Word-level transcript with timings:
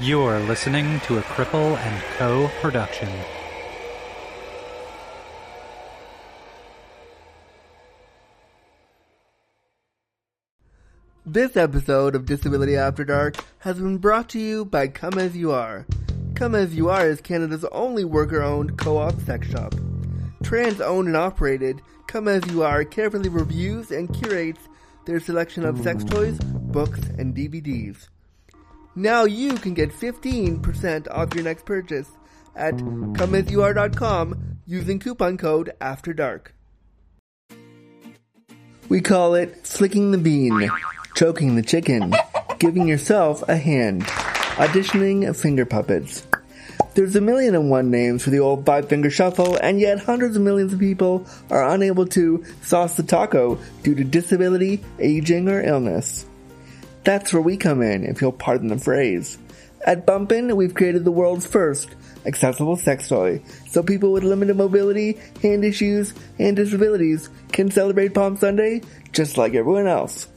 You're 0.00 0.38
listening 0.38 1.00
to 1.00 1.18
a 1.18 1.22
Cripple 1.22 1.76
and 1.76 2.02
Co. 2.16 2.48
production. 2.60 3.08
This 11.26 11.56
episode 11.56 12.14
of 12.14 12.26
Disability 12.26 12.76
After 12.76 13.04
Dark 13.04 13.44
has 13.58 13.80
been 13.80 13.98
brought 13.98 14.28
to 14.28 14.38
you 14.38 14.64
by 14.64 14.86
Come 14.86 15.18
As 15.18 15.36
You 15.36 15.50
Are. 15.50 15.84
Come 16.36 16.54
As 16.54 16.76
You 16.76 16.88
Are 16.90 17.08
is 17.08 17.20
Canada's 17.20 17.64
only 17.72 18.04
worker 18.04 18.40
owned 18.40 18.78
co 18.78 18.98
op 18.98 19.20
sex 19.22 19.48
shop. 19.48 19.74
Trans 20.44 20.80
owned 20.80 21.08
and 21.08 21.16
operated, 21.16 21.82
Come 22.06 22.28
As 22.28 22.46
You 22.52 22.62
Are 22.62 22.84
carefully 22.84 23.30
reviews 23.30 23.90
and 23.90 24.14
curates 24.14 24.60
their 25.06 25.18
selection 25.18 25.64
of 25.64 25.80
sex 25.80 26.04
toys, 26.04 26.38
books, 26.38 27.00
and 27.18 27.34
DVDs. 27.34 28.06
Now 28.98 29.26
you 29.26 29.54
can 29.54 29.74
get 29.74 29.92
15% 29.92 31.06
off 31.08 31.32
your 31.32 31.44
next 31.44 31.64
purchase 31.64 32.10
at 32.56 32.74
comeasyouare.com 32.74 34.58
using 34.66 34.98
coupon 34.98 35.38
code 35.38 35.72
After 35.80 36.12
Dark. 36.12 36.52
We 38.88 39.00
call 39.00 39.36
it 39.36 39.64
flicking 39.64 40.10
the 40.10 40.18
bean, 40.18 40.68
choking 41.14 41.54
the 41.54 41.62
chicken, 41.62 42.12
giving 42.58 42.88
yourself 42.88 43.48
a 43.48 43.56
hand, 43.56 44.02
auditioning 44.02 45.36
finger 45.36 45.64
puppets. 45.64 46.26
There's 46.94 47.14
a 47.14 47.20
million 47.20 47.54
and 47.54 47.70
one 47.70 47.92
names 47.92 48.24
for 48.24 48.30
the 48.30 48.40
old 48.40 48.66
five 48.66 48.88
finger 48.88 49.10
shuffle, 49.10 49.54
and 49.62 49.78
yet 49.78 50.00
hundreds 50.00 50.34
of 50.34 50.42
millions 50.42 50.72
of 50.72 50.80
people 50.80 51.24
are 51.50 51.68
unable 51.68 52.06
to 52.06 52.44
sauce 52.62 52.96
the 52.96 53.04
taco 53.04 53.60
due 53.84 53.94
to 53.94 54.02
disability, 54.02 54.82
aging, 54.98 55.48
or 55.48 55.62
illness. 55.62 56.27
That's 57.08 57.32
where 57.32 57.40
we 57.40 57.56
come 57.56 57.80
in, 57.80 58.04
if 58.04 58.20
you'll 58.20 58.32
pardon 58.32 58.68
the 58.68 58.76
phrase. 58.76 59.38
At 59.80 60.04
Bump'n, 60.04 60.54
we've 60.54 60.74
created 60.74 61.06
the 61.06 61.10
world's 61.10 61.46
first 61.46 61.88
accessible 62.26 62.76
sex 62.76 63.08
toy, 63.08 63.40
so 63.66 63.82
people 63.82 64.12
with 64.12 64.24
limited 64.24 64.58
mobility, 64.58 65.18
hand 65.40 65.64
issues, 65.64 66.12
and 66.38 66.54
disabilities 66.54 67.30
can 67.50 67.70
celebrate 67.70 68.12
Palm 68.12 68.36
Sunday 68.36 68.82
just 69.10 69.38
like 69.38 69.54
everyone 69.54 69.86
else. 69.86 70.28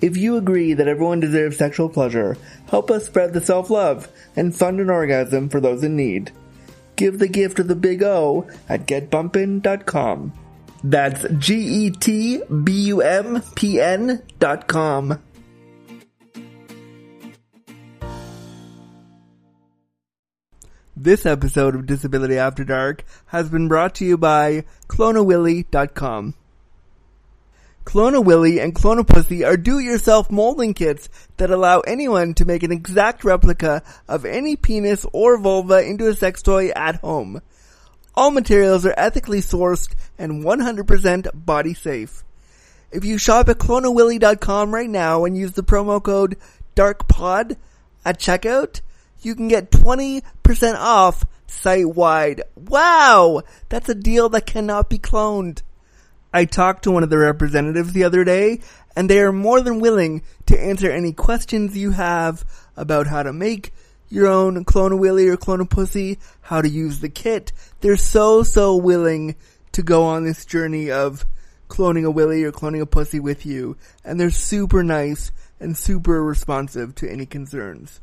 If 0.00 0.16
you 0.16 0.38
agree 0.38 0.72
that 0.72 0.88
everyone 0.88 1.20
deserves 1.20 1.58
sexual 1.58 1.90
pleasure, 1.90 2.38
help 2.70 2.90
us 2.90 3.04
spread 3.04 3.34
the 3.34 3.42
self-love 3.42 4.08
and 4.36 4.56
fund 4.56 4.80
an 4.80 4.88
orgasm 4.88 5.50
for 5.50 5.60
those 5.60 5.84
in 5.84 5.94
need. 5.94 6.32
Give 6.96 7.18
the 7.18 7.28
gift 7.28 7.58
of 7.58 7.68
the 7.68 7.76
big 7.76 8.02
O 8.02 8.48
at 8.66 8.86
getbumpn.com. 8.86 10.32
That's 10.82 11.26
G-E-T-B-U-M-P-N 11.38 11.92
dot 14.38 14.66
com. 14.66 15.20
This 21.02 21.24
episode 21.24 21.74
of 21.74 21.86
Disability 21.86 22.36
After 22.36 22.62
Dark 22.62 23.06
has 23.28 23.48
been 23.48 23.68
brought 23.68 23.94
to 23.94 24.04
you 24.04 24.18
by 24.18 24.64
CloneAWilly.com. 24.88 26.34
Clona 27.86 28.22
Willy 28.22 28.60
and 28.60 28.74
Clone 28.74 28.98
a 28.98 29.04
Pussy 29.04 29.42
are 29.42 29.56
do-it-yourself 29.56 30.30
molding 30.30 30.74
kits 30.74 31.08
that 31.38 31.50
allow 31.50 31.80
anyone 31.80 32.34
to 32.34 32.44
make 32.44 32.62
an 32.62 32.70
exact 32.70 33.24
replica 33.24 33.82
of 34.08 34.26
any 34.26 34.56
penis 34.56 35.06
or 35.14 35.38
vulva 35.38 35.82
into 35.82 36.06
a 36.06 36.14
sex 36.14 36.42
toy 36.42 36.68
at 36.76 36.96
home. 36.96 37.40
All 38.14 38.30
materials 38.30 38.84
are 38.84 38.92
ethically 38.98 39.40
sourced 39.40 39.94
and 40.18 40.44
100% 40.44 41.30
body 41.46 41.72
safe. 41.72 42.24
If 42.92 43.06
you 43.06 43.16
shop 43.16 43.48
at 43.48 43.56
cloneawilly.com 43.56 44.74
right 44.74 44.90
now 44.90 45.24
and 45.24 45.34
use 45.34 45.52
the 45.52 45.62
promo 45.62 46.02
code 46.02 46.36
DARKPOD 46.76 47.56
at 48.04 48.18
checkout, 48.18 48.82
you 49.22 49.34
can 49.34 49.48
get 49.48 49.70
20% 49.70 50.22
off 50.76 51.24
site 51.46 51.88
wide. 51.88 52.42
Wow! 52.56 53.42
That's 53.68 53.88
a 53.88 53.94
deal 53.94 54.28
that 54.30 54.46
cannot 54.46 54.88
be 54.88 54.98
cloned. 54.98 55.62
I 56.32 56.44
talked 56.44 56.84
to 56.84 56.90
one 56.90 57.02
of 57.02 57.10
the 57.10 57.18
representatives 57.18 57.92
the 57.92 58.04
other 58.04 58.24
day, 58.24 58.60
and 58.94 59.10
they 59.10 59.20
are 59.20 59.32
more 59.32 59.60
than 59.60 59.80
willing 59.80 60.22
to 60.46 60.60
answer 60.60 60.90
any 60.90 61.12
questions 61.12 61.76
you 61.76 61.90
have 61.90 62.44
about 62.76 63.08
how 63.08 63.22
to 63.22 63.32
make 63.32 63.72
your 64.08 64.26
own 64.26 64.64
Clone 64.64 64.92
a 64.92 64.96
Willy 64.96 65.28
or 65.28 65.36
Clone 65.36 65.60
a 65.60 65.66
Pussy, 65.66 66.18
how 66.42 66.60
to 66.60 66.68
use 66.68 67.00
the 67.00 67.08
kit. 67.08 67.52
They're 67.80 67.96
so, 67.96 68.42
so 68.42 68.76
willing 68.76 69.36
to 69.72 69.82
go 69.82 70.04
on 70.04 70.24
this 70.24 70.44
journey 70.44 70.90
of 70.90 71.24
cloning 71.68 72.04
a 72.04 72.10
Willy 72.10 72.42
or 72.44 72.52
cloning 72.52 72.80
a 72.80 72.86
Pussy 72.86 73.20
with 73.20 73.46
you, 73.46 73.76
and 74.04 74.20
they're 74.20 74.30
super 74.30 74.82
nice 74.82 75.32
and 75.60 75.76
super 75.76 76.22
responsive 76.22 76.94
to 76.96 77.10
any 77.10 77.26
concerns. 77.26 78.00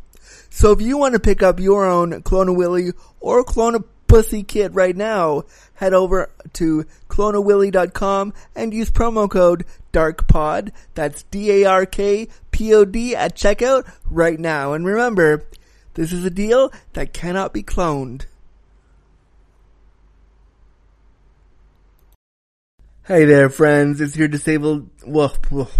So 0.49 0.71
if 0.71 0.81
you 0.81 0.97
want 0.97 1.13
to 1.13 1.19
pick 1.19 1.43
up 1.43 1.59
your 1.59 1.85
own 1.85 2.21
Clone 2.23 2.47
a 2.47 2.53
Willy 2.53 2.91
or 3.19 3.43
Clone 3.43 3.75
a 3.75 3.79
Pussy 4.07 4.41
kit 4.43 4.73
right 4.73 4.95
now, 4.95 5.43
head 5.75 5.93
over 5.93 6.31
to 6.53 6.85
cloneawilly.com 7.09 8.33
and 8.55 8.73
use 8.73 8.89
promo 8.89 9.29
code 9.29 9.66
DARKPOD. 9.91 10.71
That's 10.95 11.23
D-A-R-K-P-O-D 11.23 13.16
at 13.16 13.35
checkout 13.35 13.91
right 14.09 14.39
now. 14.39 14.73
And 14.73 14.85
remember, 14.85 15.43
this 15.95 16.13
is 16.13 16.23
a 16.23 16.29
deal 16.29 16.71
that 16.93 17.11
cannot 17.11 17.53
be 17.53 17.63
cloned. 17.63 18.27
Hey 23.07 23.23
there, 23.23 23.50
friends. 23.50 24.01
It's 24.01 24.18
your 24.18 24.28
disabled. 24.28 24.90
Well, 25.06 25.34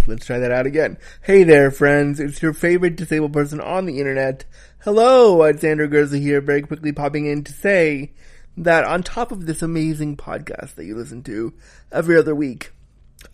let's 0.06 0.24
try 0.24 0.38
that 0.38 0.50
out 0.50 0.64
again. 0.64 0.96
Hey 1.20 1.44
there, 1.44 1.70
friends. 1.70 2.20
It's 2.20 2.40
your 2.40 2.54
favorite 2.54 2.96
disabled 2.96 3.34
person 3.34 3.60
on 3.60 3.84
the 3.84 3.98
internet. 3.98 4.46
Hello, 4.78 5.42
it's 5.42 5.62
Andrew 5.62 5.88
Gurza 5.88 6.18
here, 6.18 6.40
very 6.40 6.62
quickly 6.62 6.90
popping 6.90 7.26
in 7.26 7.44
to 7.44 7.52
say 7.52 8.14
that 8.56 8.86
on 8.86 9.02
top 9.02 9.30
of 9.30 9.44
this 9.44 9.60
amazing 9.60 10.16
podcast 10.16 10.76
that 10.76 10.86
you 10.86 10.96
listen 10.96 11.22
to 11.24 11.52
every 11.92 12.16
other 12.16 12.34
week, 12.34 12.72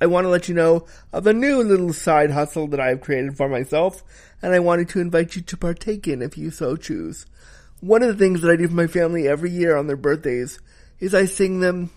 I 0.01 0.07
want 0.07 0.25
to 0.25 0.29
let 0.29 0.49
you 0.49 0.57
know 0.57 0.87
of 1.13 1.29
a 1.29 1.33
new 1.33 1.63
little 1.63 1.93
side 1.93 2.33
hustle 2.33 2.67
that 2.67 2.81
I 2.81 2.89
have 2.89 3.01
created 3.01 3.37
for 3.37 3.49
myself, 3.49 4.03
and 4.43 4.53
I 4.53 4.59
wanted 4.59 4.89
to 4.89 5.01
invite 5.01 5.37
you 5.37 5.43
to 5.43 5.57
partake 5.57 6.09
in 6.09 6.21
if 6.21 6.37
you 6.37 6.51
so 6.51 6.75
choose. 6.75 7.27
One 7.79 8.03
of 8.03 8.09
the 8.09 8.17
things 8.17 8.41
that 8.41 8.51
I 8.51 8.57
do 8.57 8.67
for 8.67 8.75
my 8.75 8.89
family 8.89 9.29
every 9.29 9.51
year 9.51 9.77
on 9.77 9.87
their 9.87 9.97
birthdays 9.97 10.59
is 10.99 11.15
I 11.15 11.27
sing 11.27 11.61
them 11.61 11.91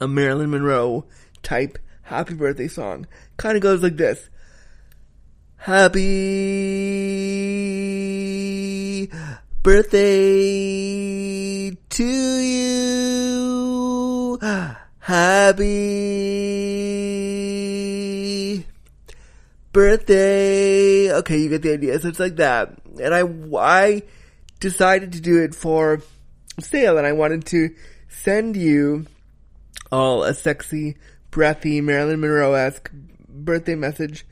a 0.00 0.08
Marilyn 0.08 0.50
Monroe 0.50 1.04
type 1.42 1.78
happy 2.02 2.34
birthday 2.34 2.68
song. 2.68 3.06
Kind 3.36 3.56
of 3.56 3.62
goes 3.62 3.82
like 3.82 3.96
this. 3.96 4.30
Happy 5.56 6.00
birthday 9.62 10.10
to 11.70 12.04
you. 12.04 12.80
Happy 14.98 15.66
birthday. 19.72 21.12
Okay, 21.12 21.38
you 21.38 21.48
get 21.48 21.62
the 21.62 21.72
idea. 21.74 21.98
So 21.98 22.08
it's 22.08 22.20
like 22.20 22.36
that. 22.36 22.78
And 23.00 23.14
I, 23.14 23.24
I 23.58 24.02
decided 24.60 25.12
to 25.12 25.20
do 25.20 25.42
it 25.42 25.54
for 25.54 26.02
sale 26.58 26.98
and 26.98 27.06
I 27.06 27.12
wanted 27.12 27.44
to 27.46 27.74
send 28.08 28.56
you 28.56 29.06
all 29.90 30.22
a 30.24 30.34
sexy, 30.34 30.96
breathy 31.30 31.80
Marilyn 31.80 32.20
Monroe-esque 32.20 32.90
birthday 33.28 33.74
message 33.74 34.26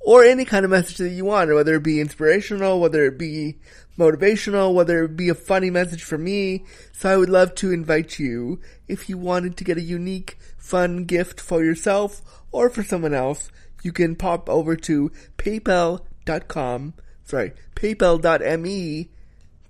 or 0.00 0.22
any 0.22 0.44
kind 0.44 0.64
of 0.64 0.70
message 0.70 0.98
that 0.98 1.08
you 1.08 1.24
want, 1.24 1.52
whether 1.52 1.74
it 1.74 1.82
be 1.82 2.00
inspirational, 2.00 2.78
whether 2.78 3.06
it 3.06 3.18
be 3.18 3.56
motivational, 3.98 4.74
whether 4.74 5.04
it 5.04 5.16
be 5.16 5.30
a 5.30 5.34
funny 5.34 5.70
message 5.70 6.02
for 6.02 6.18
me. 6.18 6.64
So 6.92 7.10
I 7.10 7.16
would 7.16 7.30
love 7.30 7.54
to 7.56 7.72
invite 7.72 8.18
you, 8.18 8.60
if 8.86 9.08
you 9.08 9.16
wanted 9.16 9.56
to 9.56 9.64
get 9.64 9.78
a 9.78 9.82
unique, 9.82 10.38
fun 10.58 11.04
gift 11.04 11.40
for 11.40 11.64
yourself 11.64 12.20
or 12.52 12.68
for 12.68 12.82
someone 12.82 13.14
else, 13.14 13.50
you 13.82 13.92
can 13.92 14.14
pop 14.14 14.48
over 14.48 14.76
to 14.76 15.10
paypal.com, 15.38 16.94
sorry, 17.24 17.52
paypal.me, 17.74 19.08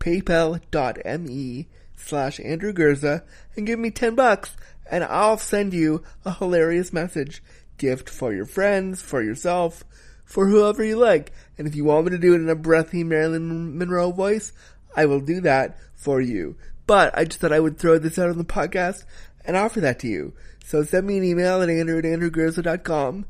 paypal.me 0.01 1.69
slash 1.97 2.41
Andrew 2.41 2.73
Gurza 2.73 3.23
and 3.57 3.67
give 3.67 3.79
me 3.79 3.91
10 3.91 4.15
bucks 4.15 4.57
and 4.91 5.05
I'll 5.05 5.39
send 5.39 5.73
you 5.73 6.03
a 6.25 6.35
hilarious 6.35 6.93
message 6.93 7.43
gift 7.79 8.09
for 8.09 8.33
your 8.33 8.47
friends, 8.47 9.01
for 9.01 9.23
yourself, 9.23 9.85
for 10.25 10.49
whoever 10.49 10.85
you 10.85 10.97
like. 10.97 11.33
And 11.59 11.67
if 11.67 11.75
you 11.75 11.85
want 11.85 12.07
me 12.07 12.11
to 12.13 12.19
do 12.19 12.35
it 12.35 12.41
in 12.41 12.49
a 12.49 12.55
breathy 12.55 13.05
Marilyn 13.05 13.79
Monroe 13.79 14.13
voice, 14.13 14.53
I 14.97 15.07
will 15.07 15.21
do 15.21 15.41
that 15.41 15.77
for 15.95 16.21
you. 16.21 16.57
But 16.87 17.17
I 17.17 17.25
just 17.25 17.41
thought 17.41 17.53
I 17.53 17.61
would 17.61 17.79
throw 17.79 17.99
this 17.99 18.19
out 18.19 18.31
on 18.31 18.39
the 18.39 18.45
podcast 18.45 19.05
and 19.45 19.57
offer 19.57 19.81
that 19.81 19.99
to 20.01 20.09
you. 20.09 20.35
So 20.65 20.83
send 20.83 21.07
me 21.07 21.19
an 21.19 21.25
email 21.25 21.63
at 21.63 21.69
andrew 21.69 21.99
at 21.99 22.05
andrewgurza.com 22.05 23.27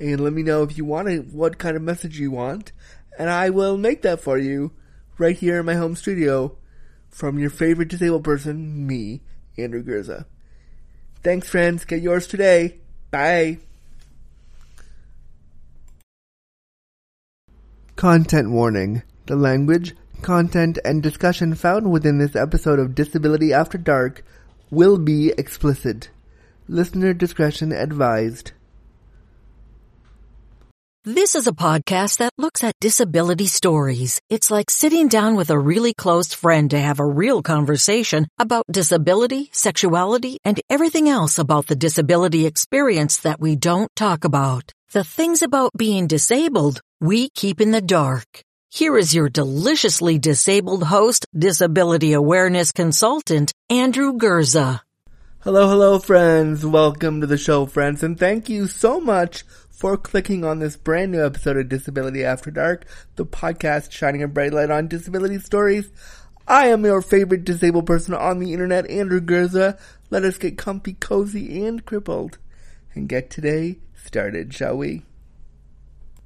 and 0.00 0.20
let 0.20 0.32
me 0.32 0.42
know 0.42 0.62
if 0.62 0.78
you 0.78 0.84
want 0.84 1.08
it, 1.08 1.32
what 1.32 1.58
kind 1.58 1.76
of 1.76 1.82
message 1.82 2.18
you 2.18 2.30
want, 2.30 2.72
and 3.18 3.28
I 3.28 3.50
will 3.50 3.76
make 3.76 4.02
that 4.02 4.20
for 4.20 4.38
you 4.38 4.72
right 5.18 5.36
here 5.36 5.58
in 5.58 5.66
my 5.66 5.74
home 5.74 5.96
studio 5.96 6.56
from 7.10 7.38
your 7.38 7.50
favorite 7.50 7.88
disabled 7.88 8.24
person, 8.24 8.86
me, 8.86 9.22
Andrew 9.56 9.82
Gurza. 9.82 10.26
Thanks, 11.22 11.48
friends. 11.48 11.84
Get 11.84 12.02
yours 12.02 12.26
today. 12.26 12.76
Bye. 13.10 13.58
Content 17.96 18.50
warning. 18.50 19.02
The 19.26 19.36
language, 19.36 19.94
Content 20.22 20.78
and 20.84 21.00
discussion 21.00 21.54
found 21.54 21.92
within 21.92 22.18
this 22.18 22.34
episode 22.34 22.80
of 22.80 22.94
Disability 22.94 23.52
After 23.52 23.78
Dark 23.78 24.24
will 24.68 24.98
be 24.98 25.32
explicit. 25.38 26.10
Listener 26.68 27.14
discretion 27.14 27.72
advised. 27.72 28.50
This 31.04 31.36
is 31.36 31.46
a 31.46 31.52
podcast 31.52 32.18
that 32.18 32.32
looks 32.36 32.64
at 32.64 32.74
disability 32.80 33.46
stories. 33.46 34.20
It's 34.28 34.50
like 34.50 34.68
sitting 34.68 35.06
down 35.06 35.36
with 35.36 35.48
a 35.50 35.58
really 35.58 35.94
close 35.94 36.34
friend 36.34 36.68
to 36.72 36.78
have 36.78 36.98
a 36.98 37.06
real 37.06 37.40
conversation 37.40 38.26
about 38.36 38.64
disability, 38.68 39.48
sexuality, 39.52 40.38
and 40.44 40.60
everything 40.68 41.08
else 41.08 41.38
about 41.38 41.68
the 41.68 41.76
disability 41.76 42.46
experience 42.46 43.18
that 43.18 43.38
we 43.38 43.54
don't 43.54 43.94
talk 43.94 44.24
about. 44.24 44.72
The 44.90 45.04
things 45.04 45.40
about 45.40 45.70
being 45.76 46.08
disabled 46.08 46.80
we 47.00 47.28
keep 47.28 47.60
in 47.60 47.70
the 47.70 47.80
dark. 47.80 48.26
Here 48.68 48.98
is 48.98 49.14
your 49.14 49.28
deliciously 49.28 50.18
disabled 50.18 50.82
host, 50.82 51.26
disability 51.32 52.12
awareness 52.12 52.72
consultant, 52.72 53.52
Andrew 53.70 54.14
Gurza. 54.14 54.80
Hello, 55.42 55.68
hello, 55.68 56.00
friends. 56.00 56.66
Welcome 56.66 57.20
to 57.20 57.26
the 57.28 57.38
show, 57.38 57.66
friends, 57.66 58.02
and 58.02 58.18
thank 58.18 58.48
you 58.48 58.66
so 58.66 59.00
much 59.00 59.44
for 59.78 59.96
clicking 59.96 60.44
on 60.44 60.58
this 60.58 60.76
brand 60.76 61.12
new 61.12 61.24
episode 61.24 61.56
of 61.56 61.68
Disability 61.68 62.24
After 62.24 62.50
Dark, 62.50 62.84
the 63.14 63.24
podcast 63.24 63.92
shining 63.92 64.24
a 64.24 64.26
bright 64.26 64.52
light 64.52 64.72
on 64.72 64.88
disability 64.88 65.38
stories. 65.38 65.88
I 66.48 66.66
am 66.66 66.84
your 66.84 67.00
favorite 67.00 67.44
disabled 67.44 67.86
person 67.86 68.12
on 68.12 68.40
the 68.40 68.52
internet, 68.52 68.90
Andrew 68.90 69.20
Gurza. 69.20 69.78
Let 70.10 70.24
us 70.24 70.36
get 70.36 70.58
comfy, 70.58 70.94
cozy, 70.94 71.64
and 71.64 71.86
crippled 71.86 72.38
and 72.92 73.08
get 73.08 73.30
today 73.30 73.78
started, 73.94 74.52
shall 74.52 74.76
we? 74.76 75.04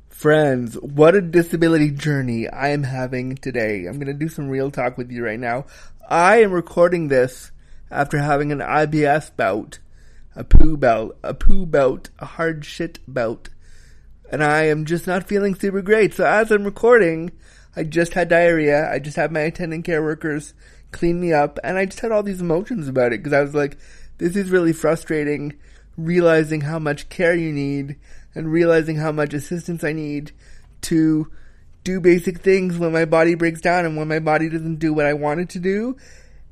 Friends, 0.09 0.77
what 0.77 1.15
a 1.15 1.21
disability 1.21 1.91
journey 1.91 2.49
I 2.49 2.69
am 2.69 2.85
having 2.85 3.35
today. 3.35 3.85
I'm 3.85 3.99
gonna 3.99 4.15
do 4.15 4.31
some 4.31 4.49
real 4.49 4.71
talk 4.71 4.97
with 4.97 5.11
you 5.11 5.23
right 5.27 5.39
now. 5.39 5.67
I 6.09 6.41
am 6.41 6.53
recording 6.53 7.09
this 7.09 7.51
after 7.91 8.17
having 8.17 8.51
an 8.51 8.61
IBS 8.61 9.37
bout 9.37 9.79
a 10.35 10.45
poo 10.45 10.77
bout, 10.77 11.17
a 11.23 11.35
poo 11.35 11.67
bout, 11.67 12.11
a 12.19 12.27
hard 12.27 12.65
shit 12.65 12.99
bout. 13.07 13.49
And 14.31 14.43
I 14.43 14.65
am 14.65 14.85
just 14.85 15.07
not 15.07 15.29
feeling 15.29 15.55
super 15.55 15.83
great. 15.83 16.15
So 16.15 16.25
as 16.25 16.51
I'm 16.51 16.65
recording, 16.65 17.33
I 17.77 17.85
just 17.85 18.15
had 18.15 18.29
diarrhea. 18.29 18.91
I 18.91 18.99
just 18.99 19.17
had 19.17 19.31
my 19.31 19.41
attendant 19.41 19.85
care 19.85 20.03
workers 20.03 20.55
clean 20.91 21.21
me 21.21 21.33
up 21.33 21.59
and 21.65 21.79
I 21.79 21.87
just 21.87 22.01
had 22.01 22.13
all 22.13 22.23
these 22.23 22.41
emotions 22.41 22.89
about 22.89 23.13
it 23.13 23.23
because 23.23 23.33
I 23.33 23.41
was 23.41 23.55
like, 23.55 23.79
this 24.19 24.37
is 24.37 24.51
really 24.51 24.73
frustrating 24.73 25.55
realizing 25.97 26.63
how 26.63 26.79
much 26.79 27.09
care 27.09 27.35
you 27.35 27.53
need 27.53 27.97
and 28.35 28.51
realizing 28.51 28.97
how 28.97 29.13
much 29.13 29.35
assistance 29.35 29.85
I 29.85 29.93
need 29.93 30.33
to 30.83 31.31
do 31.85 32.01
basic 32.01 32.41
things 32.41 32.79
when 32.79 32.93
my 32.93 33.05
body 33.05 33.35
breaks 33.35 33.61
down 33.61 33.85
and 33.85 33.97
when 33.97 34.09
my 34.09 34.19
body 34.19 34.49
doesn't 34.49 34.77
do 34.77 34.93
what 34.93 35.07
I 35.07 35.15
want 35.15 35.41
it 35.41 35.49
to 35.51 35.59
do 35.59 35.97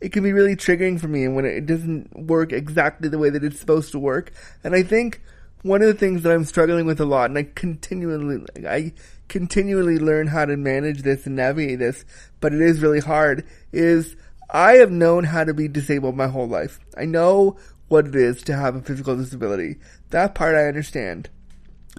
it 0.00 0.12
can 0.12 0.22
be 0.22 0.32
really 0.32 0.56
triggering 0.56 0.98
for 0.98 1.08
me 1.08 1.24
and 1.24 1.36
when 1.36 1.44
it 1.44 1.66
doesn't 1.66 2.26
work 2.26 2.52
exactly 2.52 3.08
the 3.08 3.18
way 3.18 3.30
that 3.30 3.44
it's 3.44 3.60
supposed 3.60 3.92
to 3.92 3.98
work. 3.98 4.32
And 4.64 4.74
I 4.74 4.82
think 4.82 5.20
one 5.62 5.82
of 5.82 5.88
the 5.88 5.94
things 5.94 6.22
that 6.22 6.32
I'm 6.32 6.44
struggling 6.44 6.86
with 6.86 7.00
a 7.00 7.04
lot, 7.04 7.28
and 7.30 7.38
I 7.38 7.42
continually, 7.42 8.44
I 8.66 8.92
continually 9.28 9.98
learn 9.98 10.28
how 10.28 10.46
to 10.46 10.56
manage 10.56 11.02
this 11.02 11.26
and 11.26 11.36
navigate 11.36 11.78
this, 11.78 12.04
but 12.40 12.54
it 12.54 12.60
is 12.60 12.80
really 12.80 13.00
hard, 13.00 13.46
is 13.72 14.16
I 14.48 14.74
have 14.74 14.90
known 14.90 15.24
how 15.24 15.44
to 15.44 15.52
be 15.52 15.68
disabled 15.68 16.16
my 16.16 16.28
whole 16.28 16.48
life. 16.48 16.80
I 16.96 17.04
know 17.04 17.58
what 17.88 18.06
it 18.06 18.14
is 18.16 18.42
to 18.44 18.56
have 18.56 18.74
a 18.74 18.80
physical 18.80 19.16
disability. 19.16 19.76
That 20.10 20.34
part 20.34 20.54
I 20.54 20.66
understand. 20.66 21.28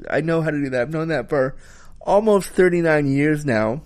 I 0.10 0.22
know 0.22 0.42
how 0.42 0.50
to 0.50 0.60
do 0.60 0.70
that. 0.72 0.82
I've 0.82 0.90
known 0.90 1.10
that 1.10 1.30
for 1.30 1.56
almost 2.00 2.50
39 2.50 3.08
years 3.08 3.46
now. 3.46 3.84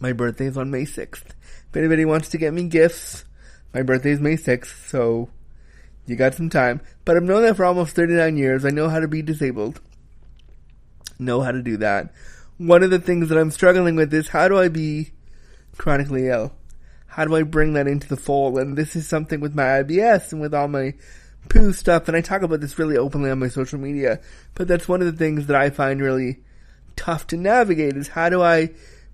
My 0.00 0.12
birthday 0.12 0.46
is 0.46 0.56
on 0.56 0.70
May 0.70 0.84
6th. 0.84 1.33
If 1.74 1.78
anybody 1.78 2.04
wants 2.04 2.28
to 2.28 2.38
get 2.38 2.54
me 2.54 2.68
gifts, 2.68 3.24
my 3.72 3.82
birthday 3.82 4.12
is 4.12 4.20
May 4.20 4.36
6th, 4.36 4.88
so 4.88 5.28
you 6.06 6.14
got 6.14 6.34
some 6.34 6.48
time. 6.48 6.80
But 7.04 7.16
I've 7.16 7.24
known 7.24 7.42
that 7.42 7.56
for 7.56 7.64
almost 7.64 7.96
39 7.96 8.36
years. 8.36 8.64
I 8.64 8.70
know 8.70 8.88
how 8.88 9.00
to 9.00 9.08
be 9.08 9.22
disabled. 9.22 9.80
Know 11.18 11.40
how 11.40 11.50
to 11.50 11.62
do 11.62 11.76
that. 11.78 12.14
One 12.58 12.84
of 12.84 12.90
the 12.90 13.00
things 13.00 13.28
that 13.28 13.36
I'm 13.36 13.50
struggling 13.50 13.96
with 13.96 14.14
is 14.14 14.28
how 14.28 14.46
do 14.46 14.56
I 14.56 14.68
be 14.68 15.14
chronically 15.76 16.28
ill? 16.28 16.52
How 17.08 17.24
do 17.24 17.34
I 17.34 17.42
bring 17.42 17.72
that 17.72 17.88
into 17.88 18.06
the 18.06 18.16
fold? 18.16 18.56
And 18.56 18.78
this 18.78 18.94
is 18.94 19.08
something 19.08 19.40
with 19.40 19.56
my 19.56 19.64
IBS 19.64 20.30
and 20.30 20.40
with 20.40 20.54
all 20.54 20.68
my 20.68 20.94
poo 21.48 21.72
stuff, 21.72 22.06
and 22.06 22.16
I 22.16 22.20
talk 22.20 22.42
about 22.42 22.60
this 22.60 22.78
really 22.78 22.96
openly 22.96 23.32
on 23.32 23.40
my 23.40 23.48
social 23.48 23.80
media, 23.80 24.20
but 24.54 24.68
that's 24.68 24.86
one 24.86 25.00
of 25.00 25.06
the 25.06 25.18
things 25.18 25.48
that 25.48 25.56
I 25.56 25.70
find 25.70 26.00
really 26.00 26.38
tough 26.94 27.26
to 27.26 27.36
navigate 27.36 27.96
is 27.96 28.06
how 28.06 28.28
do 28.28 28.42
I 28.42 28.70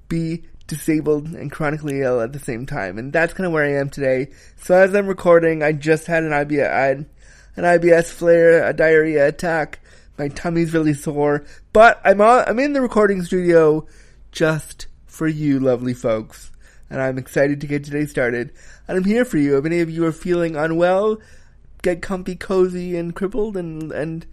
be 0.09 0.45
disabled 0.71 1.27
and 1.27 1.51
chronically 1.51 2.01
ill 2.01 2.21
at 2.21 2.33
the 2.33 2.39
same 2.39 2.65
time. 2.65 2.97
And 2.97 3.13
that's 3.13 3.35
kind 3.35 3.47
of 3.47 3.53
where 3.53 3.65
I 3.65 3.81
am 3.81 3.91
today. 3.91 4.29
So 4.57 4.75
as 4.75 4.95
I'm 4.95 5.09
recording, 5.09 5.63
I 5.63 5.73
just 5.73 6.07
had 6.07 6.23
an 6.23 6.31
IBS, 6.31 7.05
an 7.57 7.65
IBS 7.65 8.07
flare, 8.13 8.67
a 8.67 8.73
diarrhea 8.73 9.27
attack. 9.27 9.81
My 10.17 10.29
tummy's 10.29 10.73
really 10.73 10.95
sore, 10.95 11.45
but 11.73 12.01
I'm 12.05 12.21
I'm 12.21 12.59
in 12.59 12.73
the 12.73 12.81
recording 12.81 13.23
studio 13.23 13.87
just 14.31 14.87
for 15.07 15.27
you 15.27 15.59
lovely 15.59 15.95
folks. 15.95 16.53
And 16.89 17.01
I'm 17.01 17.19
excited 17.19 17.61
to 17.61 17.67
get 17.67 17.85
today 17.85 18.07
started. 18.07 18.53
And 18.87 18.97
I'm 18.97 19.05
here 19.05 19.25
for 19.25 19.39
you. 19.39 19.59
If 19.59 19.65
any 19.65 19.81
of 19.81 19.91
you 19.91 20.05
are 20.07 20.13
feeling 20.13 20.57
unwell, 20.57 21.19
get 21.83 22.03
comfy, 22.03 22.37
cozy, 22.37 22.97
and 22.97 23.15
crippled 23.15 23.57
and, 23.57 23.91
and 23.93 24.27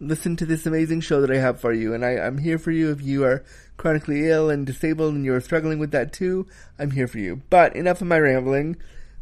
listen 0.00 0.36
to 0.36 0.46
this 0.46 0.66
amazing 0.66 1.00
show 1.00 1.20
that 1.20 1.30
I 1.30 1.38
have 1.38 1.60
for 1.60 1.72
you. 1.72 1.92
And 1.92 2.04
I, 2.04 2.18
I'm 2.18 2.38
here 2.38 2.58
for 2.58 2.70
you 2.70 2.90
if 2.92 3.02
you 3.02 3.24
are 3.24 3.44
chronically 3.76 4.28
ill 4.28 4.50
and 4.50 4.66
disabled 4.66 5.14
and 5.14 5.24
you're 5.24 5.40
struggling 5.40 5.78
with 5.78 5.90
that 5.92 6.12
too. 6.12 6.46
I'm 6.78 6.92
here 6.92 7.08
for 7.08 7.18
you. 7.18 7.42
But 7.50 7.76
enough 7.76 8.00
of 8.00 8.06
my 8.06 8.18
rambling. 8.18 8.76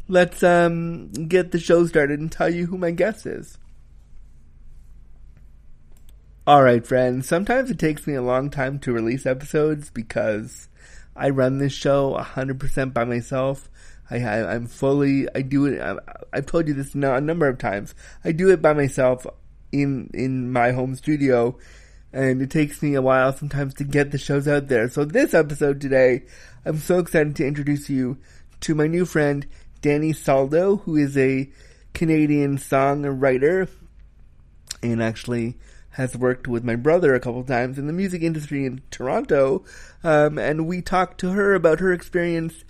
Let's 0.07 0.43
um, 0.43 1.11
get 1.11 1.51
the 1.51 1.59
show 1.59 1.85
started 1.87 2.19
and 2.19 2.31
tell 2.31 2.53
you 2.53 2.67
who 2.67 2.77
my 2.77 2.91
guest 2.91 3.25
is. 3.25 3.57
Alright, 6.47 6.85
friends. 6.85 7.27
Sometimes 7.27 7.71
it 7.71 7.79
takes 7.79 8.05
me 8.05 8.13
a 8.13 8.21
long 8.21 8.51
time 8.51 8.77
to 8.79 8.93
release 8.93 9.25
episodes 9.25 9.89
because 9.89 10.69
I 11.15 11.29
run 11.29 11.57
this 11.57 11.73
show 11.73 12.15
100% 12.15 12.93
by 12.93 13.03
myself. 13.03 13.67
I, 14.09 14.17
am 14.17 14.67
fully 14.67 15.27
I 15.33 15.41
do 15.41 15.65
it. 15.65 15.81
I, 15.81 15.95
I've 16.31 16.45
told 16.45 16.67
you 16.67 16.75
this 16.75 16.93
a 16.93 16.97
number 17.21 17.47
of 17.47 17.57
times. 17.57 17.95
I 18.23 18.31
do 18.31 18.51
it 18.51 18.61
by 18.61 18.73
myself 18.73 19.25
in 19.71 20.09
in 20.13 20.51
my 20.51 20.71
home 20.71 20.95
studio, 20.95 21.57
and 22.15 22.41
it 22.41 22.49
takes 22.49 22.81
me 22.81 22.95
a 22.95 23.01
while 23.01 23.33
sometimes 23.33 23.73
to 23.73 23.83
get 23.83 24.11
the 24.11 24.17
shows 24.17 24.47
out 24.47 24.69
there. 24.69 24.87
So 24.87 25.03
this 25.03 25.33
episode 25.33 25.81
today, 25.81 26.23
I'm 26.63 26.77
so 26.77 26.99
excited 26.99 27.35
to 27.35 27.45
introduce 27.45 27.89
you 27.89 28.17
to 28.61 28.73
my 28.73 28.87
new 28.87 29.05
friend 29.05 29.45
Dani 29.81 30.15
Saldo, 30.15 30.77
who 30.77 30.95
is 30.95 31.17
a 31.17 31.49
Canadian 31.93 32.57
songwriter 32.57 33.67
and 34.81 35.03
actually 35.03 35.57
has 35.89 36.15
worked 36.15 36.47
with 36.47 36.63
my 36.63 36.77
brother 36.77 37.13
a 37.13 37.19
couple 37.19 37.43
times 37.43 37.77
in 37.77 37.85
the 37.85 37.93
music 37.93 38.21
industry 38.21 38.65
in 38.65 38.81
Toronto. 38.91 39.65
Um, 40.01 40.39
and 40.39 40.67
we 40.67 40.81
talked 40.81 41.19
to 41.19 41.31
her 41.31 41.53
about 41.53 41.81
her 41.81 41.91
experience 41.91 42.63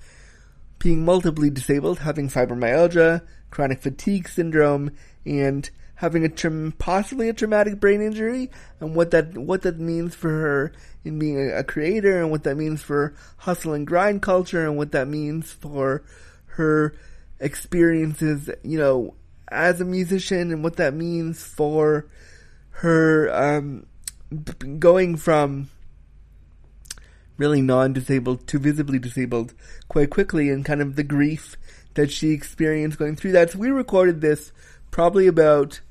being 0.80 1.06
multiply 1.06 1.50
disabled, 1.50 2.00
having 2.00 2.30
fibromyalgia, 2.30 3.22
chronic 3.52 3.84
fatigue 3.84 4.28
syndrome, 4.28 4.90
and 5.24 5.70
having 5.96 6.26
a 6.26 6.72
possibly 6.78 7.30
a 7.30 7.34
traumatic 7.34 7.80
brain 7.80 8.02
injury 8.02 8.50
and 8.80 8.96
what 8.96 9.12
that 9.12 9.38
what 9.38 9.62
that 9.62 9.80
means 9.80 10.14
for 10.14 10.30
her 10.30 10.74
in 11.04 11.18
being 11.18 11.40
a, 11.40 11.60
a, 11.60 11.64
creator 11.64 12.22
and 12.22 12.32
what 12.32 12.44
that 12.44 12.58
means 12.58 12.82
for 12.82 13.16
hustle 13.38 13.74
and 13.74 13.88
grind 13.88 14.22
culture 14.22 14.66
and 14.66 14.78
what 14.78 14.92
that 14.92 15.08
means 15.08 15.52
for 15.52 16.04
her 16.48 16.94
experiences, 17.40 18.50
you 18.64 18.78
know, 18.78 19.14
as 19.50 19.80
a 19.80 19.86
musician 19.86 20.52
and 20.52 20.64
what 20.64 20.78
that 20.78 20.94
means 20.94 21.44
for 21.44 22.08
her 22.72 23.34
um, 23.34 23.86
going 24.80 25.16
from 25.16 25.70
really 27.38 27.62
non-disabled 27.62 28.48
to 28.48 28.58
visibly 28.58 28.98
disabled 28.98 29.54
quite 29.88 30.10
quickly 30.10 30.50
and 30.50 30.66
kind 30.66 30.82
of 30.82 30.96
the 30.96 31.04
grief 31.04 31.58
that 31.96 32.12
she 32.12 32.32
experienced 32.32 32.98
going 32.98 33.16
through 33.16 33.32
that. 33.34 33.52
So 33.52 33.60
we 33.60 33.70
recorded 33.70 34.22
this 34.22 34.52
probably 34.92 35.28
about 35.28 35.82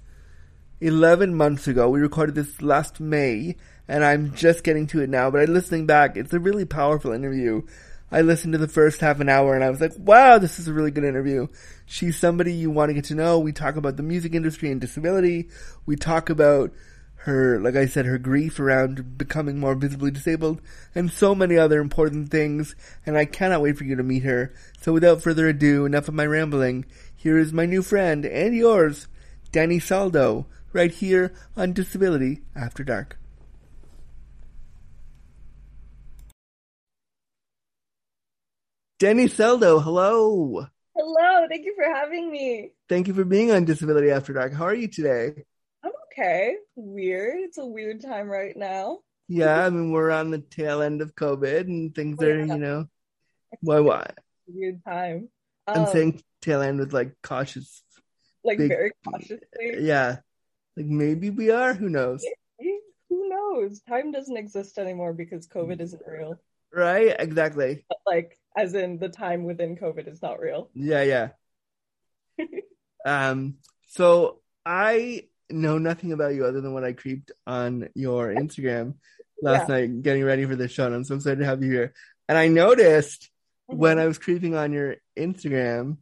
11 0.80 1.34
months 1.34 1.66
ago. 1.66 1.88
We 1.88 2.00
recorded 2.00 2.34
this 2.34 2.60
last 2.60 3.00
May, 3.00 3.56
and 3.88 4.04
I'm 4.04 4.34
just 4.34 4.64
getting 4.64 4.86
to 4.88 5.00
it 5.00 5.10
now, 5.10 5.30
but 5.30 5.42
I'm 5.42 5.52
listening 5.52 5.86
back. 5.86 6.16
It's 6.16 6.32
a 6.32 6.40
really 6.40 6.64
powerful 6.64 7.12
interview. 7.12 7.62
I 8.14 8.20
listened 8.20 8.52
to 8.52 8.58
the 8.58 8.68
first 8.68 9.00
half 9.00 9.18
an 9.18 9.28
hour 9.28 9.56
and 9.56 9.64
I 9.64 9.70
was 9.70 9.80
like, 9.80 9.92
wow, 9.98 10.38
this 10.38 10.60
is 10.60 10.68
a 10.68 10.72
really 10.72 10.92
good 10.92 11.02
interview. 11.02 11.48
She's 11.84 12.16
somebody 12.16 12.52
you 12.52 12.70
want 12.70 12.90
to 12.90 12.94
get 12.94 13.06
to 13.06 13.16
know. 13.16 13.40
We 13.40 13.50
talk 13.50 13.74
about 13.74 13.96
the 13.96 14.04
music 14.04 14.34
industry 14.34 14.70
and 14.70 14.80
disability. 14.80 15.48
We 15.84 15.96
talk 15.96 16.30
about 16.30 16.72
her, 17.16 17.58
like 17.58 17.74
I 17.74 17.86
said, 17.86 18.06
her 18.06 18.18
grief 18.18 18.60
around 18.60 19.18
becoming 19.18 19.58
more 19.58 19.74
visibly 19.74 20.12
disabled 20.12 20.60
and 20.94 21.10
so 21.10 21.34
many 21.34 21.56
other 21.56 21.80
important 21.80 22.30
things. 22.30 22.76
And 23.04 23.18
I 23.18 23.24
cannot 23.24 23.62
wait 23.62 23.78
for 23.78 23.84
you 23.84 23.96
to 23.96 24.02
meet 24.04 24.22
her. 24.22 24.54
So 24.80 24.92
without 24.92 25.22
further 25.22 25.48
ado, 25.48 25.84
enough 25.84 26.06
of 26.06 26.14
my 26.14 26.26
rambling. 26.26 26.84
Here 27.16 27.36
is 27.36 27.52
my 27.52 27.66
new 27.66 27.82
friend 27.82 28.24
and 28.24 28.54
yours, 28.54 29.08
Dani 29.50 29.82
Saldo, 29.82 30.46
right 30.74 30.92
here 30.92 31.32
on 31.56 31.72
Disability 31.72 32.42
After 32.54 32.84
Dark. 32.84 33.16
Dani 39.00 39.28
Saldo, 39.30 39.80
hello. 39.80 40.66
Hello, 40.96 41.46
thank 41.48 41.64
you 41.64 41.74
for 41.74 41.84
having 41.92 42.30
me. 42.30 42.70
Thank 42.88 43.08
you 43.08 43.14
for 43.14 43.24
being 43.24 43.50
on 43.50 43.64
Disability 43.64 44.10
After 44.10 44.32
Dark. 44.32 44.52
How 44.52 44.64
are 44.64 44.74
you 44.74 44.88
today? 44.88 45.44
I'm 45.82 45.90
okay. 46.12 46.56
Weird. 46.76 47.38
It's 47.40 47.58
a 47.58 47.66
weird 47.66 48.00
time 48.02 48.28
right 48.28 48.56
now. 48.56 48.98
Yeah, 49.26 49.64
I 49.66 49.70
mean 49.70 49.90
we're 49.90 50.10
on 50.10 50.30
the 50.30 50.38
tail 50.38 50.82
end 50.82 51.00
of 51.00 51.14
COVID 51.14 51.62
and 51.62 51.94
things 51.94 52.18
Oh, 52.20 52.26
are, 52.26 52.38
yeah. 52.38 52.44
you 52.54 52.58
know, 52.58 52.84
why 53.60 53.80
why? 53.80 54.10
Weird 54.46 54.84
time. 54.84 55.28
I'm 55.66 55.82
Um, 55.82 55.86
saying 55.92 56.22
tail 56.42 56.60
end 56.60 56.78
with 56.78 56.92
like 56.92 57.14
cautious. 57.22 57.82
like 58.44 58.58
big- 58.58 58.68
very 58.68 58.92
cautiously. 59.04 59.40
Yeah, 59.80 60.18
like 60.76 60.86
maybe 60.86 61.30
we 61.30 61.50
are. 61.50 61.74
Who 61.74 61.88
knows? 61.88 62.24
Who 62.58 63.28
knows? 63.28 63.80
Time 63.82 64.10
doesn't 64.12 64.36
exist 64.36 64.78
anymore 64.78 65.12
because 65.12 65.46
COVID 65.46 65.80
isn't 65.80 66.02
real. 66.06 66.40
Right? 66.72 67.14
Exactly. 67.18 67.84
But 67.88 67.98
like, 68.06 68.38
as 68.56 68.74
in 68.74 68.98
the 68.98 69.08
time 69.08 69.44
within 69.44 69.76
COVID 69.76 70.08
is 70.08 70.20
not 70.22 70.40
real. 70.40 70.70
Yeah, 70.74 71.02
yeah. 71.02 71.28
um. 73.04 73.56
So 73.88 74.40
I 74.66 75.28
know 75.50 75.78
nothing 75.78 76.12
about 76.12 76.34
you 76.34 76.44
other 76.46 76.60
than 76.60 76.72
what 76.72 76.84
I 76.84 76.92
creeped 76.92 77.30
on 77.46 77.88
your 77.94 78.28
Instagram 78.28 78.94
last 79.42 79.68
Yeah. 79.68 79.74
night, 79.76 80.02
getting 80.02 80.24
ready 80.24 80.44
for 80.46 80.56
the 80.56 80.68
show. 80.68 80.86
And 80.86 80.94
I'm 80.94 81.04
so 81.04 81.14
excited 81.16 81.40
to 81.40 81.44
have 81.44 81.62
you 81.62 81.70
here. 81.70 81.94
And 82.28 82.36
I 82.38 82.48
noticed 82.48 83.30
when 83.66 83.98
Mhm. 83.98 84.00
I 84.00 84.06
was 84.06 84.18
creeping 84.18 84.54
on 84.56 84.72
your 84.72 84.96
Instagram 85.16 85.98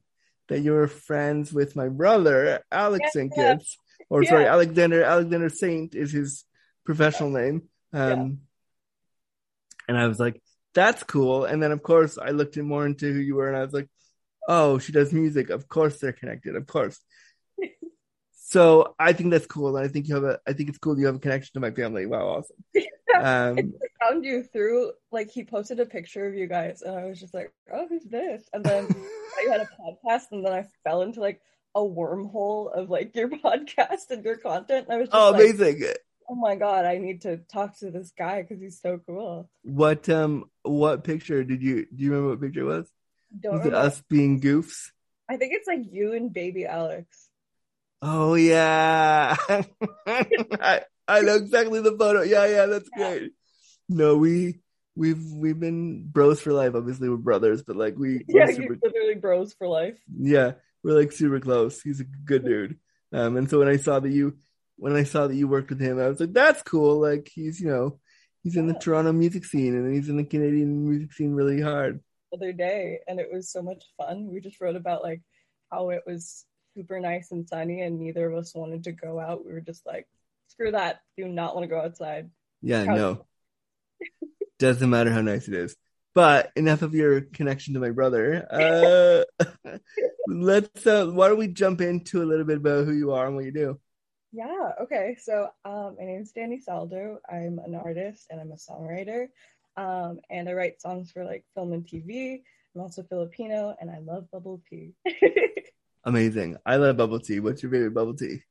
that 0.49 0.61
you 0.61 0.73
were 0.73 0.89
friends 0.89 1.53
with 1.53 1.77
my 1.77 1.89
brother, 1.89 2.63
Alex 2.71 3.11
Yeah. 3.15 3.23
Sinkis, 3.23 3.77
or 4.13 4.25
sorry, 4.25 4.45
Alexander. 4.45 5.03
Alexander 5.03 5.49
Saint 5.49 5.95
is 5.95 6.13
his 6.13 6.45
professional 6.85 7.31
name. 7.31 7.63
Um, 7.95 8.41
and 9.89 9.97
I 9.97 10.07
was 10.07 10.21
like, 10.21 10.41
that's 10.75 11.03
cool. 11.03 11.47
And 11.47 11.63
then, 11.63 11.73
of 11.73 11.83
course, 11.83 12.19
I 12.19 12.31
looked 12.31 12.59
in 12.59 12.67
more 12.67 12.85
into 12.85 13.11
who 13.11 13.19
you 13.19 13.37
were, 13.37 13.49
and 13.49 13.57
I 13.57 13.63
was 13.63 13.73
like, 13.73 13.89
oh, 14.47 14.79
she 14.79 14.93
does 14.93 15.15
music. 15.15 15.49
Of 15.49 15.67
course, 15.67 15.99
they're 15.99 16.13
connected. 16.13 16.57
Of 16.57 16.67
course. 16.67 16.99
So 18.53 18.95
I 18.99 19.15
think 19.15 19.31
that's 19.31 19.47
cool, 19.47 19.79
and 19.79 19.87
I 19.87 19.89
think 19.89 20.09
you 20.09 20.15
have 20.15 20.25
a. 20.25 20.39
I 20.47 20.53
think 20.53 20.69
it's 20.69 20.77
cool 20.77 20.99
you 20.99 21.07
have 21.07 21.15
a 21.15 21.19
connection 21.19 21.55
to 21.55 21.61
my 21.61 21.71
family. 21.71 22.05
Wow, 22.05 22.29
awesome. 22.29 22.57
Um, 23.15 23.57
I 23.59 24.07
found 24.07 24.25
you 24.25 24.43
through 24.43 24.93
like 25.11 25.31
he 25.31 25.45
posted 25.45 25.81
a 25.81 25.87
picture 25.87 26.27
of 26.27 26.35
you 26.35 26.47
guys, 26.47 26.83
and 26.83 26.95
I 26.95 27.05
was 27.05 27.19
just 27.19 27.33
like, 27.33 27.51
"Oh, 27.73 27.87
who's 27.89 28.05
this?" 28.05 28.43
And 28.53 28.63
then 28.65 28.89
you 29.43 29.51
had 29.51 29.61
a 29.61 29.69
podcast, 30.07 30.33
and 30.33 30.45
then 30.45 30.53
I 30.53 30.67
fell 30.85 31.01
into 31.03 31.21
like 31.21 31.41
a 31.75 31.81
wormhole 31.81 32.73
of 32.73 32.91
like 32.91 33.15
your 33.17 33.29
podcast 33.45 34.11
and 34.11 34.25
your 34.25 34.37
content, 34.37 34.87
and 34.89 34.95
I 34.95 34.99
was 34.99 35.09
just 35.09 35.17
oh, 35.17 35.31
like, 35.31 35.41
amazing! 35.41 35.85
"Oh 36.29 36.35
my 36.35 36.57
god, 36.57 36.85
I 36.85 36.99
need 36.99 37.23
to 37.23 37.39
talk 37.39 37.79
to 37.79 37.91
this 37.91 38.13
guy 38.17 38.43
because 38.43 38.61
he's 38.61 38.81
so 38.81 39.01
cool." 39.07 39.49
What 39.63 40.09
um, 40.09 40.45
what 40.63 41.05
picture 41.05 41.45
did 41.45 41.63
you 41.63 41.87
do? 41.87 41.97
You 41.97 42.11
remember 42.11 42.31
what 42.31 42.41
picture 42.41 42.61
it 42.61 42.65
was? 42.65 42.91
Don't 43.41 43.59
Was 43.59 43.67
it 43.67 43.75
us 43.75 44.03
being 44.09 44.41
goofs? 44.41 44.91
I 45.29 45.37
think 45.37 45.55
it's 45.55 45.67
like 45.67 45.81
you 45.91 46.13
and 46.13 46.33
baby 46.33 46.67
Alex. 46.67 47.29
Oh 48.03 48.35
yeah, 48.35 49.37
I, 50.07 50.83
I 51.09 51.21
know 51.21 51.37
exactly 51.37 51.81
the 51.81 51.97
photo. 51.97 52.23
Yeah, 52.23 52.47
yeah, 52.47 52.67
that's 52.67 52.91
Yeah. 52.97 53.11
great. 53.17 53.33
No, 53.89 54.17
we 54.17 54.61
we've 54.97 55.23
we've 55.33 55.59
been 55.59 56.09
bros 56.09 56.41
for 56.41 56.53
life. 56.53 56.75
Obviously, 56.75 57.09
we're 57.09 57.17
brothers, 57.17 57.63
but 57.63 57.77
like 57.77 57.97
we 57.97 58.25
Yeah, 58.29 58.47
we're 58.47 58.53
super, 58.53 58.63
you're 58.63 58.79
literally 58.83 59.15
bros 59.15 59.55
for 59.55 59.69
life. 59.69 59.99
yeah, 60.19 60.53
we're 60.83 60.99
like 60.99 61.13
super 61.13 61.41
close. 61.41 61.81
He's 61.81 62.01
a 62.01 62.05
good 62.05 62.45
dude. 62.45 62.79
Um, 63.13 63.37
and 63.37 63.49
so 63.49 63.59
when 63.59 63.69
I 63.69 63.77
saw 63.77 64.01
that 64.01 64.11
you 64.11 64.37
when 64.77 64.97
I 64.97 65.05
saw 65.05 65.27
that 65.27 65.37
you 65.37 65.47
worked 65.47 65.71
with 65.71 65.81
him, 65.81 65.99
I 66.01 66.09
was 66.09 66.21
like, 66.21 66.33
that's 66.33 66.63
cool. 66.63 67.01
Like 67.01 67.31
he's 67.33 67.61
you 67.61 67.69
know 67.69 68.01
he's 68.43 68.57
in 68.57 68.67
the 68.67 68.75
Toronto 68.75 69.13
music 69.13 69.45
scene 69.45 69.75
and 69.75 69.95
he's 69.95 70.09
in 70.09 70.17
the 70.17 70.25
Canadian 70.25 70.89
music 70.89 71.13
scene 71.13 71.33
really 71.33 71.61
hard. 71.61 72.01
other 72.35 72.53
day 72.53 73.01
and 73.07 73.21
it 73.21 73.29
was 73.33 73.51
so 73.51 73.63
much 73.63 73.85
fun. 73.97 74.29
We 74.33 74.41
just 74.41 74.61
wrote 74.61 74.77
about 74.77 75.03
like 75.03 75.23
how 75.71 75.91
it 75.91 76.03
was 76.07 76.45
super 76.75 77.01
nice 77.01 77.31
and 77.31 77.49
sunny 77.49 77.83
and 77.83 77.99
neither 77.99 78.31
of 78.31 78.39
us 78.39 78.55
wanted 78.55 78.85
to 78.85 78.93
go 78.93 79.21
out. 79.21 79.45
We 79.45 79.53
were 79.53 79.61
just 79.61 79.87
like, 79.87 80.07
screw 80.49 80.73
that. 80.73 81.01
Do 81.17 81.29
not 81.29 81.55
want 81.55 81.65
to 81.65 81.69
go 81.69 81.81
outside. 81.81 82.31
Yeah, 82.61 82.85
no. 82.85 83.27
Doesn't 84.59 84.91
matter 84.91 85.11
how 85.11 85.23
nice 85.23 85.49
it 85.49 85.55
is. 85.55 85.77
But 86.15 86.53
enough 86.57 86.83
of 86.83 86.95
your 86.95 87.23
connection 87.23 87.75
to 87.75 87.81
my 87.81 87.91
brother. 87.91 88.47
Uh, 88.53 89.25
let's. 90.29 90.87
Uh, 90.87 91.07
why 91.07 91.29
don't 91.29 91.39
we 91.39 91.49
jump 91.49 91.81
into 91.81 92.23
a 92.23 92.27
little 92.27 92.45
bit 92.45 92.59
about 92.59 92.87
who 92.87 92.93
you 92.93 93.13
are 93.13 93.27
and 93.27 93.37
what 93.37 93.45
you 93.45 93.53
do? 93.53 93.81
Yeah, 94.33 94.73
okay. 94.83 95.17
So 95.21 95.49
um 95.65 95.97
my 95.99 96.05
name 96.07 96.23
is 96.23 96.33
Dani 96.33 96.63
Saldo. 96.63 97.19
I'm 97.31 97.59
an 97.59 97.75
artist 97.75 98.27
and 98.31 98.41
I'm 98.41 98.53
a 98.53 98.57
songwriter. 98.57 99.29
Um 99.77 100.21
and 100.31 100.49
I 100.49 100.53
write 100.53 100.81
songs 100.81 101.11
for 101.13 101.25
like 101.25 101.45
film 101.55 101.73
and 101.73 101.87
TV. 101.87 102.43
I'm 102.75 102.81
also 102.81 103.03
Filipino 103.03 103.77
and 103.81 103.91
I 103.91 103.99
love 103.99 104.31
bubble 104.31 104.63
tea. 104.69 104.95
Amazing. 106.05 106.57
I 106.65 106.77
love 106.77 106.97
bubble 106.97 107.21
tea. 107.21 107.41
What's 107.41 107.63
your 107.63 107.71
favorite 107.71 107.95
bubble 107.95 108.15
tea? 108.15 108.43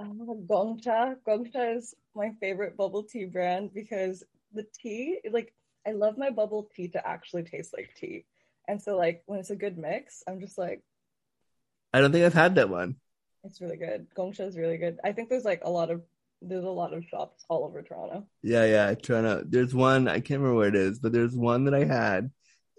Uh, 0.00 0.04
Gongcha. 0.04 1.16
Gongcha 1.26 1.76
is 1.76 1.94
my 2.14 2.32
favorite 2.40 2.76
bubble 2.76 3.02
tea 3.02 3.26
brand 3.26 3.74
because 3.74 4.24
the 4.52 4.66
tea, 4.80 5.18
like, 5.30 5.52
I 5.86 5.92
love 5.92 6.16
my 6.18 6.30
bubble 6.30 6.68
tea 6.74 6.88
to 6.88 7.06
actually 7.06 7.42
taste 7.44 7.72
like 7.76 7.90
tea. 7.96 8.24
And 8.66 8.80
so, 8.80 8.96
like, 8.96 9.22
when 9.26 9.40
it's 9.40 9.50
a 9.50 9.56
good 9.56 9.76
mix, 9.76 10.22
I'm 10.26 10.40
just 10.40 10.56
like, 10.56 10.82
I 11.92 12.00
don't 12.00 12.12
think 12.12 12.24
I've 12.24 12.34
had 12.34 12.54
that 12.56 12.70
one. 12.70 12.96
it's 13.44 13.60
really 13.60 13.76
good. 13.76 14.06
Gongcha 14.16 14.40
is 14.48 14.56
really 14.56 14.78
good. 14.78 14.98
I 15.04 15.12
think 15.12 15.28
there's 15.28 15.44
like 15.44 15.62
a 15.64 15.70
lot 15.70 15.90
of 15.90 16.02
there's 16.42 16.64
a 16.64 16.68
lot 16.68 16.92
of 16.92 17.04
shops 17.04 17.44
all 17.48 17.64
over 17.64 17.82
Toronto. 17.82 18.26
Yeah, 18.42 18.64
yeah. 18.64 18.94
Toronto. 18.94 19.44
There's 19.46 19.74
one. 19.74 20.08
I 20.08 20.20
can't 20.20 20.40
remember 20.40 20.56
where 20.56 20.68
it 20.68 20.74
is, 20.74 20.98
but 20.98 21.12
there's 21.12 21.34
one 21.36 21.64
that 21.64 21.74
I 21.74 21.84
had, 21.84 22.30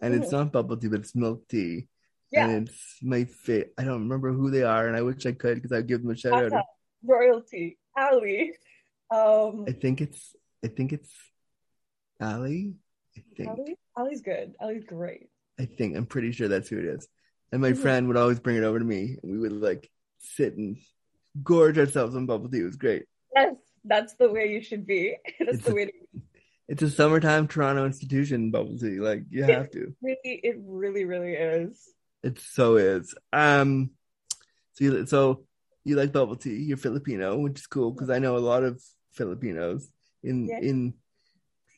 and 0.02 0.14
it's 0.14 0.30
Mhm. 0.30 0.38
not 0.38 0.52
bubble 0.52 0.78
tea, 0.78 0.88
but 0.90 1.00
it's 1.00 1.16
milk 1.16 1.48
tea, 1.48 1.88
Yeah, 2.32 2.48
and 2.50 2.68
it's 2.68 2.98
my 3.02 3.26
fit. 3.26 3.74
I 3.78 3.84
don't 3.84 4.02
remember 4.02 4.32
who 4.34 4.52
they 4.52 4.64
are, 4.64 4.88
and 4.88 4.96
I 4.98 5.02
wish 5.02 5.26
I 5.26 5.32
could 5.32 5.56
because 5.56 5.72
I'd 5.72 5.88
give 5.88 6.02
them 6.02 6.12
a 6.12 6.16
shout 6.16 6.54
out. 6.54 6.66
Royalty, 7.04 7.78
Ali. 7.96 8.54
Um, 9.12 9.66
I 9.68 9.72
think 9.72 10.02
it's. 10.02 10.36
I 10.64 10.68
think 10.68 10.94
it's. 10.94 11.14
Ali. 12.20 12.76
I 13.18 13.22
think. 13.36 13.50
Ali, 13.50 13.78
Ali's 13.96 14.22
good. 14.22 14.54
Ali's 14.60 14.84
great. 14.84 15.30
I 15.60 15.66
think 15.66 15.96
I'm 15.96 16.06
pretty 16.06 16.32
sure 16.32 16.48
that's 16.48 16.70
who 16.70 16.80
it 16.80 16.86
is. 16.86 17.08
And 17.52 17.62
my 17.62 17.72
Mhm. 17.72 17.78
friend 17.78 18.08
would 18.08 18.18
always 18.18 18.40
bring 18.40 18.58
it 18.58 18.64
over 18.64 18.80
to 18.80 18.86
me, 18.86 19.18
and 19.22 19.32
we 19.32 19.38
would 19.40 19.54
like 19.54 19.90
sit 20.20 20.56
and 20.58 20.78
gorge 21.44 21.78
ourselves 21.78 22.16
on 22.16 22.26
bubble 22.26 22.50
tea. 22.50 22.60
It 22.60 22.64
was 22.64 22.76
great. 22.76 23.06
Yes, 23.36 23.56
that's 23.84 24.16
the 24.16 24.30
way 24.30 24.52
you 24.52 24.62
should 24.62 24.86
be. 24.86 25.16
That's 25.40 25.58
It's 25.58 25.66
the 25.66 25.72
a- 25.72 25.76
way 25.76 25.86
to 25.86 25.92
It's 26.68 26.82
a 26.82 26.90
summertime 26.90 27.48
Toronto 27.48 27.86
institution 27.86 28.50
bubble 28.52 28.78
tea. 28.78 29.00
Like 29.00 29.24
you 29.30 29.44
have 29.44 29.70
to. 29.72 29.94
really. 30.02 30.18
It 30.24 30.56
really, 30.60 31.06
really 31.06 31.34
is. 31.34 31.94
It 32.24 32.40
so 32.40 32.78
is. 32.78 33.14
Um, 33.32 33.92
so 34.74 34.84
you, 34.86 35.06
so 35.06 35.46
you 35.84 35.96
like 35.96 36.12
bubble 36.12 36.36
tea? 36.38 36.56
You're 36.56 36.78
Filipino, 36.78 37.38
which 37.38 37.60
is 37.60 37.68
cool 37.68 37.92
because 37.92 38.10
I 38.10 38.18
know 38.20 38.36
a 38.36 38.40
lot 38.40 38.64
of 38.64 38.82
Filipinos 39.14 39.88
in 40.24 40.48
Yeah. 40.48 40.60
in 40.60 40.96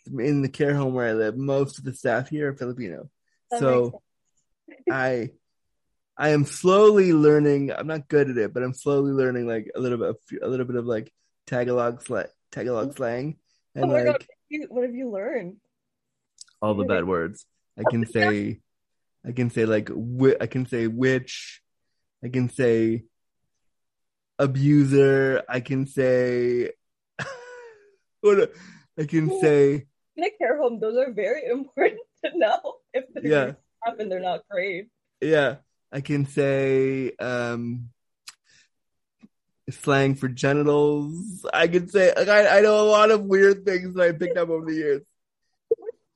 in 0.08 0.42
the 0.42 0.50
care 0.50 0.76
home 0.76 0.94
where 0.94 1.08
I 1.10 1.14
live. 1.14 1.38
Most 1.38 1.78
of 1.78 1.84
the 1.84 1.94
staff 1.94 2.30
here 2.30 2.50
are 2.50 2.56
Filipino. 2.56 3.10
That 3.52 3.60
so 3.60 4.02
I 4.92 5.32
I 6.18 6.30
am 6.30 6.46
slowly 6.46 7.14
learning. 7.14 7.72
I'm 7.72 7.88
not 7.88 8.08
good 8.08 8.30
at 8.30 8.38
it, 8.38 8.54
but 8.54 8.64
I'm 8.64 8.74
slowly 8.74 9.12
learning 9.12 9.48
like 9.48 9.72
a 9.76 9.80
little 9.80 9.98
bit 9.98 10.10
of, 10.10 10.18
a 10.42 10.48
little 10.48 10.66
bit 10.66 10.76
of 10.76 10.86
like 10.86 11.12
Tagalog 11.46 12.02
slang, 12.04 12.26
Tagalog 12.52 12.96
slang, 12.96 13.38
oh 13.76 13.82
and 13.82 13.92
Oh 13.92 13.94
my 13.94 14.04
God. 14.04 14.12
like 14.14 14.28
You- 14.50 14.68
What 14.70 14.84
have 14.84 14.96
you 14.96 15.10
learned? 15.12 15.58
all 16.62 16.74
the 16.74 16.86
bad 16.86 17.06
words. 17.06 17.46
I 17.78 17.84
can 17.84 18.06
say, 18.12 18.62
I 19.26 19.32
can 19.32 19.50
say 19.52 19.66
like 19.66 19.88
wi- 19.90 20.38
I 20.42 20.48
can 20.48 20.66
say 20.66 20.88
witch, 20.88 21.62
I 22.24 22.30
can 22.30 22.50
say 22.50 23.04
abuser. 24.40 25.44
I 25.48 25.60
can 25.60 25.86
say 25.86 26.72
what? 28.22 28.52
I 29.00 29.06
can 29.06 29.40
say 29.40 29.86
In 30.18 30.24
a 30.24 30.32
care 30.32 30.58
home, 30.58 30.80
those 30.80 30.98
are 30.98 31.12
very 31.14 31.46
important 31.50 32.02
to 32.26 32.38
know. 32.38 32.60
If 32.94 33.06
they're 33.14 33.26
Yeah. 33.26 33.52
happen, 33.84 34.10
they're 34.10 34.20
not 34.20 34.42
great. 34.50 34.90
yeah. 35.22 35.58
I 35.92 36.02
can 36.02 36.26
say 36.26 37.14
um 37.20 37.90
slang 39.70 40.16
for 40.16 40.28
genitals. 40.28 41.46
I 41.54 41.68
can 41.68 41.88
say 41.88 42.14
like 42.16 42.28
I, 42.28 42.58
I 42.58 42.62
know 42.62 42.82
a 42.82 42.90
lot 42.90 43.12
of 43.12 43.24
weird 43.24 43.64
things 43.66 43.96
that 43.96 44.04
I 44.10 44.12
picked 44.12 44.38
up 44.38 44.50
over 44.50 44.66
the 44.66 44.76
years. 44.76 45.04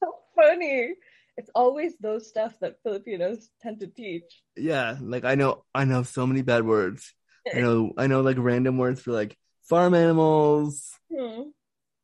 So 0.04 0.14
funny. 0.36 0.96
It's 1.38 1.50
always 1.56 1.94
those 2.00 2.28
stuff 2.28 2.54
that 2.60 2.78
Filipinos 2.84 3.50
tend 3.62 3.80
to 3.80 3.88
teach. 3.88 4.44
Yeah, 4.58 4.98
like 5.00 5.24
I 5.24 5.36
know 5.36 5.64
I 5.74 5.86
know 5.86 6.04
so 6.04 6.28
many 6.28 6.42
bad 6.42 6.66
words. 6.66 7.14
I 7.54 7.62
know 7.62 7.94
I 7.98 8.08
know 8.08 8.22
like 8.22 8.38
random 8.40 8.78
words 8.78 9.02
for 9.02 9.12
like 9.12 9.38
farm 9.64 9.94
animals. 9.94 10.92
Hmm. 11.12 11.44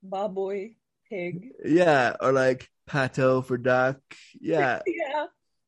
Baboy, 0.07 0.75
pig. 1.09 1.49
Yeah, 1.63 2.15
or 2.21 2.31
like 2.31 2.69
pato 2.89 3.43
for 3.45 3.57
duck. 3.57 3.99
Yeah, 4.39 4.81
Yeah. 4.87 5.25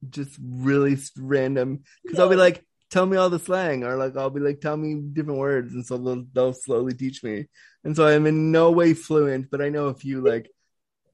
just 0.09 0.37
really 0.41 0.97
random. 1.17 1.83
Because 2.03 2.19
I'll 2.19 2.29
be 2.29 2.35
like, 2.35 2.65
tell 2.89 3.05
me 3.05 3.17
all 3.17 3.29
the 3.29 3.39
slang, 3.39 3.83
or 3.83 3.95
like 3.95 4.15
I'll 4.17 4.29
be 4.29 4.39
like, 4.39 4.61
tell 4.61 4.77
me 4.77 4.95
different 5.13 5.39
words, 5.39 5.73
and 5.73 5.85
so 5.85 5.97
they'll 5.97 6.25
they'll 6.33 6.53
slowly 6.53 6.93
teach 6.93 7.23
me. 7.23 7.47
And 7.83 7.95
so 7.95 8.07
I'm 8.07 8.25
in 8.27 8.51
no 8.51 8.71
way 8.71 8.93
fluent, 8.93 9.49
but 9.51 9.61
I 9.61 9.69
know 9.69 9.87
a 9.87 9.93
few. 9.93 10.21
Like 10.21 10.49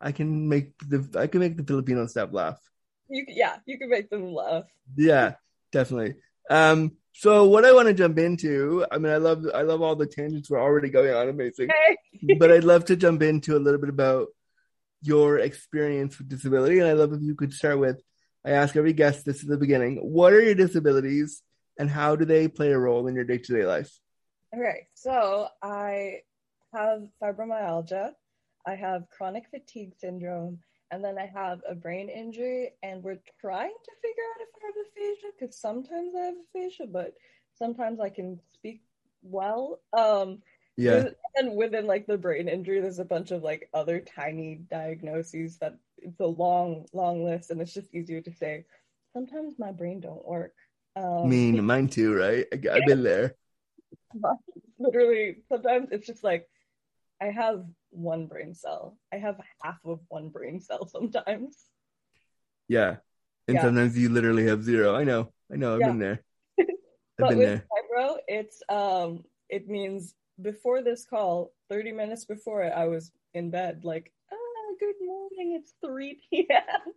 I 0.01 0.11
can 0.11 0.49
make 0.49 0.77
the 0.79 1.07
I 1.17 1.27
can 1.27 1.39
make 1.39 1.57
the 1.57 1.63
Filipino 1.63 2.05
staff 2.07 2.29
laugh. 2.31 2.59
You 3.07 3.25
yeah, 3.27 3.57
you 3.65 3.77
can 3.77 3.89
make 3.89 4.09
them 4.09 4.33
laugh. 4.33 4.65
Yeah, 4.95 5.35
definitely. 5.71 6.15
Um, 6.49 6.97
so 7.17 7.45
what 7.45 7.63
I 7.63 7.71
want 7.71 7.87
to 7.87 7.93
jump 7.93 8.19
into, 8.19 8.85
I 8.91 8.97
mean, 8.97 9.13
I 9.13 9.17
love, 9.17 9.45
I 9.53 9.61
love 9.61 9.81
all 9.81 9.95
the 9.95 10.05
tangents 10.05 10.49
we're 10.49 10.61
already 10.61 10.89
going 10.89 11.13
on, 11.13 11.29
amazing. 11.29 11.69
Hey. 11.69 12.35
but 12.39 12.51
I'd 12.51 12.65
love 12.65 12.83
to 12.85 12.97
jump 12.97 13.23
into 13.23 13.55
a 13.55 13.59
little 13.59 13.79
bit 13.79 13.89
about 13.89 14.27
your 15.01 15.39
experience 15.39 16.17
with 16.17 16.27
disability, 16.27 16.79
and 16.79 16.89
I 16.89 16.93
love 16.93 17.13
if 17.13 17.21
you 17.21 17.33
could 17.33 17.53
start 17.53 17.79
with. 17.79 18.01
I 18.43 18.51
ask 18.51 18.75
every 18.75 18.91
guest 18.91 19.25
this 19.25 19.43
at 19.43 19.49
the 19.49 19.57
beginning: 19.57 19.97
What 19.97 20.33
are 20.33 20.41
your 20.41 20.55
disabilities, 20.55 21.41
and 21.79 21.89
how 21.89 22.17
do 22.17 22.25
they 22.25 22.49
play 22.49 22.73
a 22.73 22.77
role 22.77 23.07
in 23.07 23.15
your 23.15 23.23
day-to-day 23.23 23.65
life? 23.65 23.97
Okay, 24.53 24.87
so 24.93 25.47
I 25.63 26.19
have 26.73 27.03
fibromyalgia, 27.23 28.11
I 28.67 28.75
have 28.75 29.09
chronic 29.09 29.45
fatigue 29.49 29.93
syndrome, 29.97 30.59
and 30.95 31.03
then 31.03 31.17
I 31.19 31.25
have 31.27 31.61
a 31.69 31.75
brain 31.75 32.09
injury, 32.09 32.71
and 32.81 33.03
we're 33.03 33.19
trying 33.41 33.73
to 33.83 33.91
figure 34.01 34.23
out 34.33 34.41
if 34.41 34.49
I 34.55 34.65
have 34.67 34.75
aphasia 34.87 35.27
because 35.37 35.57
sometimes 35.57 36.15
I 36.15 36.21
have 36.27 36.35
aphasia, 36.49 36.87
but 36.87 37.13
sometimes 37.59 37.99
I 37.99 38.09
can 38.09 38.39
speak 38.53 38.81
well. 39.21 39.81
Um, 39.91 40.41
Yeah, 40.77 41.09
and 41.35 41.55
within 41.55 41.85
like 41.85 42.07
the 42.07 42.17
brain 42.17 42.47
injury, 42.47 42.79
there's 42.79 42.99
a 42.99 43.05
bunch 43.05 43.31
of 43.31 43.43
like 43.43 43.69
other 43.73 43.99
tiny 43.99 44.55
diagnoses 44.71 45.57
that 45.57 45.77
it's 45.97 46.19
a 46.21 46.25
long, 46.25 46.85
long 46.93 47.25
list, 47.25 47.51
and 47.51 47.61
it's 47.61 47.73
just 47.73 47.93
easier 47.93 48.21
to 48.21 48.31
say. 48.33 48.65
Sometimes 49.13 49.59
my 49.59 49.71
brain 49.71 49.99
don't 50.01 50.25
work. 50.25 50.53
I 51.23 51.27
Um, 51.27 51.27
mean, 51.27 51.63
mine 51.65 51.89
too, 51.89 52.13
right? 52.15 52.45
I, 52.53 52.75
I've 52.77 52.85
been 52.85 53.03
there. 53.03 53.35
literally 54.79 55.37
sometimes 55.49 55.89
it's 55.91 56.07
just 56.07 56.23
like 56.23 56.47
I 57.21 57.27
have 57.27 57.65
one 57.95 58.27
brain 58.27 58.53
cell. 58.53 58.97
I 59.13 59.17
have 59.17 59.39
half 59.63 59.79
of 59.85 59.99
one 60.09 60.29
brain 60.29 60.59
cell 60.59 60.87
sometimes. 60.91 61.65
Yeah, 62.67 62.97
and 63.47 63.55
Yeah. 63.55 63.61
sometimes 63.61 63.97
you 63.97 64.09
literally 64.09 64.47
have 64.47 64.63
zero. 64.63 64.95
I 64.95 65.03
know, 65.03 65.31
I 65.51 65.55
know. 65.57 65.73
I've 65.75 65.79
Yeah. 65.81 65.87
been 65.87 65.99
there. 65.99 66.23
I've 66.59 66.65
But 67.19 67.29
been 67.29 67.37
with 67.39 67.47
there. 67.47 67.65
fibro, 67.71 68.17
it's 68.27 68.61
um 68.69 69.23
it 69.49 69.67
means 69.67 70.15
before 70.41 70.81
this 70.81 71.05
call, 71.05 71.53
30 71.69 71.91
minutes 71.93 72.25
before 72.25 72.63
it, 72.63 72.73
I 72.75 72.87
was 72.87 73.11
in 73.33 73.51
bed 73.51 73.81
like, 73.83 74.11
ah, 74.31 74.73
good 74.79 74.95
morning, 75.01 75.59
it's 75.59 75.73
3 75.85 76.19
p.m. 76.29 76.93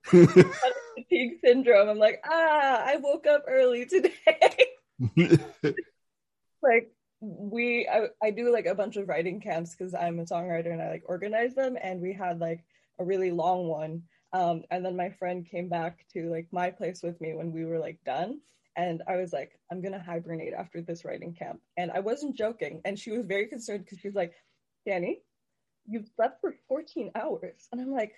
fatigue 0.97 1.39
syndrome. 1.45 1.89
I'm 1.89 1.99
like, 1.99 2.21
ah, 2.29 2.83
I 2.85 2.97
woke 2.97 3.27
up 3.27 3.45
early 3.47 3.87
today. 3.87 4.13
like 6.63 6.91
we 7.21 7.89
I, 7.89 8.09
I 8.23 8.31
do 8.31 8.53
like 8.53 8.67
a 8.67 8.75
bunch 8.75 8.97
of 8.97 9.09
writing 9.09 9.41
camps 9.41 9.75
because 9.75 9.95
i'm 9.95 10.21
a 10.21 10.25
songwriter 10.25 10.73
and 10.73 10.81
i 10.81 10.91
like 10.91 11.03
organize 11.07 11.55
them 11.55 11.77
and 11.81 12.01
we 12.01 12.13
had 12.13 12.39
like 12.39 12.65
a 12.99 13.05
really 13.05 13.33
long 13.33 13.67
one 13.67 14.03
um 14.33 14.63
and 14.71 14.85
then 14.85 14.97
my 14.97 15.11
friend 15.11 15.49
came 15.51 15.69
back 15.69 16.05
to 16.13 16.31
like 16.31 16.47
my 16.53 16.71
place 16.71 17.03
with 17.03 17.21
me 17.21 17.35
when 17.35 17.53
we 17.53 17.65
were 17.65 17.79
like 17.79 17.99
done 18.05 18.41
and 18.77 19.03
i 19.09 19.17
was 19.17 19.33
like 19.33 19.59
i'm 19.73 19.83
gonna 19.83 20.03
hibernate 20.03 20.55
after 20.55 20.81
this 20.81 21.05
writing 21.05 21.35
camp 21.35 21.61
and 21.77 21.91
i 21.91 21.99
wasn't 21.99 22.37
joking 22.37 22.81
and 22.85 22.99
she 22.99 23.11
was 23.11 23.27
very 23.27 23.47
concerned 23.47 23.85
because 23.85 23.99
she 23.99 24.09
was 24.09 24.15
like 24.15 24.35
dani 24.87 25.17
you've 25.87 26.09
slept 26.15 26.41
for 26.41 26.55
14 26.69 27.11
hours 27.17 27.67
and 27.73 27.81
i'm 27.81 27.93
like 27.93 28.15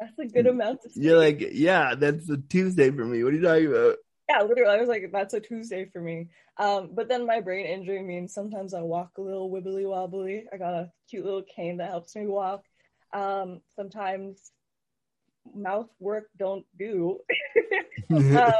that's 0.00 0.18
a 0.18 0.24
good 0.24 0.46
amount 0.46 0.80
to 0.82 0.90
sleep. 0.90 1.04
You're 1.04 1.18
like, 1.18 1.48
yeah, 1.52 1.94
that's 1.94 2.30
a 2.30 2.38
Tuesday 2.38 2.90
for 2.90 3.04
me. 3.04 3.22
What 3.22 3.34
are 3.34 3.36
you 3.36 3.42
talking 3.42 3.66
about? 3.66 3.96
Yeah, 4.30 4.42
literally, 4.42 4.74
I 4.74 4.80
was 4.80 4.88
like, 4.88 5.10
that's 5.12 5.34
a 5.34 5.40
Tuesday 5.40 5.86
for 5.86 6.00
me. 6.00 6.28
Um, 6.56 6.90
but 6.92 7.08
then 7.08 7.26
my 7.26 7.40
brain 7.40 7.66
injury 7.66 8.02
means 8.02 8.32
sometimes 8.32 8.74
I 8.74 8.82
walk 8.82 9.12
a 9.18 9.22
little 9.22 9.50
wibbly 9.50 9.88
wobbly. 9.88 10.44
I 10.52 10.56
got 10.56 10.74
a 10.74 10.92
cute 11.08 11.24
little 11.24 11.42
cane 11.42 11.78
that 11.78 11.90
helps 11.90 12.14
me 12.14 12.26
walk. 12.26 12.64
Um, 13.12 13.60
sometimes 13.74 14.52
mouth 15.52 15.88
work 15.98 16.28
don't 16.38 16.64
do. 16.78 17.18
um, 18.10 18.52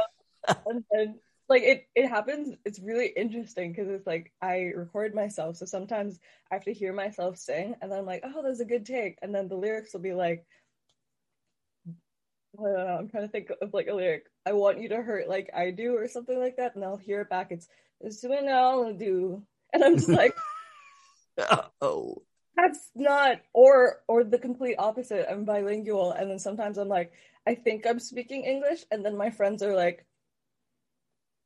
and 0.65 0.83
then 0.91 1.19
like 1.47 1.63
it, 1.63 1.87
it 1.95 2.07
happens. 2.09 2.55
It's 2.65 2.79
really 2.79 3.07
interesting 3.07 3.71
because 3.71 3.87
it's 3.89 4.07
like 4.07 4.33
I 4.41 4.71
record 4.75 5.15
myself, 5.15 5.57
so 5.57 5.65
sometimes 5.65 6.19
I 6.51 6.55
have 6.55 6.65
to 6.65 6.73
hear 6.73 6.91
myself 6.91 7.37
sing, 7.37 7.75
and 7.81 7.91
then 7.91 7.99
I'm 7.99 8.05
like, 8.05 8.23
oh, 8.25 8.41
that's 8.43 8.59
a 8.59 8.65
good 8.65 8.85
take, 8.85 9.19
and 9.21 9.33
then 9.33 9.47
the 9.47 9.55
lyrics 9.55 9.93
will 9.93 10.01
be 10.01 10.13
like. 10.13 10.45
I 12.59 12.63
don't 12.63 12.73
know, 12.73 12.97
I'm 12.99 13.07
trying 13.07 13.23
to 13.23 13.31
think 13.31 13.49
of 13.61 13.73
like 13.73 13.87
a 13.87 13.93
lyric. 13.93 14.25
I 14.45 14.53
want 14.53 14.79
you 14.79 14.89
to 14.89 15.01
hurt 15.01 15.29
like 15.29 15.49
I 15.55 15.71
do, 15.71 15.95
or 15.95 16.07
something 16.07 16.37
like 16.37 16.57
that, 16.57 16.75
and 16.75 16.83
I'll 16.83 16.97
hear 16.97 17.21
it 17.21 17.29
back. 17.29 17.51
It's 17.51 17.67
it's 17.99 18.23
what 18.23 18.47
I'll 18.47 18.93
do, 18.93 19.43
and 19.73 19.83
I'm 19.83 19.95
just 19.97 20.09
like, 20.21 20.35
oh, 21.81 22.23
that's 22.55 22.89
not, 22.95 23.41
or 23.53 24.01
or 24.07 24.23
the 24.23 24.39
complete 24.39 24.75
opposite. 24.77 25.27
I'm 25.29 25.45
bilingual, 25.45 26.11
and 26.11 26.29
then 26.29 26.39
sometimes 26.39 26.77
I'm 26.77 26.89
like, 26.89 27.13
I 27.45 27.55
think 27.55 27.85
I'm 27.85 27.99
speaking 27.99 28.43
English, 28.43 28.83
and 28.91 29.05
then 29.05 29.15
my 29.17 29.29
friends 29.29 29.63
are 29.63 29.75
like, 29.75 30.05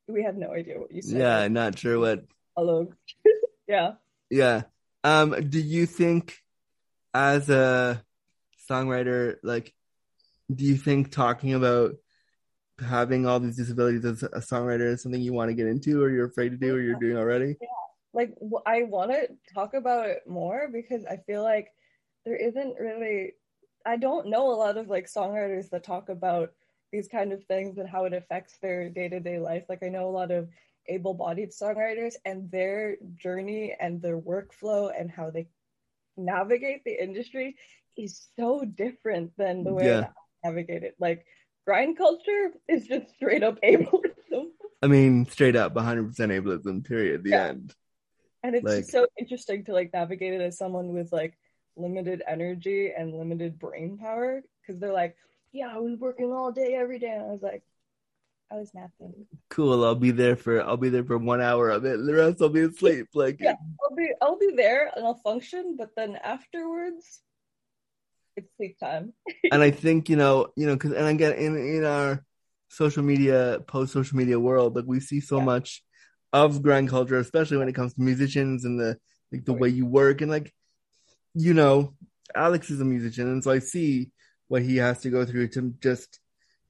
we 0.08 0.22
have 0.22 0.36
no 0.36 0.52
idea 0.52 0.78
what 0.78 0.92
you 0.92 1.02
said. 1.02 1.20
yeah, 1.20 1.48
not 1.48 1.78
sure 1.78 1.98
what. 1.98 2.24
Hello. 2.56 2.92
yeah. 3.68 3.92
Yeah. 4.30 4.62
Um, 5.04 5.48
do 5.48 5.60
you 5.60 5.86
think 5.86 6.38
as 7.14 7.48
a 7.50 8.02
songwriter, 8.68 9.36
like, 9.42 9.72
do 10.52 10.64
you 10.64 10.76
think 10.76 11.12
talking 11.12 11.54
about 11.54 11.96
having 12.80 13.26
all 13.26 13.40
these 13.40 13.56
disabilities 13.56 14.04
as 14.04 14.22
a 14.22 14.28
songwriter 14.40 14.92
is 14.92 15.02
something 15.02 15.20
you 15.20 15.32
want 15.32 15.48
to 15.48 15.54
get 15.54 15.66
into 15.66 16.02
or 16.02 16.10
you're 16.10 16.26
afraid 16.26 16.50
to 16.50 16.56
do 16.56 16.74
or 16.74 16.80
you're 16.80 16.98
doing 16.98 17.16
already? 17.16 17.56
Yeah. 17.60 17.68
like 18.12 18.34
I 18.66 18.82
want 18.82 19.10
to 19.12 19.28
talk 19.52 19.74
about 19.74 20.08
it 20.08 20.22
more 20.26 20.68
because 20.72 21.04
I 21.06 21.16
feel 21.26 21.42
like 21.42 21.68
there 22.24 22.36
isn't 22.36 22.78
really 22.78 23.32
I 23.86 23.96
don't 23.96 24.26
know 24.28 24.48
a 24.48 24.56
lot 24.56 24.76
of 24.76 24.88
like 24.88 25.06
songwriters 25.06 25.70
that 25.70 25.84
talk 25.84 26.08
about 26.08 26.50
these 26.92 27.08
kind 27.08 27.32
of 27.32 27.44
things 27.44 27.78
and 27.78 27.88
how 27.88 28.04
it 28.04 28.12
affects 28.12 28.58
their 28.60 28.88
day-to-day 28.90 29.38
life 29.38 29.64
like 29.68 29.82
I 29.82 29.88
know 29.88 30.08
a 30.08 30.10
lot 30.10 30.30
of 30.30 30.48
able-bodied 30.88 31.50
songwriters 31.50 32.14
and 32.24 32.50
their 32.50 32.96
journey 33.16 33.74
and 33.80 34.00
their 34.00 34.18
workflow 34.20 34.92
and 34.98 35.10
how 35.10 35.30
they 35.30 35.48
navigate 36.16 36.84
the 36.84 37.02
industry 37.02 37.56
is 37.96 38.28
so 38.38 38.64
different 38.64 39.32
than 39.36 39.64
the 39.64 39.72
way 39.72 39.86
Yeah. 39.86 40.08
I 40.44 40.48
navigate 40.48 40.82
it 40.84 40.94
like 41.00 41.26
grind 41.66 41.98
culture 41.98 42.52
is 42.68 42.86
just 42.86 43.10
straight 43.16 43.42
up 43.42 43.60
ableism 43.62 44.46
I 44.82 44.86
mean, 44.88 45.26
straight 45.26 45.56
up 45.56 45.74
100% 45.74 46.12
ableism, 46.14 46.84
period. 46.84 47.24
The 47.24 47.30
Yeah. 47.30 47.46
end. 47.46 47.74
And 48.42 48.54
it's 48.54 48.64
Like- 48.64 48.78
just 48.80 48.90
so 48.92 49.06
interesting 49.18 49.64
to 49.64 49.72
like 49.72 49.92
navigate 49.92 50.34
it 50.34 50.40
as 50.42 50.56
someone 50.58 50.92
with 50.94 51.12
like 51.12 51.36
limited 51.76 52.22
energy 52.28 52.92
and 52.96 53.14
limited 53.14 53.58
brain 53.58 53.98
power 53.98 54.42
because 54.60 54.78
they're 54.80 54.92
like, 54.92 55.16
yeah, 55.52 55.68
I 55.74 55.78
was 55.78 55.98
working 55.98 56.30
all 56.32 56.52
day 56.52 56.74
every 56.74 56.98
day, 56.98 57.08
and 57.10 57.22
I 57.22 57.26
was 57.32 57.42
like, 57.42 57.62
I 58.52 58.56
was 58.56 58.72
napping. 58.74 59.26
Cool. 59.48 59.82
I'll 59.84 59.94
be 59.94 60.10
there 60.10 60.36
for, 60.36 60.62
I'll 60.62 60.76
be 60.76 60.90
there 60.90 61.04
for 61.04 61.16
one 61.18 61.40
hour 61.40 61.70
of 61.70 61.84
it. 61.86 62.04
The 62.04 62.14
rest 62.14 62.42
I'll 62.42 62.48
be 62.50 62.60
asleep. 62.60 63.08
Like, 63.14 63.40
Yeah. 63.40 63.54
I'll 63.82 63.96
be 63.96 64.10
I'll 64.20 64.38
be 64.38 64.52
there 64.54 64.90
and 64.94 65.04
I'll 65.06 65.14
function, 65.30 65.74
but 65.76 65.90
then 65.96 66.16
afterwards, 66.16 67.22
it's 68.36 68.48
sleep 68.56 68.78
time. 68.78 69.12
and 69.52 69.62
I 69.62 69.70
think 69.70 70.08
you 70.08 70.16
know, 70.16 70.48
you 70.56 70.66
know, 70.66 70.74
because 70.74 70.92
and 70.92 71.06
again, 71.06 71.32
in 71.34 71.56
in 71.56 71.84
our 71.84 72.24
social 72.68 73.02
media, 73.02 73.60
post 73.66 73.92
social 73.92 74.16
media 74.16 74.38
world, 74.38 74.76
like 74.76 74.84
we 74.86 75.00
see 75.00 75.20
so 75.20 75.38
Yeah. 75.38 75.44
much 75.44 75.82
of 76.32 76.62
grind 76.62 76.88
culture, 76.88 77.16
especially 77.18 77.56
when 77.56 77.68
it 77.68 77.74
comes 77.74 77.94
to 77.94 78.00
musicians 78.02 78.64
and 78.64 78.78
the 78.78 78.98
like 79.32 79.44
the 79.44 79.52
way 79.52 79.68
you 79.68 79.86
work 79.86 80.20
and 80.20 80.30
like, 80.30 80.52
you 81.34 81.54
know, 81.54 81.94
Alex 82.34 82.70
is 82.70 82.80
a 82.80 82.84
musician, 82.84 83.28
and 83.28 83.42
so 83.42 83.50
I 83.50 83.58
see 83.60 84.10
what 84.48 84.62
he 84.62 84.76
has 84.76 85.00
to 85.00 85.10
go 85.10 85.24
through 85.24 85.48
to 85.48 85.74
just 85.80 86.20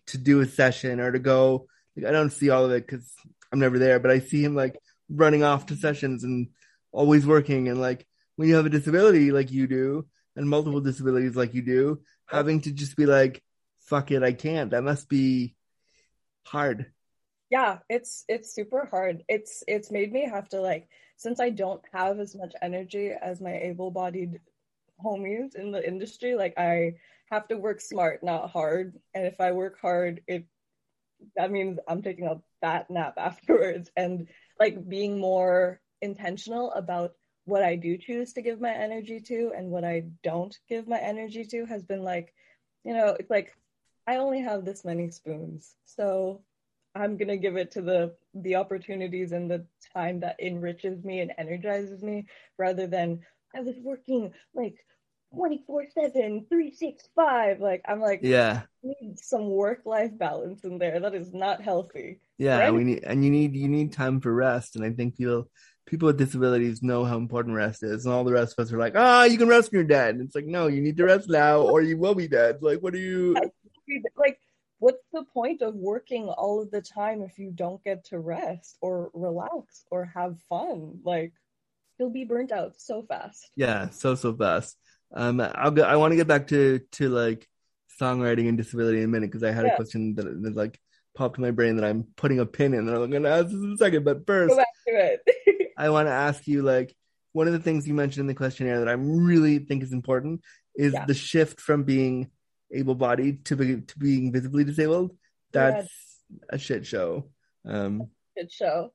to 0.08 0.18
do 0.18 0.40
a 0.40 0.46
session 0.46 1.00
or 1.00 1.12
to 1.12 1.18
go. 1.18 1.66
Like, 1.96 2.06
I 2.06 2.10
don't 2.12 2.30
see 2.30 2.50
all 2.50 2.64
of 2.64 2.70
it 2.72 2.86
because 2.86 3.10
I'm 3.52 3.58
never 3.58 3.78
there, 3.78 3.98
but 3.98 4.10
I 4.10 4.20
see 4.20 4.42
him 4.44 4.54
like 4.54 4.78
running 5.08 5.42
off 5.42 5.66
to 5.66 5.76
sessions 5.76 6.24
and 6.24 6.48
always 6.92 7.26
working. 7.26 7.68
And 7.68 7.80
like 7.80 8.06
when 8.36 8.48
you 8.48 8.54
have 8.56 8.66
a 8.66 8.70
disability 8.70 9.30
like 9.32 9.50
you 9.50 9.66
do, 9.66 10.06
and 10.36 10.48
multiple 10.48 10.80
disabilities 10.80 11.36
like 11.36 11.54
you 11.54 11.62
do, 11.62 12.00
having 12.26 12.60
to 12.62 12.72
just 12.72 12.96
be 12.96 13.06
like, 13.06 13.42
fuck 13.80 14.10
it, 14.10 14.22
I 14.22 14.32
can't. 14.32 14.70
That 14.70 14.84
must 14.84 15.08
be 15.08 15.56
hard. 16.44 16.92
yeah 17.50 17.78
it's 17.88 18.24
it's 18.28 18.54
super 18.54 18.86
hard 18.90 19.22
it's 19.28 19.62
it's 19.68 19.90
made 19.90 20.12
me 20.12 20.26
have 20.28 20.48
to 20.48 20.60
like 20.60 20.88
since 21.16 21.40
i 21.40 21.50
don't 21.50 21.82
have 21.92 22.18
as 22.18 22.34
much 22.34 22.52
energy 22.62 23.10
as 23.10 23.40
my 23.40 23.54
able-bodied 23.56 24.40
homies 25.04 25.54
in 25.54 25.70
the 25.70 25.86
industry 25.86 26.34
like 26.34 26.54
i 26.58 26.94
have 27.30 27.46
to 27.48 27.56
work 27.56 27.80
smart 27.80 28.22
not 28.22 28.50
hard 28.50 28.98
and 29.14 29.26
if 29.26 29.40
i 29.40 29.52
work 29.52 29.78
hard 29.80 30.20
it 30.26 30.46
that 31.36 31.50
means 31.50 31.78
i'm 31.88 32.02
taking 32.02 32.26
a 32.26 32.40
fat 32.60 32.90
nap 32.90 33.14
afterwards 33.18 33.90
and 33.96 34.28
like 34.58 34.88
being 34.88 35.18
more 35.18 35.80
intentional 36.02 36.72
about 36.72 37.12
what 37.46 37.62
i 37.62 37.74
do 37.74 37.96
choose 37.96 38.32
to 38.32 38.42
give 38.42 38.60
my 38.60 38.72
energy 38.72 39.20
to 39.20 39.52
and 39.56 39.70
what 39.70 39.84
i 39.84 40.04
don't 40.22 40.58
give 40.68 40.86
my 40.86 40.98
energy 40.98 41.44
to 41.44 41.64
has 41.64 41.82
been 41.84 42.02
like 42.02 42.34
you 42.84 42.92
know 42.92 43.16
it's 43.18 43.30
like 43.30 43.56
i 44.06 44.16
only 44.16 44.40
have 44.40 44.64
this 44.64 44.84
many 44.84 45.10
spoons 45.10 45.74
so 45.84 46.42
I'm 46.96 47.18
gonna 47.18 47.36
give 47.36 47.56
it 47.56 47.70
to 47.72 47.82
the 47.82 48.14
the 48.34 48.54
opportunities 48.56 49.32
and 49.32 49.50
the 49.50 49.66
time 49.94 50.18
that 50.20 50.40
enriches 50.40 51.04
me 51.04 51.20
and 51.20 51.30
energizes 51.36 52.02
me 52.02 52.24
rather 52.56 52.86
than 52.86 53.20
I 53.54 53.60
was 53.60 53.76
working 53.82 54.32
like 54.54 54.76
24 55.34 55.84
7, 55.92 56.46
365. 56.48 57.60
Like, 57.60 57.82
I'm 57.86 58.00
like, 58.00 58.20
Yeah. 58.22 58.62
I 58.82 58.94
need 59.02 59.18
some 59.18 59.48
work 59.50 59.82
life 59.84 60.16
balance 60.16 60.64
in 60.64 60.78
there. 60.78 60.98
That 61.00 61.14
is 61.14 61.34
not 61.34 61.60
healthy. 61.60 62.20
Yeah, 62.38 62.58
Right? 62.60 62.72
we 62.72 62.84
need 62.84 63.04
and 63.04 63.22
you 63.22 63.30
need 63.30 63.54
you 63.54 63.68
need 63.68 63.92
time 63.92 64.20
for 64.20 64.32
rest. 64.32 64.76
And 64.76 64.84
I 64.84 64.90
think 64.90 65.18
people 65.18 65.50
people 65.86 66.06
with 66.06 66.18
disabilities 66.18 66.82
know 66.82 67.04
how 67.04 67.16
important 67.16 67.56
rest 67.56 67.82
is. 67.82 68.04
And 68.04 68.14
all 68.14 68.24
the 68.24 68.32
rest 68.32 68.54
of 68.58 68.64
us 68.64 68.72
are 68.72 68.78
like, 68.78 68.94
ah, 68.96 69.24
you 69.24 69.38
can 69.38 69.48
rest 69.48 69.70
when 69.70 69.78
you're 69.78 69.88
dead. 69.88 70.16
And 70.16 70.24
it's 70.24 70.34
like, 70.34 70.46
no, 70.46 70.66
you 70.66 70.82
need 70.82 70.96
to 70.96 71.04
rest 71.04 71.28
now 71.28 71.60
or 71.60 71.80
you 71.80 71.96
will 71.96 72.14
be 72.14 72.28
dead. 72.28 72.58
Like, 72.60 72.80
what 72.80 72.94
are 72.94 72.98
you 72.98 73.34
Like, 74.16 74.38
what's 74.78 75.02
the 75.12 75.24
point 75.32 75.62
of 75.62 75.74
working 75.74 76.28
all 76.28 76.60
of 76.60 76.70
the 76.70 76.82
time 76.82 77.22
if 77.22 77.38
you 77.38 77.52
don't 77.54 77.82
get 77.84 78.04
to 78.06 78.18
rest 78.18 78.76
or 78.80 79.10
relax 79.14 79.84
or 79.90 80.06
have 80.06 80.36
fun? 80.48 80.98
Like, 81.04 81.32
you'll 81.98 82.10
be 82.10 82.24
burnt 82.24 82.52
out 82.52 82.74
so 82.78 83.02
fast. 83.02 83.48
Yeah, 83.56 83.90
so 83.90 84.16
so 84.16 84.34
fast. 84.34 84.76
Um, 85.14 85.40
I'll 85.40 85.70
go, 85.70 85.82
I 85.82 85.96
want 85.96 86.12
to 86.12 86.16
get 86.16 86.26
back 86.26 86.48
to 86.48 86.80
to 86.92 87.08
like 87.08 87.48
songwriting 88.00 88.48
and 88.48 88.58
disability 88.58 88.98
in 88.98 89.04
a 89.04 89.08
minute 89.08 89.30
because 89.30 89.44
I 89.44 89.52
had 89.52 89.64
a 89.64 89.76
question 89.76 90.14
that, 90.16 90.24
that 90.42 90.56
like 90.56 90.78
popped 91.14 91.38
in 91.38 91.42
my 91.42 91.52
brain 91.52 91.76
that 91.76 91.84
I'm 91.84 92.04
putting 92.16 92.40
a 92.40 92.46
pin 92.46 92.74
in, 92.74 92.80
and 92.80 92.90
I'm 92.90 93.10
going 93.10 93.22
to 93.22 93.30
ask 93.30 93.46
this 93.46 93.54
in 93.54 93.72
a 93.72 93.76
second. 93.76 94.04
But 94.04 94.26
first, 94.26 94.50
Go 94.50 94.56
back 94.56 94.66
to 94.88 94.92
it. 94.94 95.62
I 95.76 95.90
want 95.90 96.08
to 96.08 96.12
ask 96.12 96.46
you 96.46 96.62
like 96.62 96.94
one 97.32 97.46
of 97.46 97.52
the 97.52 97.58
things 97.60 97.86
you 97.86 97.94
mentioned 97.94 98.22
in 98.22 98.26
the 98.26 98.34
questionnaire 98.34 98.78
that 98.80 98.88
I 98.88 98.92
really 98.92 99.58
think 99.58 99.82
is 99.82 99.92
important 99.92 100.40
is 100.74 100.92
Yeah. 100.94 101.04
the 101.06 101.14
shift 101.14 101.60
from 101.60 101.84
being 101.84 102.30
able-bodied 102.72 103.44
to 103.46 103.56
be, 103.56 103.80
to 103.80 103.98
being 103.98 104.32
visibly 104.32 104.64
disabled. 104.64 105.16
That's 105.52 105.88
a 106.50 106.58
shit 106.58 106.86
show. 106.86 107.30
Um, 107.64 108.08
Good 108.36 108.50
show. 108.52 108.92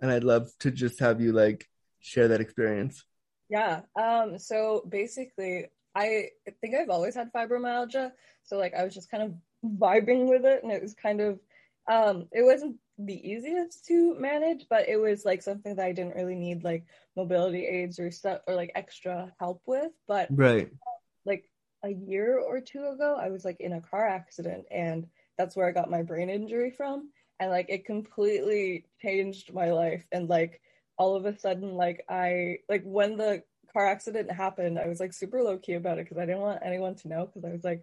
and 0.00 0.10
I'd 0.10 0.24
love 0.24 0.50
to 0.60 0.70
just 0.70 1.00
have 1.00 1.20
you 1.20 1.32
like 1.32 1.66
share 2.00 2.28
that 2.28 2.40
experience. 2.40 3.04
Yeah. 3.48 3.80
Um, 4.00 4.38
so 4.38 4.84
basically, 4.88 5.66
I 5.94 6.28
think 6.60 6.74
I've 6.76 6.88
always 6.90 7.14
had 7.14 7.32
fibromyalgia. 7.32 8.12
So 8.44 8.56
like 8.58 8.74
I 8.74 8.84
was 8.84 8.94
just 8.94 9.10
kind 9.10 9.22
of 9.24 9.34
vibing 9.78 10.28
with 10.28 10.44
it 10.46 10.62
and 10.62 10.72
it 10.72 10.80
was 10.82 10.94
kind 10.94 11.20
of 11.20 11.38
um 11.90 12.26
it 12.32 12.42
wasn't 12.44 12.76
the 13.06 13.28
easiest 13.28 13.86
to 13.86 14.14
manage, 14.18 14.66
but 14.68 14.88
it 14.88 14.96
was 14.96 15.24
like 15.24 15.42
something 15.42 15.74
that 15.76 15.86
I 15.86 15.92
didn't 15.92 16.16
really 16.16 16.34
need 16.34 16.64
like 16.64 16.84
mobility 17.16 17.66
aids 17.66 17.98
or 17.98 18.10
stuff 18.10 18.40
or 18.46 18.54
like 18.54 18.72
extra 18.74 19.32
help 19.38 19.62
with. 19.66 19.92
But 20.06 20.28
Right. 20.30 20.70
like 21.24 21.50
a 21.84 21.90
year 21.90 22.38
or 22.38 22.60
two 22.60 22.84
ago, 22.86 23.16
I 23.20 23.30
was 23.30 23.44
like 23.44 23.60
in 23.60 23.72
a 23.72 23.80
car 23.80 24.06
accident 24.06 24.66
and 24.70 25.06
that's 25.38 25.56
where 25.56 25.66
I 25.66 25.72
got 25.72 25.90
my 25.90 26.02
brain 26.02 26.28
injury 26.30 26.70
from. 26.70 27.10
And 27.38 27.50
like 27.50 27.66
it 27.70 27.86
completely 27.86 28.84
changed 29.00 29.52
my 29.54 29.70
life. 29.70 30.04
And 30.12 30.28
like 30.28 30.60
all 30.98 31.16
of 31.16 31.24
a 31.24 31.38
sudden, 31.38 31.74
like 31.74 32.04
I, 32.08 32.58
like 32.68 32.82
when 32.84 33.16
the 33.16 33.42
car 33.72 33.86
accident 33.86 34.30
happened, 34.30 34.78
I 34.78 34.88
was 34.88 35.00
like 35.00 35.14
super 35.14 35.42
low 35.42 35.56
key 35.56 35.74
about 35.74 35.98
it 35.98 36.04
because 36.04 36.18
I 36.18 36.26
didn't 36.26 36.42
want 36.42 36.60
anyone 36.62 36.96
to 36.96 37.08
know 37.08 37.26
because 37.26 37.44
I 37.44 37.52
was 37.52 37.64
like 37.64 37.82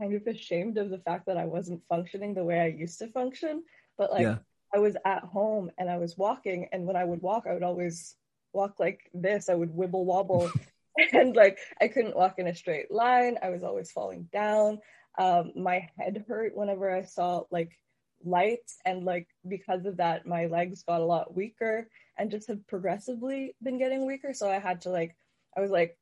kind 0.00 0.14
of 0.14 0.26
ashamed 0.26 0.78
of 0.78 0.90
the 0.90 0.98
fact 0.98 1.26
that 1.26 1.36
I 1.36 1.46
wasn't 1.46 1.82
functioning 1.88 2.34
the 2.34 2.44
way 2.44 2.60
I 2.60 2.66
used 2.68 3.00
to 3.00 3.08
function. 3.08 3.64
But 3.98 4.12
like 4.12 4.22
Yeah. 4.24 4.38
I 4.74 4.78
was 4.78 4.96
at 5.04 5.22
home 5.24 5.70
and 5.78 5.90
I 5.90 5.98
was 5.98 6.16
walking, 6.16 6.68
and 6.72 6.86
when 6.86 6.96
I 6.96 7.04
would 7.04 7.22
walk, 7.22 7.44
I 7.48 7.54
would 7.54 7.62
always 7.62 8.16
walk 8.52 8.78
like 8.78 9.10
this. 9.14 9.48
I 9.48 9.54
would 9.54 9.74
wibble 9.74 10.04
wobble 10.04 10.50
and 11.12 11.34
like 11.34 11.58
I 11.80 11.88
couldn't 11.88 12.16
walk 12.16 12.38
in 12.38 12.46
a 12.46 12.54
straight 12.54 12.90
line. 12.90 13.38
I 13.42 13.50
was 13.50 13.62
always 13.62 13.90
falling 13.90 14.28
down. 14.32 14.78
Um, 15.18 15.52
my 15.56 15.88
head 15.98 16.24
hurt 16.26 16.56
whenever 16.56 16.94
I 16.94 17.02
saw 17.02 17.44
like 17.50 17.78
lights, 18.24 18.78
and 18.84 19.04
like 19.04 19.28
because 19.48 19.86
of 19.86 19.96
that, 19.98 20.26
my 20.26 20.46
legs 20.46 20.82
got 20.82 21.00
a 21.00 21.04
lot 21.04 21.34
weaker 21.34 21.88
and 22.18 22.30
just 22.30 22.48
have 22.48 22.66
progressively 22.66 23.54
been 23.62 23.78
getting 23.78 24.06
weaker. 24.06 24.34
So 24.34 24.50
I 24.50 24.58
had 24.58 24.82
to 24.82 24.90
like, 24.90 25.16
I 25.56 25.60
was 25.60 25.70
like, 25.70 25.96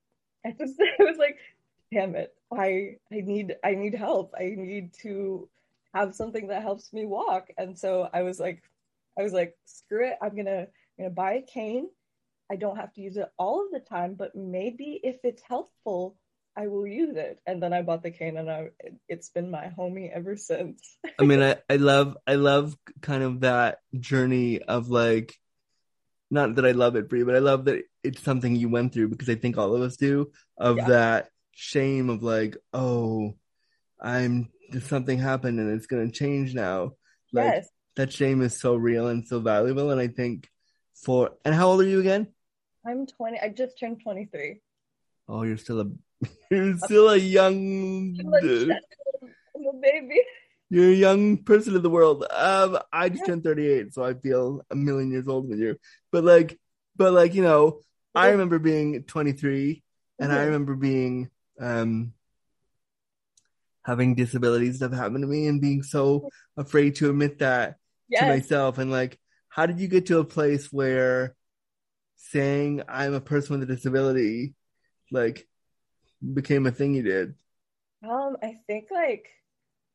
I 0.44 0.50
just, 0.58 0.74
I 0.80 1.02
was 1.02 1.18
like, 1.18 1.38
damn 1.92 2.14
it, 2.14 2.34
I, 2.52 2.96
I 3.12 3.20
need, 3.20 3.56
I 3.64 3.74
need 3.74 3.94
help. 3.94 4.34
I 4.38 4.54
need 4.56 4.92
to 5.02 5.48
have 5.94 6.14
something 6.14 6.48
that 6.48 6.62
helps 6.62 6.92
me 6.92 7.04
walk. 7.06 7.48
And 7.58 7.78
so 7.78 8.08
I 8.12 8.22
was 8.22 8.38
like, 8.38 8.62
I 9.18 9.22
was 9.22 9.32
like, 9.32 9.56
screw 9.64 10.06
it, 10.06 10.18
I'm 10.22 10.36
gonna, 10.36 10.60
I'm 10.60 10.66
gonna 10.98 11.10
buy 11.10 11.32
a 11.34 11.42
cane. 11.42 11.88
I 12.50 12.56
don't 12.56 12.76
have 12.76 12.92
to 12.94 13.00
use 13.00 13.16
it 13.16 13.30
all 13.38 13.64
of 13.64 13.70
the 13.70 13.80
time, 13.80 14.14
but 14.14 14.34
maybe 14.34 15.00
if 15.02 15.16
it's 15.24 15.42
helpful, 15.42 16.16
I 16.56 16.66
will 16.66 16.86
use 16.86 17.16
it. 17.16 17.40
And 17.46 17.62
then 17.62 17.72
I 17.72 17.82
bought 17.82 18.02
the 18.02 18.10
cane, 18.10 18.36
and 18.36 18.50
I 18.50 18.70
it's 19.08 19.30
been 19.30 19.50
my 19.50 19.72
homie 19.78 20.10
ever 20.12 20.36
since. 20.36 20.96
I 21.18 21.22
mean, 21.22 21.42
I, 21.42 21.58
I 21.68 21.76
love 21.76 22.16
I 22.26 22.34
love 22.34 22.76
kind 23.02 23.22
of 23.22 23.40
that 23.40 23.78
journey 23.98 24.60
of 24.60 24.90
like, 24.90 25.36
not 26.30 26.56
that 26.56 26.66
I 26.66 26.72
love 26.72 26.96
it 26.96 27.08
for 27.08 27.16
you, 27.16 27.24
but 27.24 27.36
I 27.36 27.40
love 27.40 27.66
that 27.66 27.82
it's 28.02 28.22
something 28.22 28.56
you 28.56 28.68
went 28.68 28.92
through 28.92 29.08
because 29.08 29.28
I 29.28 29.36
think 29.36 29.56
all 29.56 29.74
of 29.76 29.82
us 29.82 29.96
do 29.96 30.32
of 30.58 30.78
Yeah. 30.78 30.88
that 30.88 31.28
shame 31.52 32.10
of 32.10 32.22
like, 32.22 32.56
oh, 32.72 33.36
I'm 34.00 34.50
something 34.80 35.18
happened 35.18 35.58
and 35.58 35.70
it's 35.76 35.86
gonna 35.86 36.10
change 36.10 36.54
now. 36.54 36.92
Like 37.32 37.44
yes, 37.54 37.68
that 37.96 38.12
shame 38.12 38.42
is 38.42 38.58
so 38.60 38.76
real 38.76 39.08
and 39.08 39.26
so 39.26 39.40
valuable, 39.40 39.90
and 39.90 40.00
I 40.00 40.08
think 40.08 40.48
for 40.94 41.30
and 41.44 41.54
how 41.54 41.68
old 41.68 41.80
are 41.80 41.84
you 41.86 42.00
again? 42.00 42.28
I'm 42.86 43.06
20. 43.06 43.38
I 43.40 43.48
just 43.50 43.78
turned 43.78 44.00
23. 44.02 44.60
Oh, 45.28 45.42
you're 45.42 45.56
still 45.56 45.80
a 45.80 45.86
you're 46.50 46.76
still 46.78 47.10
a 47.10 47.16
young 47.16 48.14
baby. 49.80 50.20
You're 50.72 50.90
a 50.90 50.94
young 50.94 51.38
person 51.38 51.74
in 51.74 51.82
the 51.82 51.90
world. 51.90 52.24
Um, 52.30 52.78
I 52.92 53.08
just 53.08 53.26
turned 53.26 53.42
38, 53.42 53.92
so 53.92 54.04
I 54.04 54.14
feel 54.14 54.62
a 54.70 54.76
million 54.76 55.10
years 55.10 55.26
older 55.26 55.48
than 55.48 55.58
you. 55.58 55.76
But 56.12 56.22
like, 56.24 56.58
but 56.96 57.12
like, 57.12 57.34
you 57.34 57.42
know, 57.42 57.80
I 58.14 58.28
remember 58.28 58.58
being 58.60 59.02
23 59.02 59.82
and 60.20 60.32
I 60.32 60.36
Mhm. 60.42 60.44
remember 60.46 60.74
being, 60.76 61.30
um, 61.58 62.12
having 63.84 64.14
disabilities 64.14 64.80
that 64.80 64.92
happened 64.92 65.22
to 65.22 65.28
me 65.28 65.46
and 65.46 65.60
being 65.60 65.82
so 65.82 66.28
afraid 66.56 66.96
to 66.96 67.10
admit 67.10 67.38
that 67.40 67.76
to 68.16 68.24
myself. 68.26 68.78
And 68.78 68.90
like, 68.90 69.18
how 69.48 69.66
did 69.66 69.80
you 69.80 69.88
get 69.88 70.06
to 70.06 70.18
a 70.18 70.24
place 70.24 70.72
where 70.72 71.34
saying 72.16 72.82
I'm 72.88 73.14
a 73.14 73.20
person 73.20 73.58
with 73.60 73.70
a 73.70 73.74
disability, 73.74 74.54
like, 75.10 75.48
became 76.34 76.66
a 76.66 76.72
thing 76.72 76.94
you 76.94 77.02
did? 77.02 77.34
Um, 78.02 78.36
I 78.42 78.54
think 78.66 78.88
like 78.90 79.28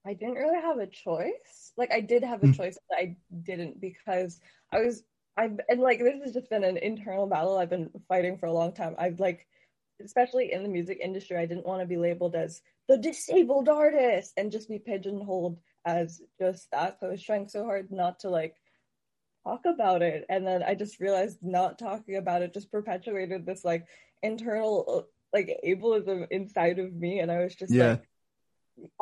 I 0.06 0.14
didn't 0.14 0.36
really 0.36 0.62
have 0.62 0.80
a 0.80 0.88
choice. 0.88 1.74
Like 1.78 1.92
I 1.92 2.02
did 2.02 2.24
have 2.24 2.44
a 2.44 2.48
Mm. 2.48 2.60
choice, 2.60 2.78
but 2.90 2.98
I 3.00 3.18
didn't 3.44 3.82
because 3.82 4.40
I 4.72 4.80
was 4.82 5.04
I've 5.38 5.60
and 5.70 5.82
like 5.82 6.00
this 6.00 6.24
has 6.24 6.34
just 6.34 6.50
been 6.50 6.64
an 6.64 6.78
internal 6.78 7.28
battle 7.28 7.58
I've 7.58 7.70
been 7.70 7.90
fighting 8.08 8.38
for 8.38 8.48
a 8.48 8.54
long 8.54 8.74
time. 8.74 8.96
I've 9.00 9.20
like 9.20 9.48
especially 10.04 10.52
in 10.52 10.64
the 10.64 10.70
music 10.70 11.00
industry, 11.02 11.38
I 11.38 11.46
didn't 11.46 11.66
want 11.66 11.82
to 11.82 11.88
be 11.88 11.98
labeled 11.98 12.36
as 12.36 12.62
the 12.88 12.98
disabled 12.98 13.70
artist 13.70 14.34
and 14.38 14.52
just 14.52 14.70
be 14.70 14.80
pigeonholed 14.80 15.60
as 15.86 16.22
just 16.40 16.70
that. 16.72 17.00
So 17.00 17.08
I 17.08 17.12
was 17.12 17.24
trying 17.24 17.48
so 17.48 17.64
hard 17.64 17.92
not 17.92 18.20
to 18.20 18.30
like 18.30 18.56
talk 19.46 19.62
about 19.66 20.02
it. 20.02 20.26
And 20.30 20.46
then 20.46 20.64
I 20.64 20.76
just 20.76 21.00
realized 21.00 21.40
not 21.42 21.80
talking 21.80 22.18
about 22.18 22.42
it 22.42 22.54
just 22.54 22.72
perpetuated 22.72 23.46
this 23.46 23.64
like 23.64 23.88
internal 24.24 25.08
like 25.34 25.60
ableism 25.66 26.28
inside 26.32 26.80
of 26.80 26.94
me. 26.94 27.20
And 27.20 27.32
I 27.32 27.44
was 27.44 27.56
just 27.56 27.74
Yeah. 27.74 27.98
like 27.98 28.10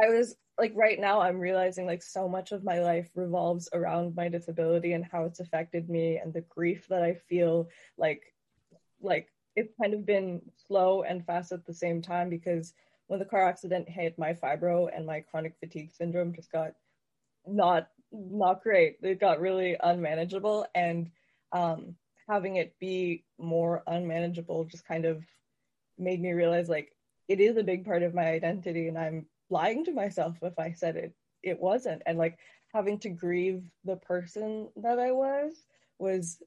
I 0.01 0.09
was 0.09 0.35
like 0.59 0.73
right 0.75 0.99
now 0.99 1.21
I'm 1.21 1.39
realizing 1.39 1.87
like 1.87 2.03
so 2.03 2.29
much 2.29 2.51
of 2.51 2.63
my 2.63 2.79
life 2.79 3.09
revolves 3.15 3.69
around 3.73 4.15
my 4.15 4.29
disability 4.29 4.93
and 4.93 5.03
how 5.03 5.23
it's 5.25 5.39
affected 5.39 5.89
me 5.89 6.17
and 6.17 6.33
the 6.33 6.41
grief 6.41 6.87
that 6.89 7.01
I 7.01 7.15
feel 7.15 7.69
like 7.97 8.21
like 9.01 9.32
it's 9.55 9.73
kind 9.79 9.93
of 9.93 10.05
been 10.05 10.41
slow 10.67 11.03
and 11.03 11.25
fast 11.25 11.51
at 11.51 11.65
the 11.65 11.73
same 11.73 12.01
time 12.01 12.29
because 12.29 12.73
when 13.07 13.19
the 13.19 13.25
car 13.25 13.47
accident 13.47 13.87
hit 13.89 14.17
my 14.17 14.33
fibro 14.33 14.89
and 14.95 15.05
my 15.05 15.21
chronic 15.21 15.55
fatigue 15.59 15.91
syndrome 15.91 16.33
just 16.33 16.51
got 16.51 16.73
not 17.45 17.87
not 18.11 18.61
great. 18.61 18.97
It 19.01 19.19
got 19.19 19.41
really 19.41 19.75
unmanageable 19.81 20.65
and 20.75 21.09
um 21.51 21.95
having 22.27 22.55
it 22.55 22.77
be 22.79 23.23
more 23.37 23.83
unmanageable 23.87 24.63
just 24.65 24.87
kind 24.87 25.05
of 25.05 25.23
made 25.97 26.21
me 26.21 26.31
realize 26.31 26.69
like 26.69 26.95
it 27.27 27.39
is 27.39 27.57
a 27.57 27.63
big 27.63 27.85
part 27.85 28.01
of 28.03 28.13
my 28.13 28.25
identity 28.25 28.87
and 28.87 28.97
i'm 28.97 29.25
lying 29.49 29.83
to 29.85 29.91
myself 29.91 30.35
if 30.41 30.57
i 30.57 30.71
said 30.71 30.95
it 30.95 31.13
it 31.43 31.59
wasn't. 31.59 32.01
And 32.05 32.17
like 32.17 32.39
having 32.73 32.97
to 32.99 33.09
grieve 33.09 33.69
the 33.83 33.97
person 33.97 34.69
that 34.77 34.97
i 34.97 35.11
was 35.11 35.53
was 35.99 36.41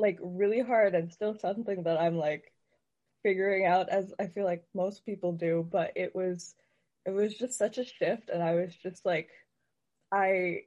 like 0.00 0.18
really 0.22 0.60
hard 0.60 0.94
and 0.94 1.12
still 1.12 1.34
something 1.38 1.82
that 1.84 2.00
i'm 2.00 2.16
like 2.16 2.52
figuring 3.22 3.66
out 3.66 3.88
as 3.88 4.12
i 4.18 4.26
feel 4.26 4.44
like 4.44 4.64
most 4.74 5.04
people 5.04 5.32
do 5.32 5.66
but 5.70 5.92
it 5.94 6.14
was 6.14 6.54
it 7.06 7.10
was 7.10 7.34
just 7.34 7.58
such 7.58 7.78
a 7.78 7.84
shift 7.84 8.30
and 8.30 8.42
i 8.42 8.54
was 8.54 8.74
just 8.74 9.04
like 9.04 9.28
i 10.12 10.60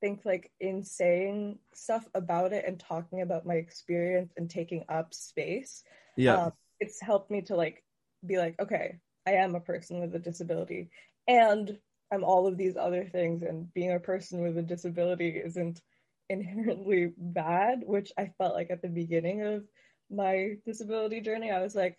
think 0.00 0.20
like 0.24 0.52
in 0.60 0.84
saying 0.84 1.58
stuff 1.74 2.08
about 2.14 2.52
it 2.52 2.64
and 2.66 2.78
talking 2.78 3.20
about 3.20 3.46
my 3.46 3.54
experience 3.54 4.32
and 4.36 4.48
taking 4.48 4.84
up 4.88 5.12
space 5.12 5.82
Yeah. 6.16 6.36
um, 6.36 6.52
it's 6.78 7.00
helped 7.00 7.30
me 7.30 7.42
to 7.42 7.56
like 7.56 7.82
be 8.24 8.38
like 8.38 8.54
okay 8.60 8.98
i 9.26 9.32
am 9.32 9.54
a 9.54 9.60
person 9.60 10.00
with 10.00 10.14
a 10.14 10.18
disability 10.20 10.90
and 11.26 11.76
i'm 12.12 12.22
all 12.22 12.46
of 12.46 12.56
these 12.56 12.76
other 12.76 13.04
things 13.04 13.42
and 13.42 13.72
being 13.74 13.92
a 13.92 13.98
person 14.00 14.40
with 14.40 14.56
a 14.56 14.62
disability 14.62 15.30
isn't 15.30 15.82
inherently 16.30 17.12
bad 17.16 17.82
which 17.86 18.12
i 18.18 18.30
felt 18.38 18.54
like 18.54 18.70
at 18.70 18.82
the 18.82 18.88
beginning 18.88 19.42
of 19.42 19.64
my 20.10 20.54
disability 20.66 21.20
journey 21.20 21.50
i 21.50 21.60
was 21.60 21.74
like 21.74 21.96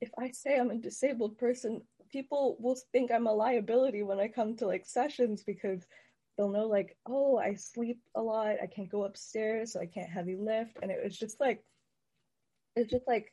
if 0.00 0.10
I 0.18 0.30
say 0.30 0.58
I'm 0.58 0.70
a 0.70 0.76
disabled 0.76 1.38
person, 1.38 1.82
people 2.10 2.56
will 2.58 2.78
think 2.92 3.10
I'm 3.10 3.26
a 3.26 3.32
liability 3.32 4.02
when 4.02 4.18
I 4.18 4.28
come 4.28 4.56
to 4.56 4.66
like 4.66 4.86
sessions 4.86 5.42
because 5.42 5.86
they'll 6.36 6.48
know 6.48 6.66
like, 6.66 6.96
oh, 7.06 7.36
I 7.36 7.54
sleep 7.54 8.00
a 8.14 8.22
lot, 8.22 8.56
I 8.62 8.66
can't 8.66 8.90
go 8.90 9.04
upstairs, 9.04 9.72
so 9.72 9.80
I 9.80 9.86
can't 9.86 10.08
heavy 10.08 10.36
lift, 10.36 10.78
and 10.82 10.90
it 10.90 11.00
was 11.02 11.18
just 11.18 11.38
like, 11.40 11.62
it's 12.76 12.90
just 12.90 13.06
like 13.06 13.32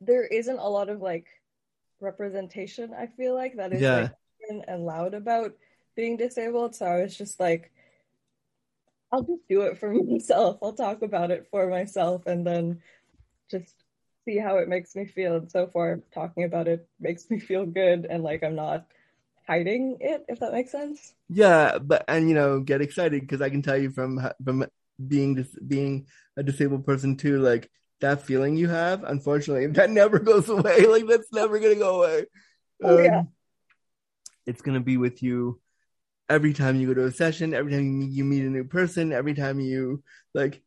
there 0.00 0.24
isn't 0.24 0.58
a 0.58 0.68
lot 0.68 0.88
of 0.88 1.00
like 1.00 1.26
representation. 2.00 2.92
I 2.98 3.06
feel 3.06 3.34
like 3.34 3.56
that 3.56 3.72
is 3.72 3.82
Yeah. 3.82 4.00
like 4.02 4.12
and 4.66 4.84
loud 4.84 5.14
about 5.14 5.52
being 5.94 6.16
disabled. 6.16 6.74
So 6.74 6.86
I 6.86 7.02
was 7.02 7.16
just 7.16 7.38
like, 7.38 7.70
I'll 9.12 9.22
just 9.22 9.46
do 9.48 9.62
it 9.62 9.78
for 9.78 9.92
myself. 10.04 10.58
I'll 10.62 10.72
talk 10.72 11.02
about 11.02 11.30
it 11.30 11.46
for 11.50 11.68
myself, 11.68 12.26
and 12.26 12.46
then 12.46 12.80
just 13.50 13.74
see 14.24 14.38
how 14.38 14.58
it 14.58 14.68
makes 14.68 14.94
me 14.94 15.06
feel. 15.06 15.36
And 15.36 15.50
so 15.50 15.66
far, 15.66 16.00
talking 16.12 16.44
about 16.44 16.68
it 16.68 16.88
makes 17.00 17.30
me 17.30 17.38
feel 17.38 17.66
good, 17.66 18.06
and 18.08 18.22
like 18.22 18.42
I'm 18.42 18.56
not 18.56 18.86
hiding 19.46 19.98
it. 20.00 20.24
If 20.28 20.40
that 20.40 20.52
makes 20.52 20.70
sense. 20.72 21.14
Yeah, 21.28 21.78
but 21.78 22.04
and 22.08 22.28
you 22.28 22.34
know, 22.34 22.60
get 22.60 22.80
excited 22.80 23.20
because 23.20 23.40
I 23.40 23.50
can 23.50 23.62
tell 23.62 23.76
you 23.76 23.90
from 23.90 24.20
from 24.44 24.66
being 25.06 25.34
dis 25.36 25.48
being 25.66 26.06
a 26.36 26.42
disabled 26.42 26.84
person 26.84 27.16
too, 27.16 27.38
like 27.40 27.70
that 28.00 28.22
feeling 28.22 28.56
you 28.56 28.68
have, 28.68 29.04
unfortunately, 29.04 29.66
that 29.78 29.90
never 29.90 30.18
goes 30.18 30.48
away. 30.48 30.86
Like 30.88 31.06
that's 31.06 31.32
never 31.32 31.58
gonna 31.58 31.76
go 31.76 32.02
away. 32.02 32.26
Oh, 32.82 32.98
yeah. 32.98 33.18
Um, 33.20 33.28
It's 34.46 34.62
gonna 34.62 34.80
be 34.80 34.96
with 34.96 35.22
you 35.22 35.60
every 36.30 36.52
time 36.54 36.76
you 36.76 36.86
go 36.86 36.94
to 36.94 37.06
a 37.06 37.12
session, 37.12 37.52
every 37.52 37.72
time 37.72 38.00
you 38.00 38.24
meet, 38.24 38.44
a 38.44 38.48
new 38.48 38.64
person, 38.64 39.12
every 39.12 39.34
time 39.34 39.60
you 39.60 40.02
like. 40.32 40.62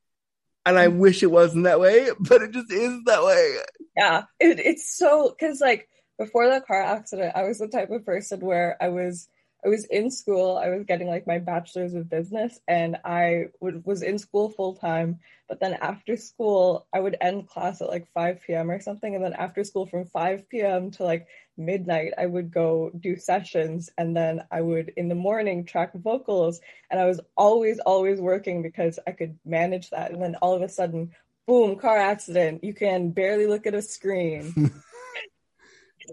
And 0.66 0.78
I 0.78 0.90
wish 0.90 1.24
it 1.24 1.32
wasn't 1.32 1.64
that 1.64 1.80
way, 1.80 2.10
but 2.20 2.42
it 2.42 2.52
just 2.52 2.72
is 2.72 3.00
that 3.06 3.24
way. 3.24 3.58
Yeah, 3.98 4.24
it, 4.40 4.60
it's 4.60 4.98
so 4.98 5.30
because 5.30 5.62
like 5.62 5.90
before 6.20 6.48
the 6.48 6.62
car 6.62 6.82
accident, 6.82 7.34
I 7.36 7.44
was 7.44 7.60
the 7.60 7.68
type 7.68 7.90
of 7.90 8.06
person 8.06 8.40
where 8.42 8.78
I 8.82 8.90
was 8.90 9.28
I 9.66 9.70
was 9.70 9.86
in 9.86 10.12
school, 10.12 10.58
I 10.58 10.70
was 10.70 10.84
getting 10.86 11.08
like 11.08 11.26
my 11.26 11.40
bachelor's 11.40 11.94
of 11.94 12.10
business, 12.10 12.60
and 12.68 12.98
I 13.06 13.46
was 13.62 14.02
in 14.02 14.20
school 14.20 14.50
full 14.50 14.76
time. 14.76 15.20
But 15.48 15.60
then 15.60 15.74
after 15.76 16.18
school, 16.18 16.88
I 16.94 17.00
would 17.00 17.16
end 17.22 17.48
class 17.48 17.82
at 17.82 17.88
like 17.88 18.08
5 18.14 18.42
p.m. 18.46 18.70
or 18.70 18.82
something, 18.82 19.16
and 19.16 19.24
then 19.24 19.34
after 19.34 19.64
school 19.64 19.86
from 19.86 20.06
5 20.06 20.50
p.m. 20.50 20.92
to 20.92 21.04
like 21.04 21.28
midnight, 21.58 22.14
I 22.18 22.26
would 22.26 22.52
go 22.52 22.92
do 23.00 23.16
sessions, 23.16 23.90
and 23.98 24.16
then 24.16 24.44
I 24.52 24.62
would 24.62 24.94
in 24.98 25.08
the 25.08 25.16
morning 25.16 25.66
track 25.66 25.92
vocals, 25.94 26.62
and 26.90 27.00
I 27.00 27.06
was 27.06 27.20
always 27.38 27.80
always 27.80 28.20
working 28.20 28.62
because 28.62 29.00
I 29.08 29.12
could 29.12 29.38
manage 29.46 29.90
that. 29.92 30.12
And 30.12 30.22
then 30.22 30.36
all 30.36 30.56
of 30.56 30.62
a 30.62 30.70
sudden, 30.70 31.12
boom, 31.48 31.78
car 31.78 31.98
accident. 31.98 32.64
You 32.64 32.74
can 32.74 33.12
barely 33.12 33.48
look 33.48 33.68
at 33.68 33.74
a 33.74 33.82
screen. 33.82 34.54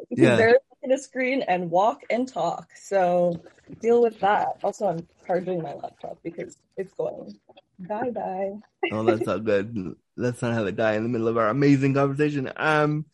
You 0.08 0.16
can 0.16 0.26
Yeah. 0.26 0.36
barely 0.36 0.52
look 0.70 0.78
at 0.84 0.92
a 0.92 1.02
screen 1.02 1.42
and 1.42 1.68
walk 1.68 2.02
and 2.10 2.26
talk. 2.26 2.70
So 2.76 3.42
deal 3.80 4.00
with 4.02 4.20
that. 4.20 4.58
Also, 4.62 4.86
I'm 4.86 5.06
charging 5.26 5.62
my 5.62 5.74
laptop 5.74 6.18
because 6.22 6.56
it's 6.76 6.94
going 6.94 7.34
bye 7.80 8.10
bye. 8.10 8.52
Oh, 8.90 9.04
that's 9.04 9.26
not 9.26 9.44
good. 9.44 9.94
Let's 10.16 10.42
not 10.42 10.54
have 10.54 10.66
it 10.66 10.76
die 10.76 10.94
in 10.94 11.02
the 11.02 11.08
middle 11.08 11.28
of 11.28 11.38
our 11.38 11.48
amazing 11.48 11.94
conversation. 11.94 12.50
Um, 12.56 13.06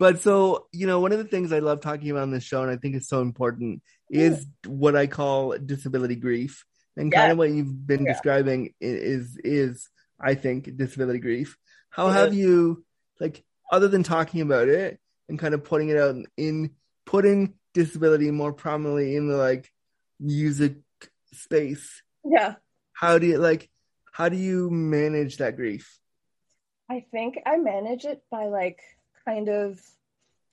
but 0.00 0.22
so, 0.22 0.66
you 0.72 0.86
know, 0.86 0.98
one 0.98 1.12
of 1.12 1.18
the 1.18 1.24
things 1.24 1.52
I 1.52 1.58
love 1.58 1.80
talking 1.82 2.10
about 2.10 2.22
on 2.22 2.30
this 2.30 2.42
show, 2.42 2.62
and 2.62 2.70
I 2.70 2.76
think 2.76 2.96
is 2.96 3.06
so 3.06 3.20
important, 3.20 3.82
is 4.10 4.46
what 4.66 4.96
I 4.96 5.06
call 5.06 5.56
disability 5.58 6.16
grief. 6.16 6.64
And 6.96 7.12
kind 7.12 7.30
of 7.30 7.38
what 7.38 7.50
you've 7.50 7.86
been 7.86 8.04
Yeah. 8.06 8.12
describing 8.14 8.74
is, 8.80 9.38
is, 9.44 9.88
I 10.18 10.34
think, 10.34 10.74
disability 10.76 11.18
grief. 11.18 11.56
How 11.90 12.08
It 12.08 12.12
have 12.14 12.28
is. 12.32 12.36
you, 12.38 12.84
like, 13.20 13.44
other 13.70 13.88
than 13.88 14.02
talking 14.02 14.40
about 14.40 14.68
it 14.68 14.98
and 15.28 15.38
kind 15.38 15.52
of 15.54 15.64
putting 15.64 15.90
it 15.90 15.98
out 15.98 16.16
in, 16.36 16.70
putting 17.04 17.54
disability 17.74 18.30
more 18.30 18.52
prominently 18.54 19.14
in 19.16 19.28
the, 19.28 19.36
like, 19.36 19.70
music 20.18 20.76
space, 21.32 22.02
Yeah. 22.24 22.54
how 22.94 23.18
do 23.18 23.26
you, 23.26 23.38
like, 23.38 23.70
how 24.12 24.28
do 24.30 24.36
you 24.36 24.70
manage 24.70 25.36
that 25.36 25.56
grief? 25.56 25.98
I 26.88 27.06
think 27.12 27.38
I 27.46 27.56
manage 27.58 28.04
it 28.04 28.22
by 28.30 28.46
like 28.46 28.80
kind 29.24 29.48
of 29.48 29.80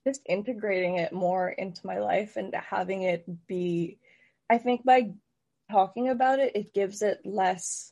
just 0.06 0.22
integrating 0.26 0.98
it 0.98 1.12
more 1.12 1.50
into 1.50 1.86
my 1.86 2.00
life 2.00 2.38
and 2.38 2.54
having 2.56 3.02
it 3.02 3.26
be, 3.48 3.98
I 4.50 4.58
think 4.58 4.86
by 4.86 5.12
talking 5.70 6.10
about 6.10 6.40
it, 6.40 6.56
it 6.56 6.74
gives 6.74 7.02
it 7.02 7.20
less 7.26 7.92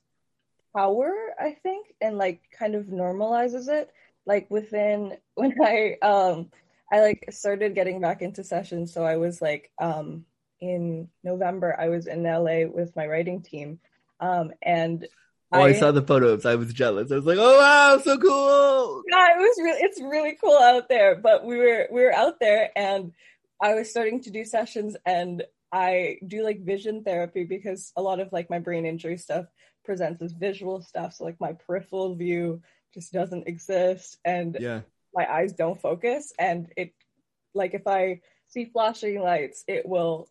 power, 0.76 1.14
I 1.40 1.52
think, 1.64 1.94
and 2.02 2.18
like 2.18 2.42
kind 2.58 2.76
of 2.76 2.86
normalizes 2.86 3.68
it. 3.68 3.92
Like 4.26 4.50
within 4.50 5.18
when 5.36 5.54
I 5.62 5.98
um 6.02 6.50
I 6.92 7.02
like 7.02 7.26
started 7.32 7.76
getting 7.76 8.00
back 8.00 8.22
into 8.22 8.44
sessions, 8.44 8.94
so 8.94 9.04
I 9.04 9.18
was 9.18 9.42
like 9.42 9.72
um 9.80 10.26
in 10.62 11.10
November 11.24 11.76
I 11.78 11.90
was 11.90 12.08
in 12.08 12.24
LA 12.24 12.66
with 12.68 12.96
my 12.96 13.08
writing 13.08 13.42
team. 13.42 13.80
Um 14.20 14.52
and 14.62 15.08
Oh, 15.52 15.62
I 15.62 15.72
saw 15.74 15.92
the 15.92 16.02
photos. 16.02 16.46
I 16.46 16.56
was 16.56 16.74
jealous. 16.74 17.12
I 17.12 17.16
was 17.16 17.26
like, 17.26 17.38
"Oh 17.40 17.58
wow, 17.58 17.98
so 18.04 18.18
cool!" 18.18 19.04
yeah, 19.08 19.36
it 19.36 19.38
was 19.38 19.58
really 19.62 19.80
it's 19.82 20.02
really 20.02 20.38
cool 20.42 20.58
out 20.58 20.90
there. 20.90 21.16
But 21.16 21.46
we 21.46 21.58
were 21.58 21.88
we 21.92 22.02
were 22.04 22.14
out 22.14 22.40
there 22.40 22.72
and 22.76 23.12
I 23.62 23.74
was 23.76 23.90
starting 23.90 24.22
to 24.24 24.32
do 24.32 24.44
sessions 24.46 24.98
and 25.06 25.44
I 25.72 26.18
do 26.26 26.44
like 26.44 26.62
vision 26.66 27.04
therapy 27.04 27.44
because 27.44 27.92
a 27.96 28.02
lot 28.02 28.20
of 28.20 28.32
like 28.32 28.50
my 28.50 28.60
brain 28.60 28.86
injury 28.86 29.18
stuff 29.18 29.46
presents 29.84 30.22
as 30.22 30.34
visual 30.34 30.82
stuff. 30.82 31.14
So 31.14 31.24
like 31.26 31.40
my 31.40 31.54
peripheral 31.54 32.16
view 32.16 32.62
just 32.94 33.14
doesn't 33.14 33.48
exist 33.48 34.18
and 34.26 34.58
Yeah, 34.60 34.82
my 35.14 35.32
eyes 35.32 35.54
don't 35.54 35.80
focus 35.80 36.34
and 36.40 36.72
it 36.78 36.94
like 37.54 37.74
if 37.74 37.88
I 37.88 38.22
see 38.48 38.66
flashing 38.66 39.22
lights, 39.22 39.64
it 39.68 39.86
will 39.88 40.30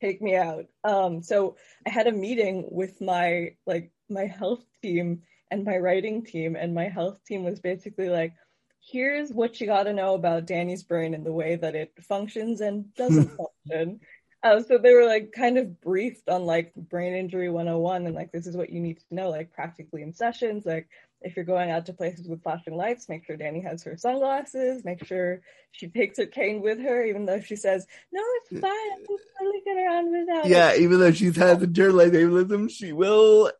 take 0.00 0.22
me 0.22 0.36
out. 0.36 0.66
Um 0.84 1.22
so 1.22 1.56
I 1.86 1.90
had 1.90 2.06
a 2.06 2.12
meeting 2.12 2.68
with 2.70 3.00
my 3.00 3.56
like 3.66 3.92
my 4.08 4.26
health 4.26 4.64
team 4.82 5.22
and 5.50 5.64
my 5.64 5.76
writing 5.76 6.24
team 6.24 6.56
and 6.56 6.74
my 6.74 6.88
health 6.88 7.20
team 7.24 7.44
was 7.44 7.60
basically 7.60 8.08
like 8.08 8.34
here's 8.80 9.30
what 9.30 9.60
you 9.60 9.66
got 9.66 9.84
to 9.84 9.92
know 9.92 10.14
about 10.14 10.46
Dani's 10.46 10.82
brain 10.82 11.14
and 11.14 11.24
the 11.24 11.32
way 11.32 11.56
that 11.56 11.74
it 11.74 11.92
functions 12.02 12.60
and 12.60 12.94
doesn't 12.94 13.30
function. 13.66 14.00
Um, 14.42 14.64
so 14.64 14.78
they 14.78 14.94
were 14.94 15.04
like 15.04 15.32
kind 15.32 15.58
of 15.58 15.80
briefed 15.80 16.28
on 16.28 16.44
like 16.44 16.72
brain 16.74 17.14
injury 17.14 17.50
101 17.50 18.06
and 18.06 18.14
like 18.14 18.30
this 18.30 18.46
is 18.46 18.56
what 18.56 18.70
you 18.70 18.80
need 18.80 18.98
to 18.98 19.14
know 19.14 19.30
like 19.30 19.52
practically 19.52 20.02
in 20.02 20.12
sessions 20.12 20.64
like 20.64 20.88
if 21.20 21.34
you're 21.34 21.44
going 21.44 21.72
out 21.72 21.86
to 21.86 21.92
places 21.92 22.28
with 22.28 22.44
flashing 22.44 22.76
lights 22.76 23.08
make 23.08 23.26
sure 23.26 23.36
Dani 23.36 23.64
has 23.64 23.82
her 23.82 23.96
sunglasses 23.96 24.84
make 24.84 25.04
sure 25.04 25.40
she 25.72 25.88
takes 25.88 26.18
her 26.18 26.26
cane 26.26 26.62
with 26.62 26.78
her 26.78 27.04
even 27.04 27.26
though 27.26 27.40
she 27.40 27.56
says 27.56 27.84
no 28.12 28.22
it's 28.36 28.60
fine 28.60 28.70
I 28.70 28.96
can 29.04 29.16
totally 29.40 29.60
get 29.64 29.76
around 29.76 30.12
without 30.12 30.46
it." 30.46 30.50
yeah. 30.50 30.74
Even 30.76 31.00
though 31.00 31.12
she's 31.12 31.36
has 31.36 31.58
internalized 31.58 32.12
ableism, 32.12 32.70
she 32.70 32.92
will. 32.92 33.50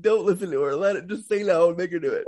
Don't 0.00 0.26
listen 0.26 0.50
to 0.50 0.60
her. 0.62 0.76
Let 0.76 0.96
it 0.96 1.06
just 1.08 1.28
say 1.28 1.42
no 1.42 1.68
and 1.68 1.78
make 1.78 1.92
her 1.92 1.98
do 1.98 2.12
it. 2.12 2.24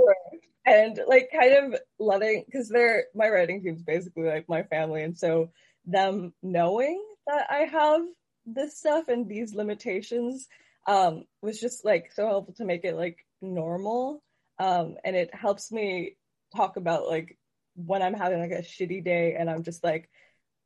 and 0.67 1.01
like 1.07 1.29
kind 1.33 1.53
of 1.75 1.81
letting 1.99 2.45
because 2.47 2.69
they're 2.69 3.07
my 3.15 3.29
writing 3.29 3.63
team's 3.63 3.83
basically 3.83 4.25
like 4.25 4.49
my 4.49 4.63
family 4.63 5.03
and 5.03 5.17
so 5.19 5.51
them 5.87 6.33
knowing 6.43 7.03
that 7.27 7.47
i 7.51 7.61
have 7.65 8.03
this 8.47 8.79
stuff 8.79 9.09
and 9.09 9.29
these 9.29 9.55
limitations 9.55 10.47
um 10.87 11.25
was 11.41 11.61
just 11.61 11.85
like 11.85 12.13
so 12.13 12.27
helpful 12.27 12.55
to 12.55 12.65
make 12.65 12.85
it 12.85 12.97
like 12.97 13.19
normal 13.41 14.23
um 14.59 14.97
and 15.05 15.17
it 15.17 15.35
helps 15.35 15.73
me 15.73 16.17
talk 16.55 16.77
about 16.77 17.09
like 17.09 17.37
when 17.75 18.03
i'm 18.03 18.15
having 18.15 18.39
like 18.39 18.53
a 18.53 18.63
shitty 18.63 19.05
day 19.05 19.35
and 19.39 19.51
i'm 19.51 19.65
just 19.65 19.83
like 19.83 20.09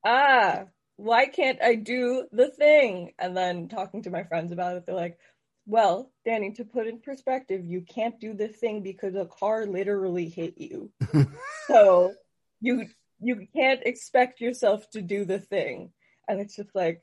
ah 0.05 0.65
why 0.97 1.27
can't 1.27 1.63
i 1.63 1.75
do 1.75 2.27
the 2.33 2.49
thing 2.49 3.13
and 3.19 3.37
then 3.37 3.69
talking 3.69 4.03
to 4.03 4.11
my 4.11 4.25
friends 4.25 4.53
about 4.53 4.77
it 4.77 4.85
they're 4.85 4.95
like 4.95 5.19
well, 5.67 6.13
Dani, 6.27 6.55
to 6.57 6.65
put 6.65 6.87
in 6.87 7.01
perspective, 7.01 7.65
you 7.65 7.83
can't 7.83 8.19
do 8.21 8.35
the 8.35 8.49
thing 8.49 8.83
because 8.83 9.15
a 9.15 9.27
car 9.27 9.67
literally 9.67 10.29
hit 10.29 10.55
you. 10.59 10.91
so 11.67 12.15
you 12.61 12.87
you 13.21 13.47
can't 13.55 13.81
expect 13.85 14.41
yourself 14.41 14.89
to 14.91 15.03
do 15.03 15.25
the 15.25 15.39
thing. 15.39 15.91
And 16.29 16.41
it's 16.41 16.57
just 16.57 16.75
like 16.75 17.03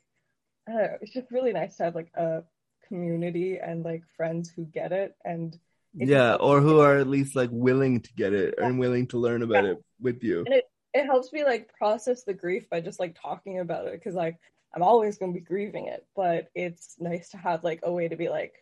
know, 0.67 0.87
it's 1.01 1.13
just 1.13 1.31
really 1.31 1.53
nice 1.53 1.75
to 1.77 1.83
have 1.83 1.95
like 1.95 2.11
a 2.15 2.43
community 2.87 3.57
and 3.57 3.83
like 3.83 4.03
friends 4.15 4.49
who 4.49 4.65
get 4.65 4.91
it 4.91 5.15
and 5.25 5.57
Yeah, 5.93 6.35
or 6.35 6.61
who 6.61 6.79
are 6.79 6.97
at 6.97 7.07
least 7.07 7.35
like 7.35 7.49
willing 7.51 8.01
to 8.01 8.13
get 8.13 8.33
it 8.33 8.55
and 8.57 8.79
willing 8.79 9.07
to 9.07 9.17
learn 9.17 9.41
about 9.43 9.65
Yeah. 9.65 9.71
it 9.71 9.83
with 10.01 10.23
you. 10.23 10.43
and 10.45 10.55
it 10.55 10.65
it 10.93 11.05
helps 11.05 11.33
me 11.33 11.43
like 11.43 11.73
process 11.75 12.23
the 12.23 12.35
grief 12.35 12.69
by 12.69 12.79
just 12.79 12.99
like 12.99 13.17
talking 13.19 13.59
about 13.59 13.87
it 13.87 13.93
because 13.93 14.13
like 14.13 14.37
I'm 14.73 14.83
always 14.83 15.17
going 15.17 15.33
to 15.33 15.39
be 15.39 15.45
grieving 15.45 15.87
it, 15.87 16.05
but 16.15 16.47
it's 16.55 16.95
nice 16.99 17.29
to 17.29 17.37
have 17.37 17.63
like 17.63 17.81
a 17.83 17.91
way 17.91 18.07
to 18.07 18.15
be 18.15 18.29
like 18.29 18.53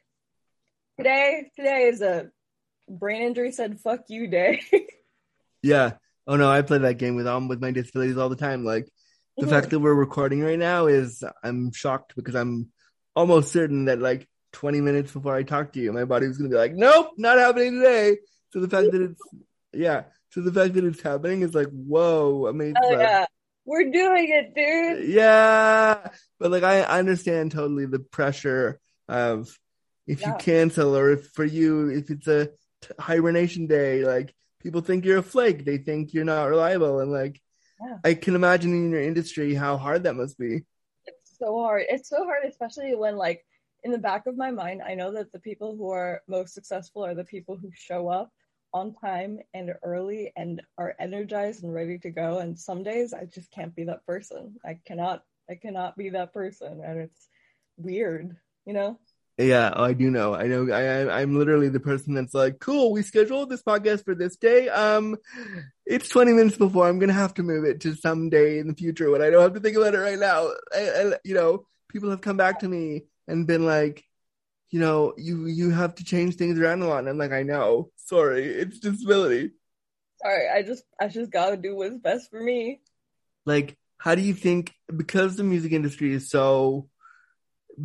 today 0.97 1.51
today 1.55 1.83
is 1.87 2.01
a 2.01 2.29
brain 2.89 3.21
injury 3.23 3.51
said 3.51 3.79
fuck 3.79 4.01
you 4.09 4.27
day. 4.27 4.61
Yeah. 5.63 5.93
Oh 6.25 6.37
no, 6.37 6.49
I 6.49 6.63
play 6.63 6.79
that 6.79 6.97
game 6.97 7.15
with 7.15 7.27
um 7.27 7.47
with 7.47 7.61
my 7.61 7.69
disabilities 7.71 8.17
all 8.17 8.29
the 8.29 8.35
time. 8.35 8.65
Like 8.65 8.89
the 9.37 9.45
Mhm. 9.45 9.49
fact 9.49 9.69
that 9.69 9.79
we're 9.79 9.93
recording 9.93 10.41
right 10.41 10.57
now 10.57 10.87
is 10.87 11.23
I'm 11.43 11.71
shocked 11.71 12.13
because 12.15 12.35
I'm 12.35 12.69
almost 13.15 13.51
certain 13.51 13.85
that 13.85 13.99
like 13.99 14.27
20 14.53 14.81
minutes 14.81 15.11
before 15.11 15.35
I 15.35 15.43
talk 15.43 15.73
to 15.73 15.79
you, 15.79 15.93
my 15.93 16.05
body 16.05 16.27
was 16.27 16.37
gonna 16.37 16.49
be 16.49 16.55
like, 16.55 16.73
nope, 16.73 17.11
not 17.17 17.37
happening 17.37 17.73
today. 17.79 18.17
So 18.49 18.59
the 18.59 18.69
fact 18.69 18.91
that 18.91 19.01
it's 19.01 19.21
yeah. 19.71 20.03
So 20.31 20.41
the 20.41 20.51
fact 20.51 20.73
that 20.73 20.83
it's 20.83 21.01
happening 21.01 21.41
is 21.41 21.53
like, 21.53 21.69
whoa, 21.69 22.47
amazing. 22.47 22.77
Oh 22.83 22.99
yeah, 22.99 23.25
we're 23.65 23.91
doing 23.91 24.29
it, 24.29 24.55
dude. 24.55 25.09
Yeah, 25.09 26.09
but 26.39 26.51
like 26.51 26.63
I, 26.63 26.81
I 26.81 26.99
understand 26.99 27.51
totally 27.51 27.85
the 27.85 27.99
pressure 27.99 28.79
of 29.07 29.55
if 30.07 30.25
you 30.25 30.33
cancel 30.39 30.97
or 30.97 31.11
if 31.11 31.27
for 31.27 31.45
you 31.45 31.89
if 31.89 32.09
it's 32.09 32.27
a 32.27 32.47
t- 32.47 32.93
hibernation 32.99 33.67
day, 33.67 34.03
like 34.03 34.33
people 34.61 34.81
think 34.81 35.05
you're 35.05 35.19
a 35.19 35.23
flake, 35.23 35.63
they 35.65 35.77
think 35.77 36.13
you're 36.13 36.25
not 36.25 36.45
reliable, 36.49 36.99
and 36.99 37.11
like 37.11 37.39
Yeah. 37.81 37.97
I 38.03 38.13
can 38.13 38.35
imagine 38.35 38.73
in 38.73 38.91
your 38.91 39.01
industry 39.01 39.53
how 39.53 39.77
hard 39.77 40.03
that 40.03 40.15
must 40.15 40.37
be. 40.37 40.63
It's 41.05 41.37
so 41.39 41.57
hard. 41.59 41.83
It's 41.89 42.09
so 42.09 42.23
hard, 42.23 42.45
especially 42.47 42.95
when 42.95 43.15
like 43.15 43.45
in 43.83 43.91
the 43.91 43.97
back 43.97 44.27
of 44.27 44.37
my 44.37 44.51
mind, 44.51 44.81
I 44.85 44.93
know 44.95 45.11
that 45.13 45.31
the 45.31 45.39
people 45.39 45.75
who 45.75 45.89
are 45.89 46.21
most 46.27 46.53
successful 46.53 47.03
are 47.03 47.15
the 47.15 47.23
people 47.25 47.57
who 47.57 47.71
show 47.73 48.07
up 48.09 48.29
on 48.73 48.93
time 48.93 49.39
and 49.53 49.73
early 49.83 50.31
and 50.35 50.61
are 50.77 50.95
energized 50.99 51.63
and 51.63 51.73
ready 51.73 51.97
to 51.99 52.09
go. 52.09 52.39
And 52.39 52.57
some 52.57 52.83
days 52.83 53.13
I 53.13 53.25
just 53.25 53.51
can't 53.51 53.75
be 53.75 53.85
that 53.85 54.05
person. 54.05 54.55
I 54.65 54.79
cannot. 54.85 55.23
I 55.49 55.55
cannot 55.55 55.97
be 55.97 56.09
that 56.09 56.33
person, 56.33 56.81
and 56.85 56.99
it's 56.99 57.27
weird, 57.75 58.37
you 58.65 58.73
know. 58.73 58.97
Yeah, 59.37 59.73
oh, 59.75 59.83
I 59.83 59.93
do 59.93 60.11
know. 60.11 60.35
I 60.35 60.47
know. 60.47 60.71
I, 60.71 61.21
I'm 61.21 61.37
literally 61.37 61.69
the 61.69 61.79
person 61.79 62.13
that's 62.13 62.33
like, 62.33 62.59
cool. 62.59 62.91
We 62.91 63.01
scheduled 63.01 63.49
this 63.49 63.63
podcast 63.63 64.05
for 64.05 64.13
this 64.13 64.35
day. 64.35 64.69
Um, 64.69 65.17
it's 65.85 66.09
20 66.09 66.33
minutes 66.33 66.57
before. 66.57 66.87
I'm 66.87 66.99
gonna 66.99 67.13
have 67.13 67.33
to 67.35 67.43
move 67.43 67.65
it 67.65 67.81
to 67.81 67.95
some 67.95 68.29
day 68.29 68.59
in 68.59 68.67
the 68.67 68.73
future 68.75 69.09
when 69.09 69.21
I 69.21 69.29
don't 69.29 69.41
have 69.41 69.53
to 69.53 69.59
think 69.59 69.77
about 69.77 69.95
it 69.95 69.99
right 69.99 70.19
now. 70.19 70.49
I, 70.73 70.89
I, 70.89 71.13
you 71.23 71.33
know, 71.33 71.65
people 71.89 72.09
have 72.11 72.21
come 72.21 72.37
back 72.37 72.59
to 72.59 72.67
me 72.67 73.05
and 73.27 73.47
been 73.47 73.65
like, 73.65 74.03
you 74.69 74.79
know, 74.79 75.13
you 75.17 75.47
you 75.47 75.71
have 75.71 75.95
to 75.95 76.03
change 76.03 76.35
things 76.35 76.59
around 76.59 76.81
a 76.81 76.87
lot. 76.87 76.99
And 76.99 77.09
I'm 77.09 77.17
like, 77.17 77.31
I 77.31 77.43
know. 77.43 77.89
Sorry, 78.11 78.43
it's 78.43 78.79
disability. 78.79 79.51
Sorry, 80.21 80.49
I 80.49 80.63
just 80.63 80.83
I 80.99 81.07
just 81.07 81.31
gotta 81.31 81.55
do 81.55 81.77
what's 81.77 81.97
best 81.97 82.29
for 82.29 82.43
me. 82.43 82.81
Like, 83.45 83.77
how 83.97 84.15
do 84.15 84.21
you 84.21 84.33
think 84.33 84.73
because 84.93 85.37
the 85.37 85.45
music 85.45 85.71
industry 85.71 86.11
is 86.13 86.29
so 86.29 86.89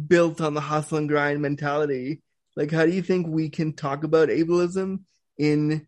built 0.08 0.40
on 0.40 0.54
the 0.54 0.60
hustle 0.60 0.98
and 0.98 1.08
grind 1.08 1.40
mentality, 1.42 2.22
like 2.56 2.72
how 2.72 2.84
do 2.84 2.90
you 2.90 3.02
think 3.02 3.28
we 3.28 3.50
can 3.50 3.72
talk 3.72 4.02
about 4.02 4.28
ableism 4.28 5.04
in 5.38 5.86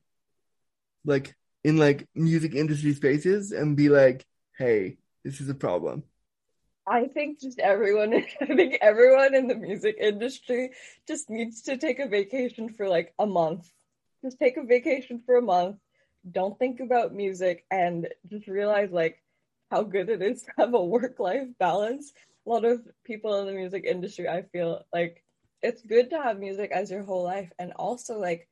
like 1.05 1.35
in 1.65 1.77
like 1.77 2.07
music 2.15 2.55
industry 2.55 2.95
spaces 2.95 3.51
and 3.51 3.77
be 3.77 3.89
like, 3.89 4.25
hey, 4.57 4.99
this 5.25 5.41
is 5.41 5.49
a 5.49 5.55
problem. 5.55 6.05
I 6.87 7.09
think 7.09 7.41
just 7.41 7.59
everyone, 7.59 8.15
I 8.41 8.47
think 8.47 8.79
everyone 8.81 9.35
in 9.35 9.49
the 9.49 9.57
music 9.57 9.97
industry 10.01 10.71
just 11.09 11.29
needs 11.29 11.63
to 11.63 11.77
take 11.77 11.99
a 11.99 12.07
vacation 12.07 12.69
for 12.69 12.89
like 12.89 13.13
a 13.19 13.27
month. 13.27 13.69
Just 14.29 14.39
take 14.39 14.59
a 14.59 14.63
vacation 14.63 15.23
for 15.25 15.37
a 15.37 15.43
month. 15.43 15.77
Don't 16.31 16.59
think 16.59 16.81
about 16.81 17.15
music 17.15 17.65
and 17.71 18.09
just 18.31 18.47
realize 18.47 18.91
like 18.93 19.23
how 19.71 19.83
good 19.83 20.11
it 20.11 20.21
is 20.21 20.43
to 20.43 20.53
have 20.59 20.75
a 20.75 20.85
work 20.85 21.19
life 21.19 21.49
balance. 21.59 22.13
A 22.47 22.51
lot 22.51 22.65
of 22.67 22.87
people 23.05 23.41
in 23.41 23.47
the 23.47 23.53
music 23.53 23.85
industry, 23.85 24.29
I 24.29 24.43
feel 24.43 24.85
like 24.93 25.25
it's 25.63 25.83
good 25.83 26.11
to 26.11 26.23
have 26.23 26.39
music 26.39 26.71
as 26.73 26.91
your 26.91 27.03
whole 27.03 27.25
life. 27.25 27.51
And 27.59 27.73
also, 27.73 28.19
like, 28.19 28.49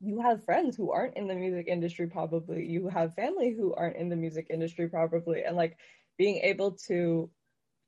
you 0.00 0.20
have 0.22 0.44
friends 0.44 0.76
who 0.76 0.90
aren't 0.92 1.16
in 1.16 1.26
the 1.28 1.34
music 1.34 1.66
industry, 1.68 2.06
probably. 2.06 2.64
You 2.66 2.88
have 2.88 3.14
family 3.14 3.54
who 3.54 3.74
aren't 3.74 3.96
in 3.96 4.08
the 4.08 4.16
music 4.16 4.46
industry, 4.48 4.88
probably. 4.88 5.42
And 5.44 5.56
like, 5.56 5.76
being 6.16 6.36
able 6.38 6.72
to 6.88 7.30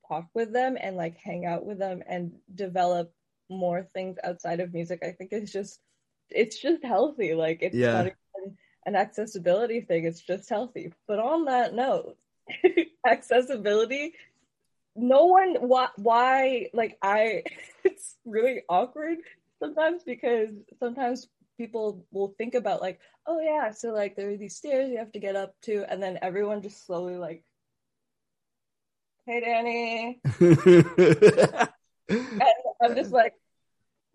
talk 0.07 0.27
with 0.35 0.53
them 0.53 0.77
and 0.81 0.97
like 0.97 1.17
hang 1.17 1.47
out 1.47 1.65
with 1.65 1.79
them 1.79 2.03
and 2.07 2.33
develop 2.55 3.13
more 3.51 3.89
things 3.95 4.17
outside 4.25 4.61
of 4.61 4.75
music 4.75 5.01
i 5.03 5.11
think 5.11 5.33
is 5.33 5.53
just 5.53 5.81
it's 6.31 6.59
just 6.59 6.85
healthy. 6.85 7.35
Like 7.35 7.59
it's 7.63 7.77
Yeah. 7.77 7.93
not 7.93 8.07
even 8.07 8.57
an 8.87 8.97
accessibility 8.97 9.81
thing. 9.81 10.05
It's 10.05 10.21
just 10.21 10.49
healthy. 10.49 10.93
But 11.07 11.19
on 11.19 11.45
that 11.47 11.75
note 11.75 12.17
accessibility 13.07 14.15
no 14.97 15.27
one 15.27 15.55
why 15.57 15.89
why 15.97 16.69
like 16.73 16.97
i 17.03 17.43
it's 17.85 18.17
really 18.25 18.63
awkward 18.69 19.19
sometimes 19.61 20.03
because 20.03 20.49
sometimes 20.81 21.29
people 21.57 22.05
will 22.11 22.35
think 22.39 22.55
about 22.55 22.81
like 22.81 22.99
oh 23.27 23.39
yeah 23.41 23.71
so 23.71 23.93
like 23.93 24.17
there 24.17 24.31
are 24.31 24.37
these 24.37 24.57
stairs 24.57 24.89
you 24.91 24.97
have 24.97 25.13
to 25.13 25.19
get 25.21 25.37
up 25.37 25.55
to 25.61 25.85
and 25.93 26.03
then 26.03 26.19
everyone 26.23 26.63
just 26.63 26.87
slowly 26.87 27.17
like 27.17 27.45
hey 29.27 30.19
Dani. 30.41 31.69
And 32.11 32.43
I'm 32.83 32.95
just 32.97 33.13
like, 33.13 33.35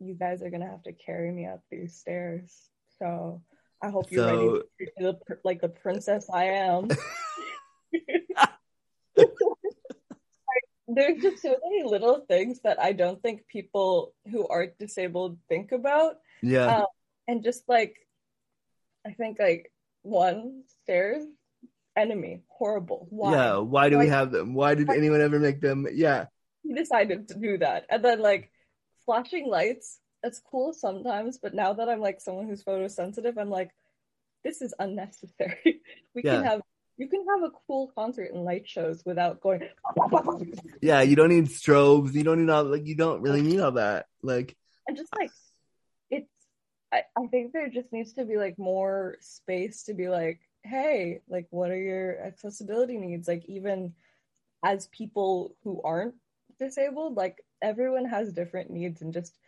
you 0.05 0.13
guys 0.15 0.41
are 0.43 0.49
gonna 0.49 0.69
have 0.69 0.83
to 0.83 0.93
carry 0.93 1.31
me 1.31 1.45
up 1.45 1.61
these 1.71 1.95
stairs. 1.95 2.51
So 2.99 3.41
I 3.81 3.89
hope 3.89 4.11
you're 4.11 4.25
ready 4.25 4.37
So- 4.37 4.55
to 4.57 4.65
treat 4.77 4.89
the 4.97 5.37
like 5.43 5.61
the 5.61 5.69
princess 5.69 6.29
I 6.31 6.45
am. 6.45 6.87
Like, 6.89 6.99
There's 10.87 11.21
just 11.21 11.41
so 11.41 11.55
many 11.63 11.83
little 11.83 12.25
things 12.27 12.59
that 12.63 12.79
I 12.81 12.91
don't 12.91 13.21
think 13.21 13.47
people 13.47 14.13
who 14.29 14.47
aren't 14.47 14.77
disabled 14.77 15.37
think 15.47 15.71
about. 15.71 16.17
yeah. 16.41 16.77
Um, 16.79 16.85
and 17.27 17.43
just 17.43 17.63
like, 17.69 17.95
I 19.07 19.11
think 19.13 19.39
like 19.39 19.71
one 20.01 20.63
stairs, 20.83 21.23
enemy, 21.95 22.43
horrible. 22.49 23.07
Why? 23.09 23.31
Yeah. 23.31 23.57
Why 23.59 23.89
do 23.89 23.97
we 23.97 24.07
have 24.09 24.31
them? 24.31 24.53
Why 24.53 24.75
did 24.75 24.89
anyone 24.89 25.21
ever 25.21 25.39
make 25.39 25.61
them? 25.61 25.87
Yeah. 25.93 26.25
he 26.63 26.73
decided 26.73 27.29
to 27.29 27.35
do 27.39 27.57
that. 27.59 27.85
And 27.89 28.03
then 28.03 28.19
like 28.19 28.51
flashing 29.05 29.47
lights, 29.47 29.99
that's 30.21 30.39
cool 30.39 30.73
sometimes, 30.73 31.37
but 31.37 31.53
now 31.53 31.73
that 31.73 31.89
I'm 31.89 31.99
like 31.99 32.21
someone 32.21 32.47
who's 32.47 32.63
photosensitive, 32.63 33.37
I'm 33.37 33.49
like, 33.49 33.71
this 34.43 34.61
is 34.61 34.73
unnecessary. 34.79 35.81
we 36.15 36.21
can 36.21 36.43
have 36.43 36.61
you 36.97 37.07
can 37.07 37.25
have 37.27 37.43
a 37.43 37.51
cool 37.65 37.91
concert 37.95 38.31
and 38.33 38.43
light 38.43 38.67
shows 38.67 39.01
without 39.05 39.41
going 39.41 39.67
Yeah. 40.81 41.01
You 41.01 41.15
don't 41.15 41.29
need 41.29 41.45
strobes. 41.45 42.13
You 42.13 42.23
don't 42.23 42.45
need 42.45 42.51
all 42.51 42.63
like 42.63 42.85
you 42.85 42.95
don't 42.95 43.21
really 43.21 43.41
need 43.41 43.59
all 43.59 43.73
that. 43.73 44.07
Like 44.21 44.55
and 44.87 44.95
just 44.95 45.13
like 45.17 45.31
it's 46.09 46.29
I, 46.91 47.03
I 47.17 47.27
think 47.27 47.51
there 47.51 47.69
just 47.69 47.91
needs 47.91 48.13
to 48.13 48.25
be 48.25 48.37
like 48.37 48.59
more 48.59 49.17
space 49.21 49.83
to 49.83 49.93
be 49.93 50.07
like, 50.07 50.39
hey, 50.63 51.21
like 51.27 51.47
what 51.49 51.71
are 51.71 51.81
your 51.81 52.19
accessibility 52.19 52.97
needs? 52.97 53.27
Like 53.27 53.45
even 53.45 53.93
as 54.63 54.87
people 54.87 55.55
who 55.63 55.81
aren't 55.83 56.15
disabled, 56.59 57.15
like 57.15 57.43
everyone 57.63 58.06
has 58.06 58.32
different 58.32 58.69
needs 58.69 59.02
and 59.02 59.13
just 59.13 59.39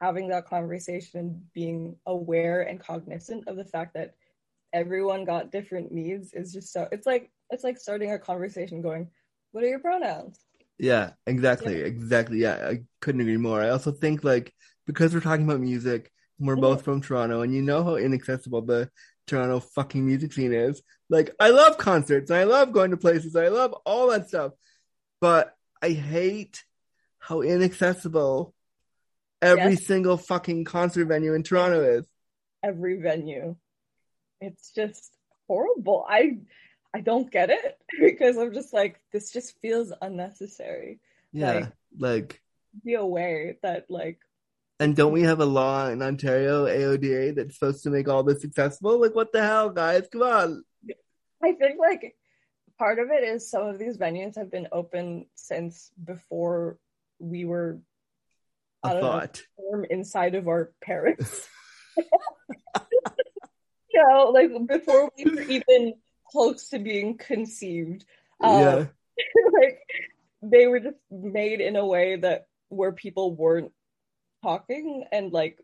having 0.00 0.28
that 0.28 0.46
conversation 0.46 1.20
and 1.20 1.52
being 1.52 1.96
aware 2.06 2.62
and 2.62 2.80
cognizant 2.80 3.46
of 3.48 3.56
the 3.56 3.64
fact 3.64 3.94
that 3.94 4.14
everyone 4.72 5.24
got 5.24 5.52
different 5.52 5.92
needs 5.92 6.32
is 6.32 6.52
just 6.52 6.72
so 6.72 6.88
it's 6.90 7.06
like 7.06 7.30
it's 7.50 7.64
like 7.64 7.78
starting 7.78 8.12
a 8.12 8.18
conversation 8.18 8.80
going, 8.80 9.10
What 9.52 9.64
are 9.64 9.68
your 9.68 9.78
pronouns? 9.80 10.38
Yeah, 10.78 11.10
exactly, 11.26 11.80
exactly. 11.82 12.38
Yeah, 12.38 12.66
I 12.68 12.82
couldn't 13.00 13.20
agree 13.20 13.36
more. 13.36 13.60
I 13.60 13.68
also 13.68 13.92
think 13.92 14.24
like 14.24 14.52
because 14.86 15.14
we're 15.14 15.20
talking 15.20 15.44
about 15.44 15.60
music, 15.60 16.10
and 16.38 16.48
we're 16.48 16.56
both 16.56 16.78
mm-hmm. 16.78 16.84
from 16.84 17.00
Toronto, 17.00 17.42
and 17.42 17.54
you 17.54 17.62
know 17.62 17.84
how 17.84 17.96
inaccessible 17.96 18.62
the 18.62 18.90
Toronto 19.26 19.60
fucking 19.60 20.04
music 20.04 20.32
scene 20.32 20.52
is. 20.52 20.82
Like, 21.08 21.34
I 21.38 21.50
love 21.50 21.78
concerts, 21.78 22.30
I 22.30 22.44
love 22.44 22.72
going 22.72 22.90
to 22.90 22.96
places, 22.96 23.36
I 23.36 23.48
love 23.48 23.72
all 23.86 24.08
that 24.08 24.28
stuff, 24.28 24.52
but 25.20 25.54
I 25.82 25.90
hate 25.90 26.64
how 27.26 27.40
inaccessible 27.40 28.54
every 29.40 29.72
Yes. 29.74 29.86
single 29.86 30.16
fucking 30.18 30.64
concert 30.64 31.06
venue 31.06 31.32
in 31.34 31.42
Toronto 31.42 31.82
is. 31.82 32.06
every 32.62 32.96
venue. 33.00 33.56
It's 34.40 34.70
just 34.72 35.12
horrible. 35.46 36.04
I 36.08 36.38
I 36.94 37.00
don't 37.00 37.30
get 37.30 37.50
it 37.50 37.78
because 38.00 38.36
I'm 38.38 38.52
just 38.54 38.72
like 38.72 39.00
this 39.12 39.30
just 39.30 39.58
feels 39.60 39.92
unnecessary. 40.00 41.00
Yeah, 41.32 41.52
Like- 41.52 41.72
like, 41.98 42.42
Be 42.84 42.94
aware 42.94 43.56
that 43.62 43.86
like 43.90 44.18
and 44.80 44.96
don't 44.96 45.12
we 45.12 45.22
have 45.22 45.40
a 45.40 45.46
law 45.46 45.88
in 45.88 46.02
Ontario, 46.02 46.66
AODA, 46.66 47.36
that's 47.36 47.54
supposed 47.58 47.84
to 47.84 47.90
make 47.90 48.08
all 48.08 48.22
this 48.24 48.44
accessible? 48.44 49.00
Like, 49.00 49.14
what 49.14 49.30
the 49.32 49.40
hell, 49.42 49.70
guys? 49.70 50.08
Come 50.10 50.22
on. 50.22 50.64
I 51.42 51.52
think 51.52 51.78
like 51.78 52.16
part 52.78 52.98
of 52.98 53.10
it 53.10 53.22
is 53.24 53.48
some 53.48 53.66
of 53.66 53.78
these 53.78 53.96
venues 53.98 54.36
have 54.36 54.50
been 54.50 54.68
open 54.72 55.26
since 55.36 55.90
before 56.02 56.76
we 57.24 57.44
were 57.44 57.80
I 58.82 58.90
A 58.90 58.92
don't 58.94 59.02
know, 59.02 59.10
thought. 59.10 59.42
form 59.56 59.86
inside 59.88 60.34
of 60.34 60.48
our 60.48 60.72
parents. 60.82 61.48
you 61.96 62.04
know, 63.94 64.30
like 64.30 64.50
before 64.66 65.10
we 65.16 65.24
were 65.24 65.42
even 65.42 65.94
close 66.30 66.68
to 66.70 66.78
being 66.78 67.16
conceived. 67.16 68.04
Um, 68.40 68.60
yeah. 68.60 68.84
like 69.60 69.78
they 70.42 70.66
were 70.66 70.80
just 70.80 70.98
made 71.10 71.60
in 71.60 71.76
a 71.76 71.86
way 71.86 72.16
that 72.16 72.46
where 72.68 72.92
people 72.92 73.34
weren't 73.34 73.72
talking 74.42 75.04
and 75.12 75.32
like 75.32 75.58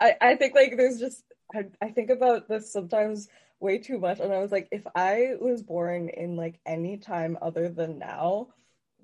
I, 0.00 0.16
I 0.20 0.36
think 0.36 0.54
like 0.54 0.76
there's 0.76 0.98
just 0.98 1.22
I, 1.54 1.66
I 1.80 1.90
think 1.90 2.10
about 2.10 2.48
this 2.48 2.72
sometimes 2.72 3.28
way 3.60 3.78
too 3.78 3.98
much 3.98 4.20
and 4.20 4.32
I 4.32 4.38
was 4.38 4.50
like 4.50 4.68
if 4.72 4.82
I 4.96 5.34
was 5.38 5.62
born 5.62 6.08
in 6.08 6.34
like 6.34 6.58
any 6.64 6.96
time 6.96 7.38
other 7.42 7.68
than 7.68 7.98
now 7.98 8.48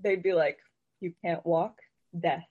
they'd 0.03 0.22
be 0.22 0.32
like 0.32 0.59
you 1.01 1.13
can't 1.23 1.45
walk 1.45 1.79
death 2.19 2.45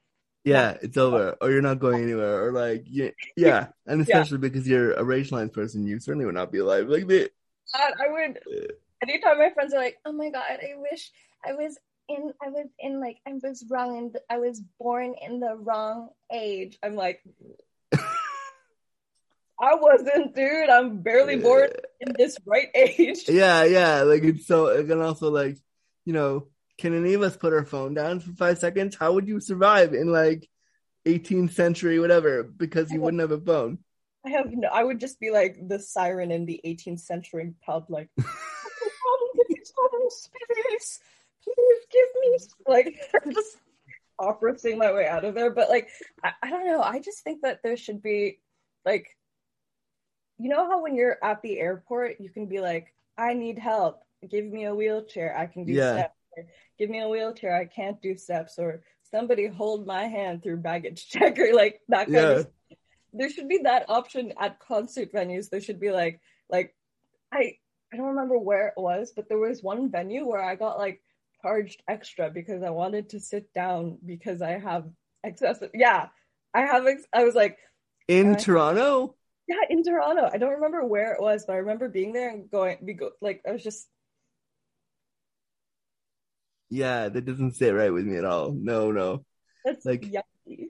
yeah, 0.45 0.77
it's 0.79 0.95
over, 0.95 1.35
or 1.41 1.49
you're 1.49 1.63
not 1.63 1.79
going 1.79 2.03
anywhere, 2.03 2.45
or 2.45 2.51
like, 2.51 2.85
yeah, 2.87 3.09
yeah, 3.35 3.67
and 3.87 3.99
especially 3.99 4.37
because 4.37 4.67
you're 4.67 4.93
a 4.93 5.03
racialized 5.03 5.53
person, 5.53 5.87
you 5.87 5.99
certainly 5.99 6.25
would 6.25 6.35
not 6.35 6.51
be 6.51 6.59
alive. 6.59 6.87
Like, 6.87 7.07
the, 7.07 7.31
God, 7.73 7.93
I 7.99 8.11
would. 8.11 8.39
Anytime 9.01 9.39
my 9.39 9.49
friends 9.49 9.73
are 9.73 9.79
like, 9.79 9.97
"Oh 10.05 10.11
my 10.11 10.29
god, 10.29 10.59
I 10.61 10.75
wish 10.77 11.11
I 11.43 11.53
was 11.53 11.79
in, 12.07 12.31
I 12.41 12.49
was 12.49 12.67
in 12.79 12.99
like, 12.99 13.17
I 13.27 13.33
was 13.33 13.65
wrong, 13.67 13.97
and 13.97 14.17
I 14.29 14.37
was 14.37 14.61
born 14.79 15.15
in 15.19 15.39
the 15.39 15.55
wrong 15.55 16.09
age," 16.31 16.77
I'm 16.83 16.95
like, 16.95 17.23
I 19.59 19.73
wasn't, 19.73 20.35
dude. 20.35 20.69
I'm 20.69 21.01
barely 21.01 21.37
born 21.37 21.69
in 21.99 22.13
this 22.15 22.37
right 22.45 22.69
age. 22.75 23.27
yeah, 23.27 23.63
yeah, 23.63 24.03
like 24.03 24.23
it's 24.23 24.45
so, 24.45 24.67
and 24.77 25.01
also 25.01 25.31
like, 25.31 25.57
you 26.05 26.13
know, 26.13 26.49
can 26.77 26.93
any 26.93 27.13
of 27.13 27.21
us 27.21 27.37
put 27.37 27.53
our 27.53 27.65
phone 27.65 27.93
down 27.93 28.19
for 28.19 28.31
five 28.33 28.57
seconds? 28.57 28.95
How 28.95 29.13
would 29.13 29.27
you 29.27 29.39
survive 29.39 29.93
in 29.93 30.11
like 30.11 30.49
18th 31.05 31.53
century, 31.53 31.99
whatever, 31.99 32.43
because 32.43 32.91
you 32.91 33.01
wouldn't 33.01 33.21
have 33.21 33.31
a 33.31 33.39
phone? 33.39 33.79
I 34.25 34.31
have 34.31 34.51
no. 34.51 34.67
I 34.67 34.83
would 34.83 34.99
just 34.99 35.19
be 35.19 35.29
like 35.29 35.57
the 35.67 35.79
siren 35.79 36.31
in 36.31 36.45
the 36.45 36.59
18th 36.65 37.01
century 37.01 37.53
pub, 37.63 37.85
like, 37.89 38.09
space, 40.09 40.99
please 41.43 41.79
give 41.91 42.07
me 42.21 42.37
like 42.67 42.99
just 43.33 43.57
opera 44.19 44.57
sing 44.57 44.77
my 44.77 44.91
way 44.91 45.07
out 45.07 45.25
of 45.25 45.35
there. 45.35 45.51
But 45.51 45.69
like, 45.69 45.89
I, 46.23 46.31
I 46.41 46.49
don't 46.49 46.65
know. 46.67 46.81
I 46.81 46.99
just 46.99 47.23
think 47.23 47.41
that 47.41 47.61
there 47.63 47.77
should 47.77 48.01
be 48.01 48.39
like, 48.85 49.07
you 50.37 50.49
know 50.49 50.67
how 50.69 50.81
when 50.81 50.95
you're 50.95 51.17
at 51.23 51.41
the 51.41 51.59
airport, 51.59 52.19
you 52.19 52.29
can 52.29 52.47
be 52.47 52.59
like, 52.59 52.93
I 53.17 53.33
need 53.33 53.59
help. 53.59 54.01
Give 54.29 54.45
me 54.45 54.65
a 54.65 54.75
wheelchair. 54.75 55.37
I 55.37 55.45
can 55.45 55.65
do 55.65 55.73
Yeah. 55.73 55.93
steps. 55.93 56.14
Or, 56.37 56.45
Give 56.77 56.89
me 56.89 56.99
a 57.01 57.07
wheelchair. 57.07 57.55
I 57.55 57.65
can't 57.65 58.01
do 58.01 58.15
steps. 58.17 58.57
Or 58.59 58.81
somebody 59.11 59.47
hold 59.47 59.85
my 59.87 60.03
hand 60.05 60.43
through 60.43 60.57
baggage 60.57 61.07
checker. 61.13 61.53
Like 61.53 61.81
that 61.89 62.05
kind 62.07 62.13
Yeah. 62.15 62.39
of 62.39 62.47
there 63.13 63.29
should 63.29 63.47
be 63.47 63.59
that 63.63 63.85
option 63.89 64.33
at 64.39 64.59
concert 64.59 65.13
venues. 65.13 65.49
There 65.49 65.61
should 65.61 65.79
be 65.79 65.91
like 65.91 66.19
like 66.49 66.75
I 67.31 67.57
I 67.93 67.97
don't 67.97 68.07
remember 68.07 68.37
where 68.37 68.67
it 68.67 68.73
was, 68.77 69.13
but 69.15 69.29
there 69.29 69.37
was 69.37 69.63
one 69.63 69.89
venue 69.89 70.25
where 70.27 70.43
I 70.43 70.55
got 70.55 70.77
like 70.77 71.01
charged 71.41 71.81
extra 71.87 72.29
because 72.29 72.61
I 72.63 72.71
wanted 72.71 73.09
to 73.11 73.19
sit 73.19 73.53
down 73.53 73.99
because 74.05 74.41
I 74.41 74.57
have 74.59 74.85
excessive 75.23 75.71
yeah. 75.73 76.07
I 76.53 76.61
have 76.61 76.85
ex- 76.87 77.07
I 77.13 77.23
was 77.23 77.35
like 77.35 77.57
In 78.07 78.35
Uh, 78.35 78.39
Toronto? 78.39 79.15
yeah 79.47 79.63
in 79.69 79.83
Toronto. 79.83 80.29
I 80.33 80.37
don't 80.37 80.55
remember 80.55 80.83
where 80.85 81.13
it 81.13 81.21
was, 81.21 81.45
but 81.45 81.53
I 81.53 81.57
remember 81.57 81.87
being 81.87 82.11
there 82.13 82.29
and 82.31 82.49
going 82.51 82.77
be 82.83 82.93
go, 82.95 83.11
like 83.21 83.41
I 83.47 83.51
was 83.51 83.63
just 83.63 83.87
Yeah, 86.69 87.09
that 87.09 87.25
doesn't 87.25 87.55
sit 87.55 87.71
right 87.71 87.91
with 87.93 88.05
me 88.05 88.17
at 88.17 88.25
all. 88.25 88.51
No, 88.51 88.91
no. 88.91 89.25
that's 89.63 89.85
Like- 89.85 90.01
yucky. 90.01 90.67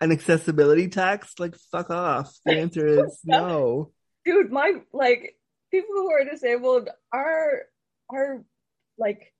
An 0.00 0.12
accessibility 0.12 0.88
tax? 0.88 1.34
Like, 1.38 1.56
fuck 1.72 1.88
off. 1.90 2.34
The 2.44 2.52
answer 2.58 2.86
is 2.86 3.18
no. 3.24 3.92
Dude, 4.26 4.50
my 4.52 4.74
like 4.92 5.36
people 5.70 5.94
who 5.94 6.10
are 6.12 6.24
disabled 6.24 6.90
are 7.12 7.62
are 8.10 8.44
like 8.98 9.32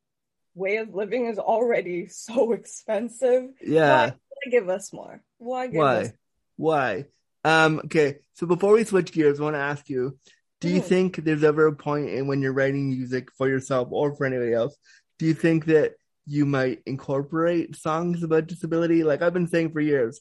way 0.55 0.77
of 0.79 0.95
living 0.95 1.27
is 1.27 1.39
already 1.39 2.07
so 2.07 2.53
expensive. 2.59 3.51
Yeah. 3.61 4.13
Why 4.29 4.51
give 4.51 4.69
us 4.71 4.93
more? 4.95 5.23
Why 5.37 5.67
give 5.67 5.83
us 5.83 6.13
Why? 6.57 7.05
Why? 7.45 7.55
Um, 7.65 7.81
okay, 7.85 8.19
so 8.35 8.47
before 8.47 8.73
we 8.73 8.85
switch 8.85 9.13
gears, 9.13 9.39
I 9.39 9.43
want 9.45 9.55
to 9.57 9.61
ask 9.61 9.89
you, 9.91 10.19
do 10.61 10.69
you 10.69 10.81
Mhm. 10.81 10.85
think 10.85 11.17
there's 11.17 11.45
ever 11.45 11.67
a 11.67 11.77
point 11.77 12.09
in 12.09 12.27
when 12.27 12.41
you're 12.41 12.53
writing 12.55 12.89
music 12.89 13.31
for 13.33 13.47
yourself 13.49 13.89
or 13.93 14.17
for 14.17 14.25
anybody 14.27 14.53
else, 14.55 14.75
do 15.19 15.27
you 15.27 15.35
think 15.35 15.67
that 15.67 15.95
you 16.27 16.45
might 16.45 16.83
incorporate 16.87 17.77
songs 17.77 18.23
about 18.23 18.47
disability? 18.47 19.05
Like 19.05 19.23
I've 19.23 19.33
been 19.33 19.49
saying 19.49 19.73
for 19.73 19.81
years, 19.81 20.21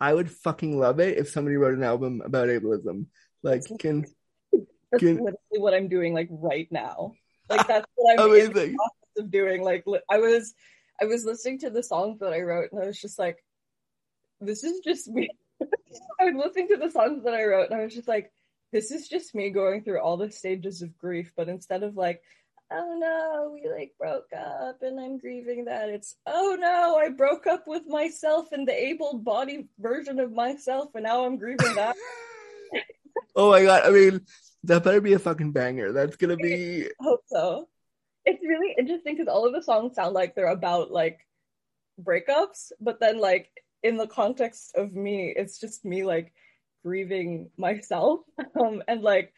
I 0.00 0.12
would 0.12 0.30
fucking 0.30 0.78
love 0.78 1.00
it 1.00 1.18
if 1.18 1.30
somebody 1.30 1.56
wrote 1.56 1.76
an 1.76 1.84
album 1.84 2.22
about 2.24 2.48
ableism. 2.48 3.06
Like, 3.42 3.62
can 3.78 4.06
That's 4.52 5.02
Can- 5.02 5.16
literally 5.16 5.58
what 5.58 5.74
I'm 5.74 5.88
doing 5.88 6.14
like 6.14 6.28
right 6.30 6.68
now. 6.70 7.12
Like 7.48 7.66
that's 7.66 7.86
what 7.94 8.20
I'm 8.20 8.34
in 8.34 8.52
the 8.52 8.52
process 8.52 9.18
of 9.18 9.30
doing. 9.30 9.62
Like 9.62 9.84
I 10.10 10.18
was 10.18 10.54
I 11.00 11.04
was 11.04 11.24
listening 11.24 11.58
to 11.60 11.70
the 11.70 11.82
songs 11.82 12.20
that 12.20 12.32
I 12.32 12.40
wrote 12.40 12.72
and 12.72 12.82
I 12.82 12.86
was 12.86 13.00
just 13.00 13.18
like, 13.18 13.44
this 14.40 14.64
is 14.64 14.80
just 14.80 15.08
me. 15.08 15.28
I 15.62 16.24
was 16.24 16.34
listening 16.36 16.68
to 16.68 16.76
the 16.76 16.90
songs 16.90 17.24
that 17.24 17.34
I 17.34 17.44
wrote 17.44 17.70
and 17.70 17.80
I 17.80 17.84
was 17.84 17.94
just 17.94 18.08
like, 18.08 18.32
this 18.72 18.90
is 18.90 19.08
just 19.08 19.34
me 19.34 19.50
going 19.50 19.82
through 19.82 20.00
all 20.00 20.16
the 20.16 20.30
stages 20.30 20.82
of 20.82 20.96
grief, 20.98 21.32
but 21.36 21.48
instead 21.48 21.82
of 21.82 21.96
like, 21.96 22.22
oh 22.72 22.96
no, 22.98 23.52
we 23.54 23.70
like 23.70 23.92
broke 23.98 24.30
up 24.36 24.82
and 24.82 24.98
I'm 25.00 25.18
grieving 25.18 25.66
that, 25.66 25.88
it's 25.88 26.16
oh 26.26 26.56
no, 26.58 26.96
I 26.96 27.10
broke 27.10 27.46
up 27.46 27.64
with 27.66 27.82
myself 27.86 28.48
and 28.52 28.66
the 28.66 28.86
able 28.88 29.18
bodied 29.18 29.68
version 29.78 30.18
of 30.18 30.32
myself 30.32 30.90
and 30.94 31.04
now 31.04 31.24
I'm 31.24 31.38
grieving 31.38 31.74
that. 31.74 31.96
Oh 33.36 33.50
my 33.50 33.62
god! 33.62 33.82
I 33.84 33.90
mean, 33.90 34.20
that 34.64 34.84
better 34.84 35.00
be 35.00 35.12
a 35.12 35.18
fucking 35.18 35.52
banger. 35.52 35.92
That's 35.92 36.16
gonna 36.16 36.36
be 36.36 36.88
hope 37.00 37.22
so. 37.26 37.68
It's 38.24 38.42
really 38.42 38.74
interesting 38.78 39.14
because 39.14 39.28
all 39.28 39.46
of 39.46 39.52
the 39.52 39.62
songs 39.62 39.96
sound 39.96 40.14
like 40.14 40.34
they're 40.34 40.46
about 40.46 40.90
like 40.90 41.18
breakups, 42.00 42.72
but 42.80 43.00
then 43.00 43.18
like 43.18 43.50
in 43.82 43.96
the 43.96 44.06
context 44.06 44.72
of 44.76 44.94
me, 44.94 45.32
it's 45.36 45.58
just 45.58 45.84
me 45.84 46.04
like 46.04 46.32
grieving 46.84 47.50
myself. 47.56 48.20
Um, 48.60 48.82
and 48.86 49.02
like 49.02 49.32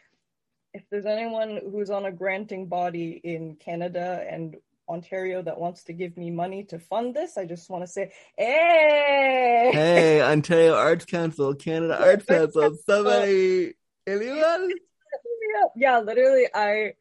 if 0.76 0.84
there's 0.90 1.06
anyone 1.06 1.58
who's 1.70 1.88
on 1.88 2.04
a 2.04 2.12
granting 2.12 2.66
body 2.66 3.18
in 3.24 3.56
Canada 3.56 4.22
and 4.30 4.56
Ontario 4.88 5.40
that 5.40 5.58
wants 5.58 5.84
to 5.84 5.94
give 5.94 6.18
me 6.18 6.30
money 6.30 6.64
to 6.64 6.78
fund 6.78 7.14
this, 7.14 7.38
I 7.38 7.46
just 7.46 7.70
want 7.70 7.82
to 7.82 7.88
say, 7.88 8.12
hey, 8.36 9.70
hey 9.72 10.20
Ontario 10.20 10.74
Arts 10.74 11.06
Council, 11.06 11.54
Canada 11.54 11.98
Arts 12.06 12.26
Council, 12.26 12.76
somebody, 12.84 13.74
anyone? 14.06 14.70
yeah, 14.70 15.66
yeah, 15.76 15.98
literally, 16.00 16.46
I 16.54 16.92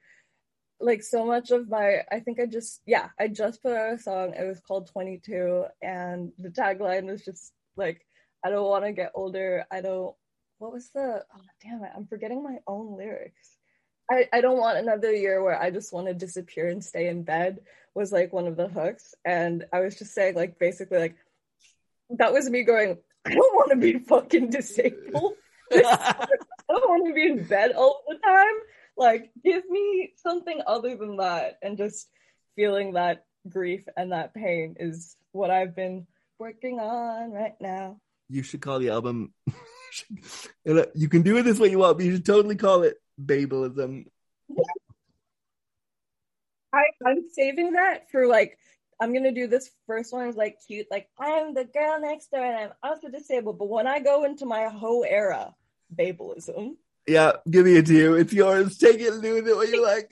like 0.79 1.03
so 1.03 1.25
much 1.25 1.51
of 1.51 1.69
my. 1.69 1.97
I 2.09 2.21
think 2.21 2.39
I 2.39 2.45
just, 2.45 2.81
yeah, 2.85 3.09
I 3.19 3.27
just 3.27 3.61
put 3.61 3.73
out 3.73 3.93
a 3.93 3.99
song. 3.99 4.33
It 4.39 4.47
was 4.47 4.61
called 4.61 4.89
22, 4.89 5.65
and 5.81 6.31
the 6.39 6.49
tagline 6.49 7.07
was 7.07 7.25
just 7.25 7.51
like, 7.75 8.05
I 8.43 8.49
don't 8.49 8.69
want 8.69 8.85
to 8.85 8.93
get 8.93 9.11
older. 9.15 9.65
I 9.69 9.81
don't. 9.81 10.15
What 10.59 10.71
was 10.71 10.89
the? 10.91 11.25
Oh, 11.35 11.41
damn 11.61 11.83
it! 11.83 11.91
I'm 11.93 12.07
forgetting 12.07 12.41
my 12.41 12.59
own 12.67 12.97
lyrics. 12.97 13.54
I, 14.09 14.27
I 14.31 14.41
don't 14.41 14.59
want 14.59 14.77
another 14.77 15.13
year 15.13 15.43
where 15.43 15.59
I 15.59 15.71
just 15.71 15.91
want 15.91 16.07
to 16.07 16.13
disappear 16.13 16.67
and 16.67 16.83
stay 16.83 17.07
in 17.07 17.23
bed 17.23 17.59
was 17.95 18.11
like 18.11 18.33
one 18.33 18.45
of 18.45 18.57
the 18.57 18.67
hooks. 18.67 19.15
And 19.23 19.65
I 19.73 19.79
was 19.79 19.97
just 19.97 20.13
saying, 20.13 20.35
like, 20.35 20.59
basically, 20.59 20.99
like, 20.99 21.15
that 22.11 22.33
was 22.33 22.49
me 22.49 22.63
going, 22.63 22.97
I 23.25 23.33
don't 23.33 23.55
want 23.55 23.71
to 23.71 23.77
be 23.77 23.99
fucking 23.99 24.49
disabled. 24.51 25.33
I 25.73 26.27
don't 26.69 26.89
want 26.89 27.07
to 27.07 27.13
be 27.13 27.25
in 27.25 27.45
bed 27.45 27.71
all 27.71 28.03
the 28.07 28.17
time. 28.23 28.53
Like, 28.97 29.31
give 29.43 29.67
me 29.69 30.13
something 30.17 30.61
other 30.67 30.95
than 30.95 31.17
that. 31.17 31.57
And 31.63 31.77
just 31.77 32.07
feeling 32.55 32.93
that 32.93 33.25
grief 33.49 33.85
and 33.97 34.11
that 34.11 34.33
pain 34.33 34.75
is 34.79 35.15
what 35.31 35.49
I've 35.49 35.75
been 35.75 36.05
working 36.37 36.79
on 36.79 37.31
right 37.31 37.55
now. 37.59 37.99
You 38.29 38.43
should 38.43 38.61
call 38.61 38.79
the 38.79 38.89
album. 38.89 39.33
You 40.93 41.07
can 41.07 41.21
do 41.21 41.37
it 41.37 41.43
this 41.43 41.57
way 41.57 41.69
you 41.69 41.77
want, 41.77 41.97
but 41.97 42.05
you 42.05 42.11
should 42.11 42.25
totally 42.25 42.57
call 42.57 42.83
it 42.83 42.97
Babalism. 43.23 44.05
I, 46.73 46.83
I'm 47.05 47.23
saving 47.31 47.73
that 47.73 48.09
for 48.11 48.27
like, 48.27 48.57
I'm 48.99 49.13
gonna 49.13 49.31
do 49.31 49.47
this 49.47 49.71
first 49.87 50.13
one 50.13 50.27
is 50.27 50.35
like 50.35 50.57
cute, 50.67 50.87
like, 50.91 51.07
I'm 51.19 51.53
the 51.53 51.65
girl 51.65 51.99
next 51.99 52.31
door 52.31 52.43
and 52.43 52.55
I'm 52.55 52.71
also 52.83 53.09
disabled. 53.09 53.57
But 53.59 53.69
when 53.69 53.87
I 53.87 53.99
go 53.99 54.23
into 54.25 54.45
my 54.45 54.67
whole 54.67 55.05
era, 55.07 55.53
Babalism, 55.93 56.75
Yeah, 57.07 57.33
give 57.49 57.65
me 57.65 57.77
it 57.77 57.85
to 57.87 57.93
you. 57.93 58.15
It's 58.15 58.33
yours. 58.33 58.77
Take 58.77 58.99
it 58.99 59.13
and 59.13 59.21
do 59.21 59.35
with 59.35 59.47
it 59.47 59.55
what 59.55 59.69
you 59.69 59.81
like. 59.91 60.09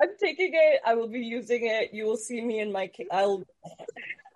I'm 0.00 0.10
taking 0.22 0.52
it. 0.54 0.80
I 0.86 0.94
will 0.94 1.08
be 1.08 1.20
using 1.20 1.66
it. 1.66 1.92
You 1.92 2.04
will 2.04 2.16
see 2.16 2.40
me 2.40 2.60
in 2.60 2.70
my. 2.72 2.86
ca- 2.86 3.08
I'll. 3.10 3.42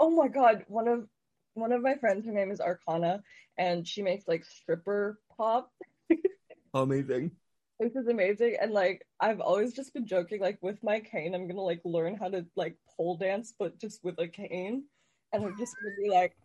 Oh 0.00 0.10
my 0.10 0.28
god! 0.28 0.64
One 0.68 0.88
of 0.88 1.06
one 1.54 1.72
of 1.72 1.82
my 1.82 1.94
friends. 1.94 2.26
Her 2.26 2.32
name 2.32 2.50
is 2.50 2.60
Arcana, 2.60 3.22
and 3.56 3.86
she 3.86 4.02
makes 4.02 4.26
like 4.26 4.44
stripper 4.44 5.18
pop. 5.36 5.70
Amazing. 6.74 7.30
This 7.78 7.94
is 7.94 8.08
amazing. 8.08 8.56
And 8.60 8.72
like 8.72 9.06
I've 9.20 9.40
always 9.40 9.74
just 9.74 9.92
been 9.92 10.06
joking. 10.06 10.40
Like 10.40 10.58
with 10.62 10.82
my 10.82 11.00
cane, 11.00 11.34
I'm 11.34 11.46
gonna 11.46 11.60
like 11.60 11.82
learn 11.84 12.16
how 12.16 12.28
to 12.28 12.46
like 12.56 12.76
pole 12.96 13.16
dance, 13.16 13.52
but 13.58 13.78
just 13.78 14.02
with 14.02 14.18
a 14.18 14.28
cane. 14.28 14.84
And 15.32 15.44
I'm 15.44 15.58
just 15.58 15.74
gonna 15.82 15.94
be 16.02 16.10
like, 16.10 16.36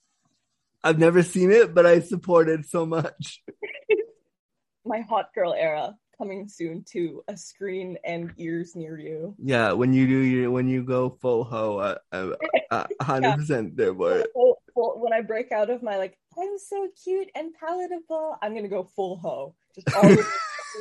I've 0.84 0.98
never 0.98 1.22
seen 1.22 1.52
it, 1.52 1.74
but 1.74 1.86
I 1.86 2.00
support 2.00 2.48
it 2.48 2.66
so 2.66 2.84
much. 2.84 3.42
my 4.84 5.00
hot 5.00 5.32
girl 5.34 5.54
era 5.54 5.94
coming 6.18 6.48
soon 6.48 6.84
to 6.92 7.22
a 7.28 7.36
screen 7.36 7.96
and 8.04 8.32
ears 8.36 8.76
near 8.76 8.98
you. 8.98 9.34
Yeah, 9.42 9.72
when 9.72 9.92
you 9.92 10.06
do 10.06 10.18
your 10.18 10.50
when 10.50 10.68
you 10.68 10.82
go 10.82 11.10
full 11.20 11.44
ho, 11.44 11.78
uh, 11.78 11.96
100% 13.02 13.76
there 13.76 13.94
for 13.94 14.18
it. 14.18 14.30
full, 14.32 14.62
full, 14.74 15.00
when 15.00 15.12
I 15.12 15.20
break 15.20 15.52
out 15.52 15.70
of 15.70 15.82
my 15.82 15.96
like, 15.96 16.18
I'm 16.38 16.58
so 16.58 16.88
cute 17.02 17.30
and 17.34 17.52
palatable, 17.54 18.36
I'm 18.42 18.54
gonna 18.54 18.68
go 18.68 18.84
full 18.94 19.16
hoe, 19.16 19.54
just 19.74 19.94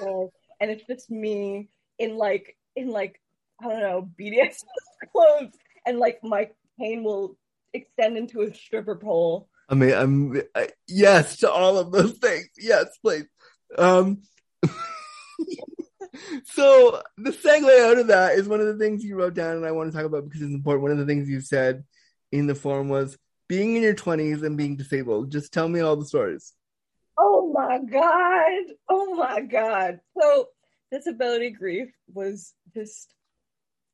all 0.01 0.33
and 0.59 0.71
it's 0.71 0.85
just 0.85 1.09
me 1.09 1.69
in 1.99 2.15
like 2.17 2.55
in 2.75 2.89
like 2.89 3.19
I 3.61 3.67
don't 3.67 3.81
know 3.81 4.09
BDS 4.19 4.63
clothes, 5.11 5.53
and 5.85 5.99
like 5.99 6.19
my 6.23 6.49
cane 6.79 7.03
will 7.03 7.37
extend 7.73 8.17
into 8.17 8.41
a 8.41 8.53
stripper 8.53 8.95
pole. 8.95 9.49
I 9.69 9.75
mean, 9.75 9.93
I'm 9.93 10.41
I, 10.55 10.69
yes 10.87 11.37
to 11.37 11.51
all 11.51 11.77
of 11.77 11.91
those 11.91 12.13
things. 12.13 12.49
Yes, 12.57 12.85
please. 13.01 13.25
Um, 13.77 14.21
so 16.45 17.01
the 17.17 17.31
segue 17.31 17.89
out 17.89 17.99
of 17.99 18.07
that 18.07 18.33
is 18.37 18.47
one 18.47 18.59
of 18.59 18.67
the 18.67 18.77
things 18.77 19.03
you 19.03 19.15
wrote 19.15 19.33
down, 19.33 19.57
and 19.57 19.65
I 19.65 19.71
want 19.71 19.91
to 19.91 19.97
talk 19.97 20.05
about 20.05 20.25
because 20.25 20.41
it's 20.41 20.53
important. 20.53 20.83
One 20.83 20.91
of 20.91 20.97
the 20.97 21.05
things 21.05 21.29
you 21.29 21.41
said 21.41 21.83
in 22.31 22.47
the 22.47 22.55
forum 22.55 22.89
was 22.89 23.17
being 23.47 23.75
in 23.75 23.81
your 23.81 23.93
twenties 23.93 24.43
and 24.43 24.57
being 24.57 24.75
disabled. 24.75 25.31
Just 25.31 25.53
tell 25.53 25.67
me 25.67 25.79
all 25.79 25.95
the 25.95 26.05
stories. 26.05 26.53
My 27.67 27.77
god! 27.77 28.63
Oh 28.89 29.13
my 29.13 29.41
god! 29.41 29.99
So 30.19 30.47
disability 30.91 31.51
grief 31.51 31.89
was 32.11 32.55
just 32.73 33.13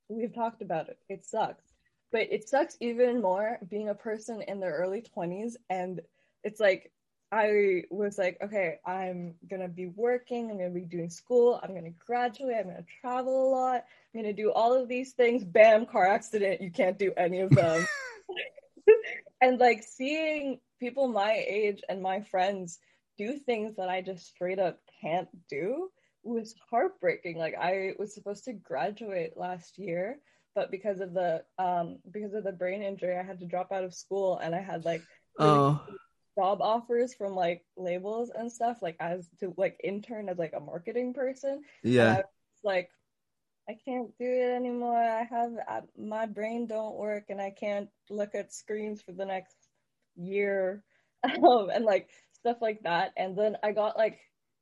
we've 0.07 0.34
talked 0.34 0.61
about 0.61 0.88
it. 0.88 0.97
It 1.09 1.26
sucks. 1.26 1.65
But 2.13 2.32
it 2.32 2.47
sucks 2.47 2.78
even 2.80 3.22
more 3.22 3.59
being 3.70 3.89
a 3.89 3.93
person 3.93 4.41
in 4.41 4.61
their 4.61 4.72
early 4.72 5.03
20s 5.15 5.55
and 5.70 5.99
it's 6.45 6.61
like 6.61 6.93
I 7.30 7.84
was 7.89 8.18
like, 8.18 8.38
okay, 8.41 8.80
I'm 8.86 9.36
gonna 9.49 9.68
be 9.68 9.88
working, 9.88 10.49
I'm 10.49 10.57
gonna 10.57 10.70
be 10.70 10.86
doing 10.86 11.09
school, 11.09 11.59
I'm 11.61 11.76
gonna 11.76 11.91
graduate, 12.05 12.55
I'm 12.57 12.68
gonna 12.68 12.86
travel 13.01 13.49
a 13.49 13.51
lot, 13.51 13.84
I'm 14.15 14.22
gonna 14.22 14.32
do 14.32 14.53
all 14.53 14.74
of 14.82 14.88
these 14.88 15.11
things. 15.11 15.43
Bam, 15.43 15.86
car 15.86 16.07
accident, 16.07 16.61
you 16.61 16.72
can't 16.72 16.97
do 16.97 17.11
any 17.18 17.41
of 17.41 17.49
them. 17.49 17.86
and 19.41 19.59
like 19.59 19.84
seeing 19.84 20.61
people 20.80 21.09
my 21.09 21.43
age 21.45 21.84
and 21.89 22.01
my 22.01 22.22
friends 22.22 22.80
do 23.18 23.38
things 23.38 23.76
that 23.78 23.89
I 23.89 24.01
just 24.01 24.28
straight 24.28 24.59
up 24.59 24.80
can't 25.01 25.30
do 25.49 25.89
was 26.24 26.55
heartbreaking. 26.70 27.38
Like 27.38 27.55
I 27.55 27.93
was 27.99 28.13
supposed 28.13 28.45
to 28.45 28.53
graduate 28.53 29.38
last 29.38 29.78
year, 29.78 30.20
but 30.55 30.72
because 30.72 30.99
of 31.01 31.13
the 31.13 31.43
um 31.59 31.99
because 32.11 32.34
of 32.34 32.43
the 32.43 32.51
brain 32.51 32.82
injury, 32.84 33.18
I 33.18 33.24
had 33.24 33.39
to 33.39 33.45
drop 33.45 33.72
out 33.72 33.84
of 33.84 33.93
school, 33.93 34.38
and 34.39 34.55
I 34.55 34.61
had 34.61 34.86
like 34.86 35.07
really 35.38 35.59
Oh, 35.59 35.82
job 36.38 36.61
offers 36.61 37.13
from 37.15 37.34
like 37.36 37.63
labels 37.78 38.32
and 38.36 38.51
stuff, 38.51 38.78
like 38.82 38.97
as 38.99 39.28
to 39.39 39.53
like 39.57 39.80
intern 39.84 40.30
as 40.30 40.38
like 40.38 40.53
a 40.55 40.59
marketing 40.59 41.13
person. 41.13 41.63
Yeah. 41.84 42.22
like, 42.63 42.89
I 43.70 43.74
can't 43.86 44.09
do 44.18 44.26
it 44.26 44.55
anymore. 44.55 44.97
I 44.97 45.24
have 45.24 45.51
I, 45.68 45.82
my 45.97 46.26
brain 46.26 46.68
don't 46.68 46.95
work, 46.95 47.26
and 47.30 47.41
I 47.41 47.51
can't 47.51 47.89
look 48.09 48.36
at 48.36 48.53
screens 48.53 49.01
for 49.01 49.11
the 49.13 49.26
next 49.26 49.57
year, 50.15 50.84
um, 51.24 51.70
and 51.74 51.86
like 51.86 52.09
stuff 52.42 52.58
like 52.62 52.82
that. 52.84 53.14
And 53.18 53.38
then 53.38 53.58
I 53.64 53.72
got 53.72 53.98
like 53.98 54.14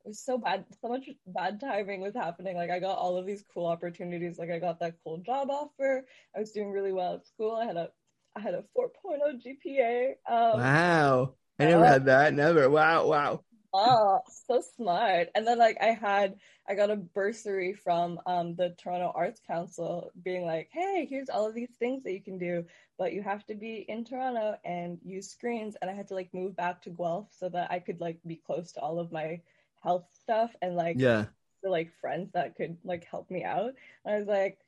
it 0.06 0.10
was 0.10 0.20
so 0.24 0.38
bad, 0.38 0.66
so 0.82 0.88
much 0.90 1.10
bad 1.28 1.60
timing 1.60 2.02
was 2.02 2.14
happening. 2.16 2.56
Like 2.56 2.70
I 2.70 2.80
got 2.80 2.98
all 2.98 3.18
of 3.18 3.26
these 3.26 3.44
cool 3.54 3.66
opportunities. 3.66 4.38
Like 4.38 4.52
I 4.52 4.60
got 4.60 4.80
that 4.80 4.96
cool 5.04 5.18
job 5.20 5.50
offer. 5.50 6.06
I 6.36 6.40
was 6.40 6.52
doing 6.52 6.72
really 6.72 6.92
well 6.94 7.16
at 7.16 7.28
school. 7.28 7.56
I 7.56 7.66
had 7.66 7.78
a 7.78 7.90
I 8.36 8.40
had 8.42 8.54
a 8.54 8.64
4.0 8.76 9.42
GPA. 9.42 10.16
Um, 10.32 10.74
Wow. 10.74 11.36
I 11.60 11.66
never 11.66 11.86
Yeah. 11.86 11.92
had 11.92 12.06
that. 12.06 12.34
Never. 12.34 12.70
Wow. 12.70 13.08
Wow. 13.08 13.46
Oh, 13.78 14.22
so 14.48 14.62
smart. 14.62 15.30
And 15.36 15.46
then 15.46 15.58
like 15.58 15.78
I 15.82 15.88
had 15.88 16.40
I 16.68 16.76
got 16.76 16.90
a 16.92 16.96
bursary 16.96 17.74
from 17.74 18.20
um 18.26 18.56
the 18.56 18.70
Toronto 18.78 19.12
Arts 19.14 19.42
Council 19.46 20.12
being 20.24 20.46
like, 20.46 20.70
"Hey, 20.72 21.06
here's 21.10 21.30
all 21.30 21.46
of 21.48 21.54
these 21.56 21.72
things 21.78 22.04
that 22.04 22.14
you 22.14 22.22
can 22.22 22.38
do, 22.38 22.66
but 22.98 23.12
you 23.14 23.22
have 23.24 23.46
to 23.48 23.56
be 23.56 23.86
in 23.90 24.06
Toronto 24.06 24.58
and 24.64 25.00
use 25.04 25.30
screens." 25.30 25.76
And 25.82 25.90
I 25.92 25.94
had 25.94 26.08
to 26.10 26.14
like 26.16 26.34
move 26.34 26.56
back 26.56 26.82
to 26.84 26.90
Guelph 26.90 27.28
so 27.34 27.50
that 27.50 27.70
I 27.72 27.80
could 27.80 28.00
like 28.00 28.20
be 28.26 28.38
close 28.38 28.72
to 28.74 28.80
all 28.82 29.00
of 29.00 29.12
my 29.12 29.42
health 29.84 30.08
stuff 30.14 30.56
and 30.62 30.76
like 30.76 31.02
Yeah. 31.02 31.26
the 31.64 31.70
like 31.70 31.92
friends 32.02 32.32
that 32.34 32.56
could 32.56 32.78
like 32.86 33.04
help 33.06 33.30
me 33.32 33.44
out. 33.44 33.74
And 34.06 34.16
I 34.16 34.20
was 34.20 34.28
like, 34.28 34.60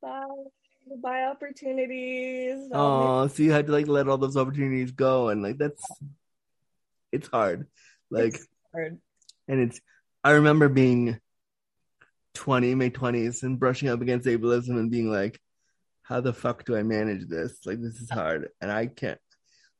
"Bye, 0.00 0.44
bye 1.02 1.24
opportunities." 1.24 2.70
Oh, 2.72 3.28
so 3.28 3.42
you 3.42 3.52
had 3.52 3.66
to 3.66 3.72
like 3.72 3.86
let 3.86 4.08
all 4.08 4.18
those 4.18 4.36
opportunities 4.36 4.90
go, 4.92 5.28
and 5.28 5.42
like 5.42 5.58
that's 5.58 6.00
it's 7.14 7.28
hard. 7.28 7.66
Like, 8.10 8.34
It's 8.34 8.46
hard. 8.72 8.98
and 9.48 9.60
it's 9.60 9.80
I 10.22 10.32
remember 10.32 10.68
being 10.68 11.18
20, 12.34 12.74
my 12.74 12.88
20s, 12.90 13.42
and 13.42 13.58
brushing 13.58 13.88
up 13.88 14.00
against 14.00 14.26
ableism 14.26 14.70
and 14.78 14.90
being 14.90 15.10
like, 15.10 15.40
how 16.02 16.20
the 16.20 16.32
fuck 16.32 16.64
do 16.64 16.76
I 16.76 16.82
manage 16.82 17.26
this? 17.28 17.58
Like, 17.64 17.80
this 17.80 18.00
is 18.00 18.10
hard, 18.10 18.48
and 18.60 18.70
I 18.70 18.86
can't. 18.86 19.18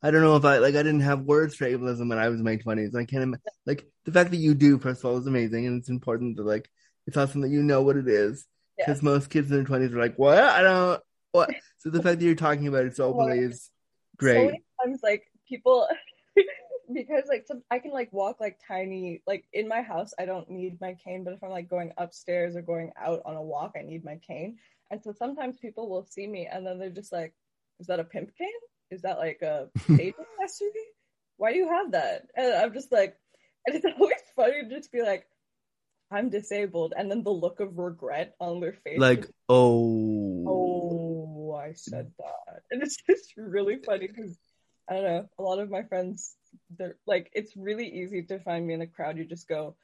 I 0.02 0.10
don't 0.10 0.20
know 0.22 0.36
if 0.36 0.44
I 0.44 0.58
like 0.58 0.74
I 0.74 0.82
didn't 0.82 1.00
have 1.00 1.22
words 1.22 1.54
for 1.56 1.64
ableism 1.64 2.08
when 2.10 2.18
I 2.18 2.28
was 2.28 2.38
in 2.38 2.44
my 2.44 2.56
20s. 2.58 2.94
I 2.94 3.04
can't 3.06 3.22
im- 3.22 3.36
like 3.66 3.86
the 4.04 4.12
fact 4.12 4.30
that 4.32 4.36
you 4.36 4.54
do 4.54 4.78
first 4.78 5.00
of 5.00 5.06
all 5.06 5.16
is 5.16 5.26
amazing, 5.26 5.66
and 5.66 5.80
it's 5.80 5.88
important 5.88 6.36
that 6.36 6.44
like 6.46 6.68
it's 7.06 7.16
awesome 7.16 7.40
that 7.40 7.48
you 7.50 7.62
know 7.62 7.80
what 7.82 7.96
it 7.96 8.06
is 8.08 8.46
Yeah. 8.78 8.84
because 8.86 9.02
most 9.02 9.30
kids 9.30 9.50
in 9.50 9.56
their 9.56 9.64
20s 9.64 9.92
are 9.94 10.00
like, 10.00 10.16
what? 10.16 10.38
I 10.38 10.62
don't 10.62 11.00
what. 11.32 11.50
So 11.78 11.90
the 11.90 12.02
fact 12.02 12.18
that 12.20 12.24
you're 12.24 12.34
talking 12.34 12.66
about 12.68 12.86
it 12.86 12.96
so 12.96 13.04
openly 13.12 13.40
is 13.40 13.64
so 13.64 13.70
great. 14.18 14.46
many 14.46 14.62
times 14.82 15.00
like 15.02 15.22
people 15.48 15.86
because 16.94 17.24
like 17.28 17.46
some, 17.46 17.62
I 17.70 17.78
can 17.78 17.92
like 17.92 18.12
walk 18.12 18.40
like 18.40 18.58
tiny 18.66 19.22
like 19.26 19.44
in 19.52 19.68
my 19.68 19.82
house 19.82 20.12
I 20.18 20.24
don't 20.24 20.50
need 20.50 20.80
my 20.80 20.96
cane 21.04 21.24
but 21.24 21.34
if 21.34 21.42
I'm 21.42 21.50
like 21.50 21.68
going 21.68 21.92
upstairs 21.98 22.56
or 22.56 22.62
going 22.62 22.92
out 22.96 23.22
on 23.24 23.36
a 23.36 23.42
walk 23.42 23.72
I 23.76 23.82
need 23.82 24.04
my 24.04 24.16
cane. 24.26 24.58
And 24.90 25.02
so 25.02 25.12
sometimes 25.12 25.58
people 25.58 25.88
will 25.88 26.06
see 26.08 26.26
me 26.26 26.48
and 26.50 26.66
then 26.66 26.78
they're 26.78 26.90
just 26.90 27.12
like 27.12 27.34
is 27.80 27.88
that 27.88 28.00
a 28.00 28.04
pimp 28.04 28.30
cane? 28.36 28.48
Is 28.90 29.02
that 29.02 29.18
like 29.18 29.42
a 29.42 29.68
dating 29.88 30.14
accessory 30.42 30.70
why 31.36 31.52
do 31.52 31.58
you 31.58 31.68
have 31.68 31.92
that? 31.92 32.28
And 32.36 32.54
I'm 32.54 32.72
just 32.72 32.92
like 32.92 33.16
and 33.66 33.76
it's 33.76 33.84
always 33.98 34.14
funny 34.36 34.62
to 34.62 34.76
just 34.76 34.92
be 34.92 35.02
like 35.02 35.26
I'm 36.10 36.30
disabled. 36.30 36.94
And 36.96 37.10
then 37.10 37.22
the 37.22 37.30
look 37.30 37.60
of 37.60 37.78
regret 37.78 38.34
on 38.40 38.60
their 38.60 38.72
face 38.72 38.98
Like, 38.98 39.26
oh, 39.48 40.44
oh, 40.46 41.54
I 41.54 41.72
said 41.72 42.12
that. 42.18 42.62
And 42.70 42.82
it's 42.82 42.96
just 43.08 43.34
really 43.36 43.78
funny 43.84 44.06
because 44.06 44.38
I 44.88 44.94
don't 44.94 45.04
know, 45.04 45.28
a 45.38 45.42
lot 45.42 45.58
of 45.58 45.70
my 45.70 45.82
friends, 45.82 46.36
they're 46.76 46.96
like, 47.06 47.30
it's 47.32 47.56
really 47.56 47.88
easy 47.88 48.22
to 48.24 48.38
find 48.38 48.66
me 48.66 48.74
in 48.74 48.82
a 48.82 48.86
crowd. 48.86 49.18
You 49.18 49.24
just 49.24 49.48
go, 49.48 49.76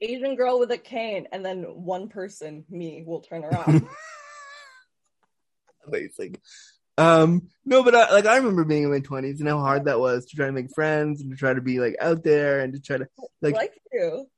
Asian 0.00 0.36
girl 0.36 0.58
with 0.58 0.70
a 0.70 0.78
cane, 0.78 1.28
and 1.32 1.44
then 1.44 1.62
one 1.62 2.08
person, 2.08 2.64
me, 2.68 3.04
will 3.06 3.20
turn 3.20 3.44
around. 3.44 3.86
amazing. 5.86 6.36
Um, 6.96 7.48
no, 7.64 7.82
but 7.82 7.94
I, 7.94 8.12
like 8.12 8.26
I 8.26 8.36
remember 8.36 8.64
being 8.64 8.84
in 8.84 8.90
my 8.90 9.00
20s 9.00 9.40
and 9.40 9.48
how 9.48 9.58
hard 9.58 9.86
that 9.86 9.98
was 9.98 10.26
to 10.26 10.36
try 10.36 10.46
to 10.46 10.52
make 10.52 10.72
friends 10.74 11.20
and 11.20 11.30
to 11.30 11.36
try 11.36 11.52
to 11.52 11.60
be 11.60 11.80
like 11.80 11.96
out 12.00 12.22
there 12.22 12.60
and 12.60 12.72
to 12.74 12.80
try 12.80 12.98
to 12.98 13.08
like, 13.42 13.54
like 13.54 13.72
you. 13.92 14.28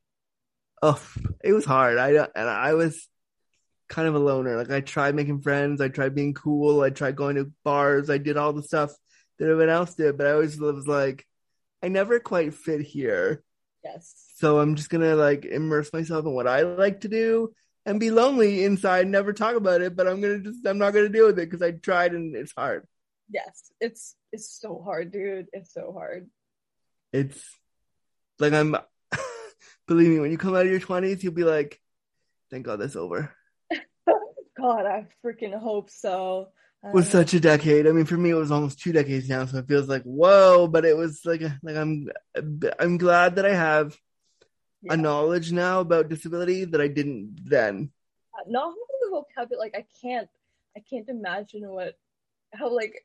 oh, 0.82 1.02
it 1.44 1.52
was 1.52 1.66
hard. 1.66 1.98
I 1.98 2.10
and 2.10 2.48
I 2.48 2.74
was 2.74 3.08
kind 3.88 4.08
of 4.08 4.14
a 4.14 4.18
loner. 4.18 4.56
Like 4.56 4.70
I 4.70 4.80
tried 4.80 5.14
making 5.14 5.42
friends, 5.42 5.80
I 5.80 5.88
tried 5.88 6.14
being 6.14 6.32
cool, 6.32 6.80
I 6.80 6.90
tried 6.90 7.16
going 7.16 7.36
to 7.36 7.52
bars, 7.62 8.08
I 8.08 8.18
did 8.18 8.36
all 8.38 8.52
the 8.52 8.62
stuff 8.62 8.92
that 9.38 9.44
everyone 9.44 9.68
else 9.68 9.94
did, 9.94 10.16
but 10.16 10.26
I 10.26 10.32
always 10.32 10.58
was 10.58 10.86
like, 10.86 11.26
I 11.82 11.88
never 11.88 12.18
quite 12.20 12.54
fit 12.54 12.80
here. 12.80 13.42
Yes. 13.84 14.14
So 14.36 14.58
I'm 14.58 14.74
just 14.74 14.90
gonna 14.90 15.14
like 15.14 15.44
immerse 15.44 15.92
myself 15.92 16.26
in 16.26 16.32
what 16.32 16.46
I 16.46 16.62
like 16.62 17.02
to 17.02 17.08
do 17.08 17.54
and 17.84 18.00
be 18.00 18.10
lonely 18.10 18.64
inside, 18.64 19.06
never 19.06 19.32
talk 19.32 19.54
about 19.54 19.80
it, 19.80 19.94
but 19.94 20.08
I'm 20.08 20.20
gonna 20.20 20.40
just 20.40 20.66
I'm 20.66 20.78
not 20.78 20.92
gonna 20.92 21.08
deal 21.08 21.26
with 21.26 21.38
it 21.38 21.48
because 21.48 21.62
I 21.62 21.72
tried 21.72 22.12
and 22.12 22.34
it's 22.34 22.52
hard. 22.52 22.86
Yes. 23.30 23.70
It's 23.80 24.16
it's 24.32 24.50
so 24.60 24.82
hard, 24.84 25.12
dude. 25.12 25.46
It's 25.52 25.72
so 25.72 25.92
hard. 25.92 26.28
It's 27.12 27.40
like 28.38 28.52
I'm 28.52 28.76
believe 29.86 30.08
me, 30.08 30.20
when 30.20 30.30
you 30.30 30.38
come 30.38 30.54
out 30.54 30.66
of 30.66 30.70
your 30.70 30.80
twenties, 30.80 31.22
you'll 31.22 31.32
be 31.32 31.44
like, 31.44 31.80
Thank 32.50 32.66
God 32.66 32.80
that's 32.80 32.96
over. 32.96 33.32
God, 34.58 34.86
I 34.86 35.06
freaking 35.24 35.58
hope 35.58 35.90
so. 35.90 36.48
Was 36.92 37.08
uh, 37.08 37.10
such 37.10 37.34
a 37.34 37.40
decade. 37.40 37.86
I 37.86 37.92
mean, 37.92 38.04
for 38.04 38.16
me, 38.16 38.30
it 38.30 38.34
was 38.34 38.50
almost 38.50 38.80
two 38.80 38.92
decades 38.92 39.28
now, 39.28 39.44
so 39.46 39.58
it 39.58 39.68
feels 39.68 39.88
like 39.88 40.02
whoa. 40.02 40.68
But 40.68 40.84
it 40.84 40.96
was 40.96 41.20
like, 41.24 41.42
like 41.62 41.76
I'm, 41.76 42.08
I'm 42.78 42.98
glad 42.98 43.36
that 43.36 43.46
I 43.46 43.54
have 43.54 43.96
Yeah. 44.82 44.94
a 44.94 44.96
knowledge 44.96 45.52
now 45.52 45.80
about 45.80 46.08
disability 46.08 46.64
that 46.64 46.80
I 46.80 46.88
didn't 46.88 47.38
then. 47.44 47.90
Uh, 48.34 48.42
not 48.48 48.66
having 48.66 49.00
the 49.02 49.10
vocabulary 49.10 49.70
like 49.72 49.76
I 49.76 49.86
can't 50.00 50.28
I 50.76 50.80
can't 50.88 51.08
imagine 51.08 51.68
what 51.68 51.98
how 52.52 52.74
like 52.74 53.04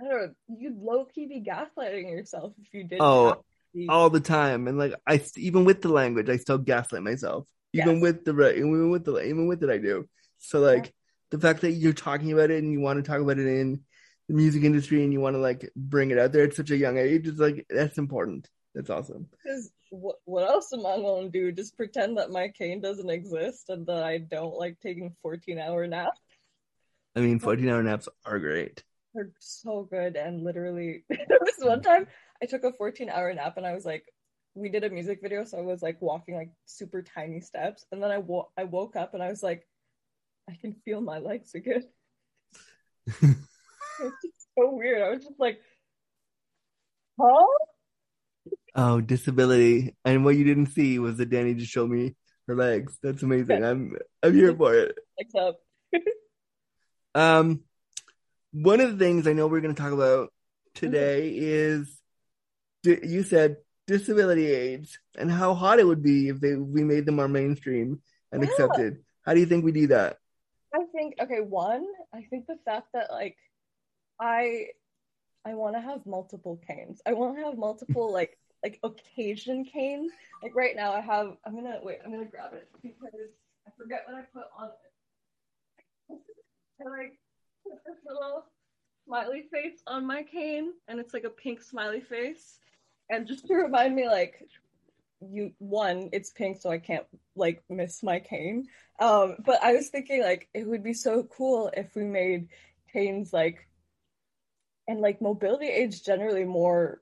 I 0.00 0.08
don't 0.08 0.22
know 0.22 0.34
you'd 0.58 0.78
low 0.78 1.04
key 1.04 1.26
be 1.26 1.40
gaslighting 1.40 2.10
yourself 2.10 2.54
if 2.60 2.72
you 2.72 2.84
did 2.84 3.00
Oh, 3.00 3.42
all 3.88 4.10
the 4.10 4.20
time, 4.20 4.68
and 4.68 4.78
like 4.78 4.94
I, 5.06 5.20
even 5.36 5.64
with 5.64 5.82
the 5.82 5.88
language, 5.88 6.28
I 6.28 6.36
still 6.36 6.58
gaslight 6.58 7.02
myself. 7.02 7.46
Even 7.72 7.94
Yes. 7.94 8.02
with 8.02 8.24
the 8.24 8.54
even 8.54 8.90
with 8.90 9.04
the 9.04 9.18
even 9.20 9.46
with 9.46 9.62
it, 9.62 9.70
I 9.70 9.78
do. 9.78 10.08
So 10.38 10.60
like 10.60 10.92
the 11.32 11.38
fact 11.38 11.62
that 11.62 11.72
you're 11.72 11.94
talking 11.94 12.30
about 12.30 12.50
it 12.50 12.62
and 12.62 12.70
you 12.70 12.78
want 12.78 13.02
to 13.02 13.10
talk 13.10 13.20
about 13.20 13.38
it 13.38 13.46
in 13.46 13.80
the 14.28 14.34
music 14.34 14.62
industry 14.64 15.02
and 15.02 15.12
you 15.14 15.20
want 15.20 15.34
to 15.34 15.40
like 15.40 15.68
bring 15.74 16.10
it 16.10 16.18
out 16.18 16.30
there 16.30 16.44
at 16.44 16.54
such 16.54 16.70
a 16.70 16.76
young 16.76 16.98
age, 16.98 17.26
is 17.26 17.40
like 17.40 17.66
that's 17.68 17.98
important. 17.98 18.48
That's 18.74 18.90
awesome. 18.90 19.26
because 19.42 19.70
what 19.90 20.16
what 20.26 20.48
else 20.48 20.72
am 20.72 20.86
I 20.86 20.96
gonna 20.96 21.30
do? 21.30 21.50
Just 21.50 21.76
pretend 21.76 22.18
that 22.18 22.30
my 22.30 22.48
cane 22.48 22.80
doesn't 22.80 23.10
exist 23.10 23.70
and 23.70 23.86
that 23.86 24.02
I 24.02 24.18
don't 24.18 24.54
like 24.54 24.78
taking 24.80 25.16
fourteen 25.22 25.58
hour 25.58 25.86
naps. 25.86 26.20
I 27.16 27.20
mean, 27.20 27.38
14 27.40 27.68
hour 27.68 27.82
naps 27.82 28.08
are 28.24 28.38
great. 28.38 28.84
They're 29.14 29.32
so 29.38 29.86
good 29.90 30.16
and 30.16 30.42
literally 30.42 31.04
there 31.08 31.38
was 31.40 31.54
one 31.58 31.82
time 31.82 32.06
I 32.42 32.46
took 32.46 32.64
a 32.64 32.72
fourteen 32.72 33.08
hour 33.08 33.32
nap 33.32 33.56
and 33.56 33.66
I 33.66 33.74
was 33.74 33.86
like 33.86 34.04
we 34.54 34.68
did 34.68 34.84
a 34.84 34.90
music 34.90 35.20
video 35.22 35.44
so 35.44 35.56
I 35.58 35.62
was 35.62 35.82
like 35.82 36.00
walking 36.02 36.34
like 36.34 36.50
super 36.66 37.00
tiny 37.02 37.40
steps 37.40 37.86
and 37.90 38.02
then 38.02 38.10
I 38.10 38.18
wo- 38.18 38.50
I 38.58 38.64
woke 38.64 38.96
up 38.96 39.14
and 39.14 39.22
I 39.22 39.28
was 39.28 39.42
like 39.42 39.66
I 40.48 40.54
can 40.60 40.74
feel 40.84 41.00
my 41.00 41.18
legs 41.18 41.54
again. 41.54 41.84
It's 44.00 44.16
just 44.22 44.48
so 44.58 44.70
weird. 44.74 45.02
I 45.02 45.10
was 45.10 45.22
just 45.22 45.38
like, 45.38 45.60
huh? 47.20 47.44
Oh, 48.74 49.00
disability. 49.00 49.94
And 50.04 50.24
what 50.24 50.34
you 50.34 50.44
didn't 50.44 50.66
see 50.68 50.98
was 50.98 51.18
that 51.18 51.30
Dani 51.30 51.56
just 51.56 51.70
showed 51.70 51.90
me 51.90 52.16
her 52.48 52.56
legs. 52.56 52.98
That's 53.02 53.22
amazing. 53.22 53.62
I'm 53.64 53.94
I'm 54.22 54.34
here 54.34 54.56
for 54.56 54.74
it. 54.74 54.96
Legs 55.18 55.34
up. 55.38 55.58
Um, 57.14 57.60
one 58.52 58.80
of 58.80 58.90
the 58.98 59.04
things 59.04 59.26
I 59.26 59.34
know 59.34 59.46
we're 59.46 59.60
going 59.60 59.74
to 59.74 59.80
talk 59.82 59.92
about 59.92 60.32
today 60.74 61.28
is 61.36 62.00
di- 62.82 63.06
you 63.06 63.22
said 63.22 63.56
disability 63.86 64.46
aids 64.46 64.98
and 65.18 65.30
how 65.30 65.52
hot 65.52 65.78
it 65.78 65.86
would 65.86 66.02
be 66.02 66.28
if 66.28 66.40
they 66.40 66.54
we 66.54 66.82
made 66.82 67.04
them 67.04 67.16
more 67.16 67.28
mainstream 67.28 68.00
and 68.32 68.42
Yeah. 68.42 68.48
accepted. 68.48 69.04
How 69.26 69.34
do 69.34 69.40
you 69.40 69.46
think 69.46 69.62
we 69.62 69.72
do 69.72 69.88
that? 69.88 70.16
I 70.74 70.84
think 70.92 71.14
okay, 71.20 71.40
one, 71.40 71.86
I 72.14 72.22
think 72.22 72.46
the 72.46 72.58
fact 72.64 72.88
that 72.94 73.10
like 73.10 73.36
I 74.20 74.68
I 75.44 75.54
want 75.54 75.74
to 75.74 75.80
have 75.80 76.06
multiple 76.06 76.60
canes. 76.66 77.02
I 77.06 77.12
want 77.12 77.36
to 77.36 77.44
have 77.44 77.58
multiple 77.58 78.12
like 78.18 78.38
like 78.62 78.78
occasion 78.82 79.64
canes. 79.64 80.12
Like 80.42 80.54
right 80.54 80.76
now 80.76 80.92
I 80.92 81.00
have 81.00 81.36
I'm 81.44 81.52
going 81.52 81.64
to 81.64 81.80
wait, 81.82 81.98
I'm 82.04 82.12
going 82.12 82.24
to 82.24 82.30
grab 82.30 82.52
it 82.54 82.68
because 82.82 83.30
I 83.66 83.70
forget 83.76 84.04
what 84.06 84.16
I 84.16 84.22
put 84.32 84.44
on 84.58 84.68
it. 86.10 86.18
I 86.80 86.88
like 86.88 87.18
put 87.64 87.78
this 87.86 87.98
little 88.06 88.44
smiley 89.06 89.44
face 89.52 89.82
on 89.86 90.06
my 90.06 90.22
cane 90.22 90.72
and 90.88 91.00
it's 91.00 91.12
like 91.12 91.24
a 91.24 91.30
pink 91.30 91.60
smiley 91.60 92.00
face 92.00 92.58
and 93.10 93.26
just 93.26 93.46
to 93.46 93.54
remind 93.54 93.94
me 93.94 94.08
like 94.08 94.48
you 95.30 95.52
one 95.58 96.08
it's 96.12 96.30
pink 96.30 96.60
so 96.60 96.70
I 96.70 96.78
can't 96.78 97.06
like 97.36 97.62
miss 97.68 98.02
my 98.02 98.18
cane 98.20 98.66
um, 99.00 99.36
but 99.44 99.62
I 99.62 99.72
was 99.74 99.88
thinking 99.88 100.22
like 100.22 100.48
it 100.54 100.66
would 100.66 100.82
be 100.82 100.94
so 100.94 101.22
cool 101.24 101.70
if 101.76 101.94
we 101.94 102.04
made 102.04 102.48
canes 102.92 103.32
like 103.32 103.68
and 104.88 105.00
like 105.00 105.20
mobility 105.22 105.66
aids 105.68 106.00
generally 106.00 106.44
more 106.44 107.00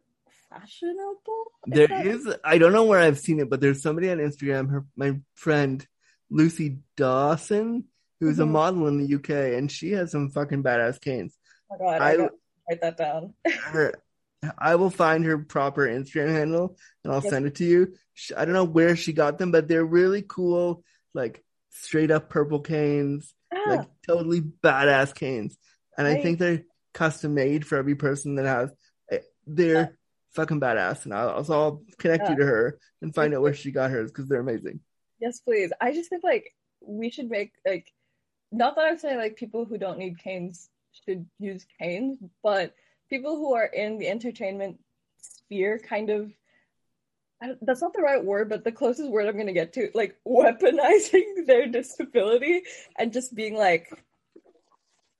fashionable. 0.51 1.45
if 1.66 1.75
There 1.75 1.87
that- 1.89 2.07
is 2.07 2.29
I 2.45 2.59
don't 2.59 2.73
know 2.73 2.85
where 2.85 3.01
I've 3.01 3.18
seen 3.18 3.41
it, 3.41 3.49
but 3.49 3.61
there's 3.61 3.83
somebody 3.83 4.11
on 4.11 4.18
Instagram, 4.18 4.71
her 4.71 4.85
my 4.97 5.18
friend 5.35 5.87
Lucy 6.31 6.79
Dawson, 6.97 7.85
who's 8.21 8.39
a 8.39 8.45
Mhm. 8.45 8.51
model 8.51 8.87
in 8.89 8.99
the 8.99 9.07
UK, 9.16 9.55
and 9.57 9.71
she 9.71 9.93
has 9.93 10.11
some 10.12 10.31
fucking 10.31 10.62
badass 10.62 11.01
canes. 11.01 11.37
Oh 11.71 11.77
my 11.79 11.99
god, 11.99 12.03
I, 12.03 12.12
I- 12.25 12.29
write 12.68 12.81
that 12.83 12.97
down. 12.97 13.35
her 13.64 13.95
I 14.59 14.76
will 14.76 14.91
find 14.91 15.24
her 15.24 15.38
proper 15.38 15.86
Instagram 15.86 16.30
handle 16.30 16.76
and 17.05 17.12
I'll 17.12 17.20
send 17.20 17.47
it 17.47 17.57
to 17.57 17.64
you. 17.64 17.95
I 18.36 18.45
don't 18.45 18.55
know 18.55 18.64
where 18.64 18.97
she 18.97 19.12
got 19.12 19.38
them, 19.38 19.51
but 19.51 19.68
they're 19.68 19.84
really 19.84 20.22
cool, 20.26 20.82
like 21.14 21.45
straight 21.70 22.11
up 22.11 22.30
purple 22.30 22.61
canes, 22.61 23.34
Ah, 23.53 23.62
like 23.68 23.88
totally 24.07 24.41
badass 24.41 25.14
canes. 25.14 25.59
And 25.99 26.07
I 26.07 26.14
think 26.22 26.38
they're 26.38 26.62
custom 26.95 27.34
made 27.34 27.66
for 27.66 27.76
every 27.76 27.95
person 27.97 28.36
that 28.36 28.47
has. 28.47 28.70
eh, 29.11 29.18
They're 29.47 29.97
fucking 30.34 30.61
badass, 30.61 31.05
and 31.05 31.12
I'll, 31.12 31.45
so 31.45 31.53
I'll 31.55 31.82
connect 31.99 32.28
you 32.30 32.36
to 32.36 32.47
her 32.47 32.78
and 33.03 33.14
find 33.14 33.34
out 33.34 33.43
where 33.43 33.53
she 33.55 33.72
got 33.72 33.91
hers 33.91 34.11
because 34.11 34.28
they're 34.28 34.41
amazing. 34.41 34.80
yes, 35.20 35.41
please. 35.41 35.72
I 35.80 35.93
just 35.93 36.09
think 36.09 36.24
like 36.24 36.55
we 36.80 37.11
should 37.11 37.28
make 37.28 37.53
like 37.66 37.93
not 38.53 38.76
that 38.76 38.86
I'm 38.86 38.99
saying 38.99 39.18
like 39.18 39.36
people 39.36 39.64
who 39.66 39.76
don't 39.76 39.99
need 39.99 40.18
canes 40.18 40.70
should 41.05 41.26
use 41.38 41.66
canes, 41.80 42.18
but 42.43 42.72
people 43.11 43.36
who 43.36 43.54
are 43.54 43.66
in 43.66 43.98
the 43.98 44.08
entertainment 44.08 44.78
sphere 45.20 45.78
kind 45.78 46.11
of 46.11 46.32
that's 47.62 47.80
not 47.80 47.94
the 47.94 48.02
right 48.02 48.22
word, 48.22 48.50
but 48.50 48.64
the 48.64 48.72
closest 48.72 49.11
word 49.11 49.26
I'm 49.26 49.36
gonna 49.36 49.52
get 49.52 49.72
to 49.74 49.90
like 49.94 50.16
weaponizing 50.26 51.46
their 51.46 51.66
disability 51.66 52.62
and 52.98 53.12
just 53.12 53.34
being 53.34 53.56
like, 53.56 53.90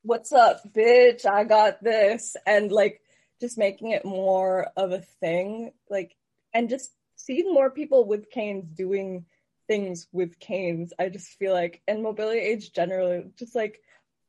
"What's 0.03 0.33
up, 0.33 0.63
bitch? 0.73 1.27
I 1.27 1.45
got 1.45 1.83
this," 1.83 2.37
and 2.47 2.71
like 2.71 3.01
just 3.41 3.57
making 3.59 3.93
it 3.93 4.05
more 4.05 4.69
of 4.77 4.93
a 4.93 5.01
thing, 5.01 5.73
like, 5.89 6.15
and 6.53 6.69
just 6.69 6.93
seeing 7.17 7.53
more 7.53 7.71
people 7.71 8.05
with 8.05 8.31
canes 8.31 8.67
doing 8.77 9.25
things 9.67 10.07
with 10.13 10.39
canes. 10.39 10.93
I 10.99 11.09
just 11.09 11.39
feel 11.39 11.55
like, 11.55 11.81
and 11.89 12.03
mobility 12.03 12.41
aids 12.41 12.69
generally, 12.69 13.31
just 13.39 13.55
like, 13.55 13.81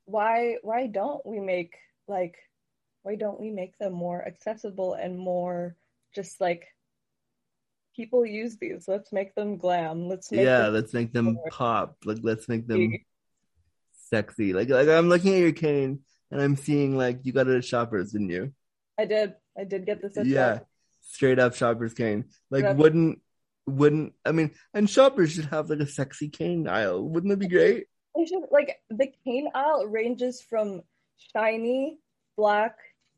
why 0.05 0.57
why 0.62 0.88
don't 0.88 1.26
we 1.26 1.39
make 1.39 1.76
like 2.07 2.38
why 3.04 3.16
don't 3.16 3.39
we 3.39 3.49
make 3.52 3.78
them 3.78 3.93
more 3.93 4.26
accessible 4.26 4.93
and 4.93 5.18
more 5.18 5.76
just 6.14 6.39
like 6.41 6.68
people 7.95 8.26
use 8.26 8.58
these 8.58 8.88
let's 8.88 9.12
make 9.12 9.34
them 9.36 9.58
glam 9.58 10.08
let's 10.08 10.32
make 10.32 10.41
Yeah, 10.41 10.64
them 10.64 10.74
let's 10.74 10.93
make 10.93 11.12
them 11.14 11.34
more 11.34 11.49
pop. 11.49 11.97
Like 12.06 12.20
let's 12.22 12.47
make 12.47 12.68
them 12.68 12.93
sexy. 14.10 14.54
Like 14.54 14.70
like 14.70 14.88
I'm 14.88 15.10
looking 15.10 15.34
at 15.34 15.39
your 15.39 15.52
cane 15.52 15.99
and 16.32 16.41
I'm 16.41 16.56
seeing 16.56 16.97
like 16.97 17.20
you 17.24 17.34
got 17.34 17.47
it 17.47 17.58
at 17.58 17.66
Shoppers, 17.66 18.12
didn't 18.12 18.30
you? 18.30 18.54
i 18.99 19.06
did 19.06 19.34
i 19.58 19.64
did 19.64 19.86
get 19.86 20.02
this 20.02 20.18
at 20.18 20.26
Yeah, 20.28 20.60
straight 21.02 21.39
up 21.39 21.56
Shoppers 21.56 21.93
cane. 21.93 22.26
Like 22.49 22.64
Yeah. 22.64 22.74
wouldn't 22.74 23.20
wouldn't 23.68 24.14
I 24.26 24.32
mean? 24.32 24.52
And 24.74 24.89
Shoppers 24.89 25.32
should 25.32 25.45
have 25.45 25.70
like 25.70 25.80
a 25.80 25.88
sexy 25.88 26.30
cane 26.30 26.68
aisle. 26.68 27.08
Wouldn't 27.08 27.30
that 27.32 27.38
be 27.39 27.47
great? 27.47 27.86
They 28.16 28.26
should 28.26 28.43
like 28.52 28.80
the 28.89 29.08
cane 29.24 29.49
aisle 29.56 29.86
ranges 29.88 30.41
from 30.41 30.82
shiny 31.34 31.99
black 32.38 32.76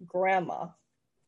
grandma 0.08 0.68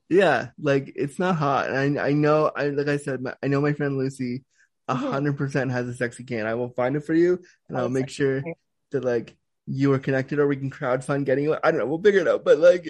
Yeah, 0.09 0.49
like 0.59 0.93
it's 0.95 1.17
not 1.19 1.35
hot. 1.35 1.69
And 1.69 1.99
I 1.99 2.07
I 2.09 2.11
know 2.13 2.51
I 2.55 2.67
like 2.69 2.87
I 2.87 2.97
said 2.97 3.21
my, 3.21 3.33
I 3.41 3.47
know 3.47 3.61
my 3.61 3.73
friend 3.73 3.97
Lucy 3.97 4.43
a 4.87 4.93
Mhm. 4.95 5.11
hundred 5.11 5.37
percent 5.37 5.71
has 5.71 5.87
a 5.87 5.93
sexy 5.95 6.23
cane. 6.23 6.45
I 6.45 6.53
will 6.53 6.69
find 6.69 6.95
it 6.95 7.01
for 7.05 7.13
you 7.15 7.39
and 7.69 7.77
I'll 7.77 7.89
make 7.89 8.09
sure 8.09 8.43
that 8.91 9.03
like 9.03 9.35
you 9.65 9.91
are 9.93 9.99
connected 9.99 10.37
or 10.37 10.45
we 10.47 10.57
can 10.57 10.69
crowdfund 10.69 11.25
getting 11.25 11.49
it. 11.49 11.59
I 11.63 11.71
don't 11.71 11.79
know. 11.79 11.87
We'll 11.87 12.01
figure 12.03 12.21
it 12.21 12.27
out. 12.27 12.45
But 12.45 12.59
like 12.59 12.85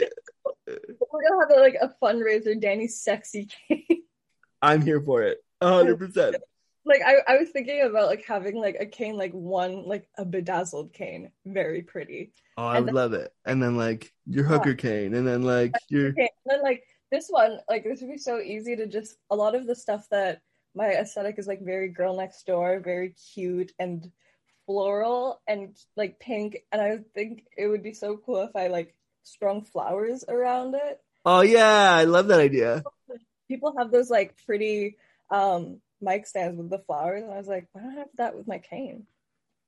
we're 0.68 1.24
gonna 1.30 1.48
have 1.48 1.58
a, 1.58 1.62
like 1.62 1.78
a 1.82 1.94
fundraiser 2.04 2.60
Dani's 2.60 3.00
sexy 3.02 3.48
cane 3.70 3.86
I'm 4.62 4.82
here 4.82 5.00
for 5.02 5.24
it. 5.24 5.38
a 5.62 5.70
hundred 5.72 5.98
percent. 6.00 6.36
like 6.86 7.02
I, 7.06 7.16
I 7.28 7.38
was 7.38 7.50
thinking 7.50 7.82
about 7.82 8.08
like 8.08 8.24
having 8.26 8.56
like 8.56 8.78
a 8.80 8.86
cane 8.86 9.16
like 9.18 9.32
one 9.34 9.86
like 9.88 10.08
a 10.18 10.26
bedazzled 10.26 10.94
cane 10.94 11.32
very 11.46 11.82
pretty 11.82 12.32
Oh, 12.58 12.66
I 12.66 12.78
And 12.78 12.88
then- 12.88 12.96
love 12.96 13.14
it. 13.14 13.34
And 13.46 13.62
then 13.62 13.76
like 13.76 14.14
your 14.26 14.46
hooker 14.46 14.76
cane, 14.76 15.14
and 15.14 15.28
then 15.28 15.42
like 15.44 15.74
your 15.90 16.10
Okay, 16.10 16.30
and 16.46 16.48
then 16.48 16.62
like 16.64 16.84
this 17.12 17.28
one, 17.30 17.60
like 17.70 17.84
this 17.84 18.02
would 18.02 18.10
be 18.12 18.18
so 18.18 18.40
easy 18.40 18.76
to 18.78 18.88
just 18.88 19.18
a 19.30 19.36
lot 19.36 19.56
of 19.56 19.68
the 19.68 19.76
stuff 19.76 20.08
that 20.10 20.42
my 20.74 20.88
aesthetic 20.92 21.38
is 21.38 21.48
like 21.48 21.62
very 21.62 21.90
girl 21.90 22.16
next 22.16 22.46
door, 22.46 22.80
very 22.80 23.10
cute 23.34 23.72
and 23.80 24.12
floral 24.66 25.42
and 25.48 25.78
like 25.96 26.20
pink. 26.20 26.58
And 26.72 26.82
I 26.82 27.00
think 27.14 27.46
it 27.58 27.68
would 27.68 27.84
be 27.84 27.94
so 27.94 28.18
cool 28.18 28.42
if 28.44 28.56
I 28.56 28.68
like 28.68 28.96
strung 29.24 29.64
flowers 29.64 30.24
around 30.28 30.76
it. 30.76 31.02
Oh 31.26 31.42
yeah, 31.42 31.94
I 31.94 32.06
love 32.06 32.28
that 32.28 32.40
idea. 32.40 32.84
People 33.48 33.74
have 33.78 33.92
those 33.92 34.10
like 34.10 34.36
pretty 34.46 34.98
um 35.30 35.82
mic 36.02 36.28
stands 36.28 36.58
with 36.58 36.70
the 36.70 36.80
flowers, 36.80 37.24
and 37.24 37.32
I 37.32 37.38
was 37.38 37.48
like, 37.48 37.68
why 37.72 37.82
don't 37.82 37.91
I 37.91 38.00
have 38.00 38.08
that 38.18 38.36
with 38.36 38.48
my 38.48 38.60
cane? 38.60 39.06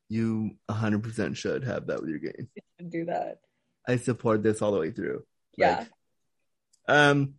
You 0.09 0.51
hundred 0.69 1.03
percent 1.03 1.37
should 1.37 1.63
have 1.63 1.87
that 1.87 1.99
with 2.01 2.09
your 2.09 2.19
game. 2.19 2.49
I 2.57 2.61
should 2.79 2.91
do 2.91 3.05
that. 3.05 3.39
I 3.87 3.97
support 3.97 4.43
this 4.43 4.61
all 4.61 4.71
the 4.71 4.79
way 4.79 4.91
through. 4.91 5.23
Yeah. 5.57 5.79
Like, 5.79 5.87
um, 6.87 7.33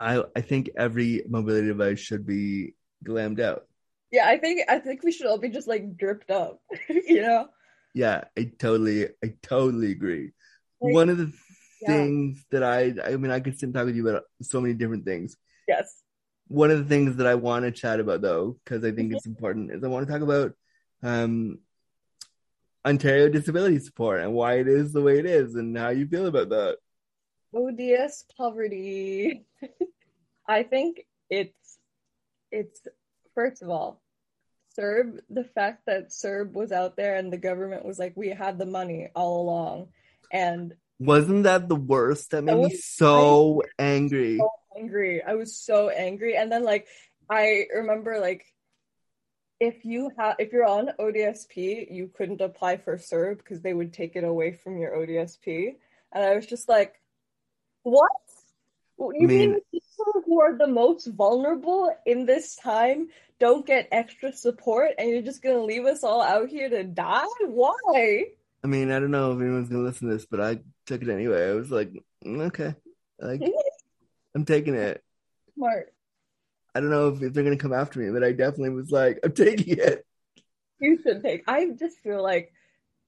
I 0.00 0.22
I 0.34 0.40
think 0.40 0.70
every 0.76 1.22
mobility 1.28 1.68
device 1.68 1.98
should 1.98 2.26
be 2.26 2.74
glammed 3.04 3.40
out. 3.40 3.66
Yeah, 4.10 4.26
I 4.28 4.38
think 4.38 4.62
I 4.68 4.78
think 4.78 5.02
we 5.02 5.12
should 5.12 5.26
all 5.26 5.38
be 5.38 5.48
just 5.48 5.68
like 5.68 5.96
dripped 5.96 6.30
up, 6.30 6.60
you 6.88 7.22
know? 7.22 7.48
Yeah, 7.94 8.24
I 8.38 8.52
totally 8.58 9.08
I 9.24 9.34
totally 9.42 9.90
agree. 9.90 10.32
Like, 10.80 10.94
One 10.94 11.08
of 11.08 11.18
the 11.18 11.32
yeah. 11.82 11.88
things 11.88 12.44
that 12.50 12.62
I 12.62 12.94
I 13.04 13.16
mean 13.16 13.30
I 13.30 13.40
could 13.40 13.58
sit 13.58 13.66
and 13.66 13.74
talk 13.74 13.86
with 13.86 13.96
you 13.96 14.08
about 14.08 14.24
so 14.42 14.60
many 14.60 14.74
different 14.74 15.04
things. 15.04 15.36
Yes. 15.66 16.02
One 16.48 16.70
of 16.70 16.78
the 16.78 16.84
things 16.84 17.16
that 17.16 17.26
I 17.26 17.34
want 17.34 17.64
to 17.64 17.72
chat 17.72 18.00
about 18.00 18.20
though, 18.22 18.56
because 18.64 18.84
I 18.84 18.88
Mm-hmm. 18.88 18.96
think 18.96 19.12
it's 19.12 19.26
important, 19.26 19.72
is 19.72 19.82
I 19.84 19.88
want 19.88 20.06
to 20.06 20.12
talk 20.12 20.22
about 20.22 20.52
um 21.02 21.58
Ontario 22.84 23.28
disability 23.28 23.80
support 23.80 24.20
and 24.20 24.32
why 24.32 24.54
it 24.60 24.68
is 24.68 24.92
the 24.92 25.02
way 25.02 25.18
it 25.18 25.26
is 25.26 25.56
and 25.56 25.76
how 25.76 25.88
you 25.88 26.06
feel 26.06 26.26
about 26.26 26.50
that. 26.50 26.78
ODS 27.54 28.24
poverty. 28.36 29.44
I 30.48 30.62
think 30.62 31.06
it's 31.28 31.78
it's 32.52 32.86
first 33.34 33.62
of 33.62 33.70
all, 33.70 34.00
CERB, 34.78 35.20
the 35.30 35.44
fact 35.44 35.86
that 35.86 36.10
CERB 36.10 36.52
was 36.52 36.70
out 36.70 36.96
there 36.96 37.16
and 37.16 37.32
the 37.32 37.38
government 37.38 37.84
was 37.84 37.98
like, 37.98 38.12
we 38.16 38.28
had 38.28 38.58
the 38.58 38.66
money 38.66 39.08
all 39.14 39.42
along. 39.42 39.88
And 40.32 40.74
Wasn't 40.98 41.42
that 41.44 41.68
the 41.68 41.76
worst? 41.76 42.30
That 42.30 42.42
made 42.42 42.54
That 42.54 42.68
me 42.68 42.76
so 42.76 43.62
angry. 43.78 44.38
so 44.38 44.50
angry. 44.76 45.22
I 45.22 45.34
was 45.34 45.56
so 45.56 45.88
angry. 45.88 46.36
And 46.36 46.50
then 46.50 46.64
like 46.64 46.86
I 47.30 47.66
remember 47.74 48.18
like 48.20 48.44
if 49.58 49.84
you 49.84 50.10
have 50.18 50.36
if 50.38 50.52
you're 50.52 50.66
on 50.66 50.90
ODSP, 50.98 51.90
you 51.90 52.10
couldn't 52.14 52.40
apply 52.40 52.76
for 52.76 52.96
CERB 52.96 53.38
because 53.38 53.60
they 53.62 53.74
would 53.74 53.92
take 53.92 54.16
it 54.16 54.24
away 54.24 54.52
from 54.52 54.78
your 54.78 54.92
ODSP. 54.96 55.76
And 56.12 56.24
I 56.24 56.34
was 56.36 56.46
just 56.46 56.68
like, 56.68 56.94
what? 57.82 58.10
You 58.98 59.12
I 59.22 59.26
mean- 59.26 59.28
mean 59.28 59.60
people 59.72 60.22
who 60.24 60.40
are 60.40 60.56
the 60.56 60.66
most 60.66 61.06
vulnerable 61.06 61.94
in 62.06 62.26
this 62.26 62.56
time 62.56 63.08
don't 63.38 63.66
get 63.66 63.88
extra 63.92 64.32
support 64.32 64.92
and 64.98 65.10
you're 65.10 65.20
just 65.22 65.42
gonna 65.42 65.62
leave 65.62 65.84
us 65.84 66.02
all 66.02 66.22
out 66.22 66.48
here 66.48 66.68
to 66.70 66.84
die? 66.84 67.26
Why? 67.40 68.24
I 68.64 68.66
mean, 68.66 68.90
I 68.90 68.98
don't 68.98 69.10
know 69.10 69.32
if 69.32 69.40
anyone's 69.40 69.68
gonna 69.68 69.82
listen 69.84 70.08
to 70.08 70.14
this, 70.14 70.26
but 70.26 70.40
I 70.40 70.60
took 70.86 71.02
it 71.02 71.08
anyway. 71.08 71.50
I 71.50 71.52
was 71.52 71.70
like, 71.70 71.92
mm, 72.24 72.46
okay, 72.46 72.74
like 73.20 73.40
I'm 74.36 74.44
taking 74.44 74.74
it. 74.74 75.02
Smart. 75.54 75.94
I 76.74 76.80
don't 76.80 76.90
know 76.90 77.08
if, 77.08 77.22
if 77.22 77.32
they're 77.32 77.42
gonna 77.42 77.56
come 77.56 77.72
after 77.72 77.98
me, 78.00 78.10
but 78.10 78.22
I 78.22 78.32
definitely 78.32 78.70
was 78.70 78.90
like, 78.90 79.18
I'm 79.24 79.32
taking 79.32 79.78
it. 79.78 80.04
You 80.78 80.98
should 81.02 81.22
take. 81.22 81.42
I 81.48 81.70
just 81.70 81.96
feel 82.00 82.22
like 82.22 82.52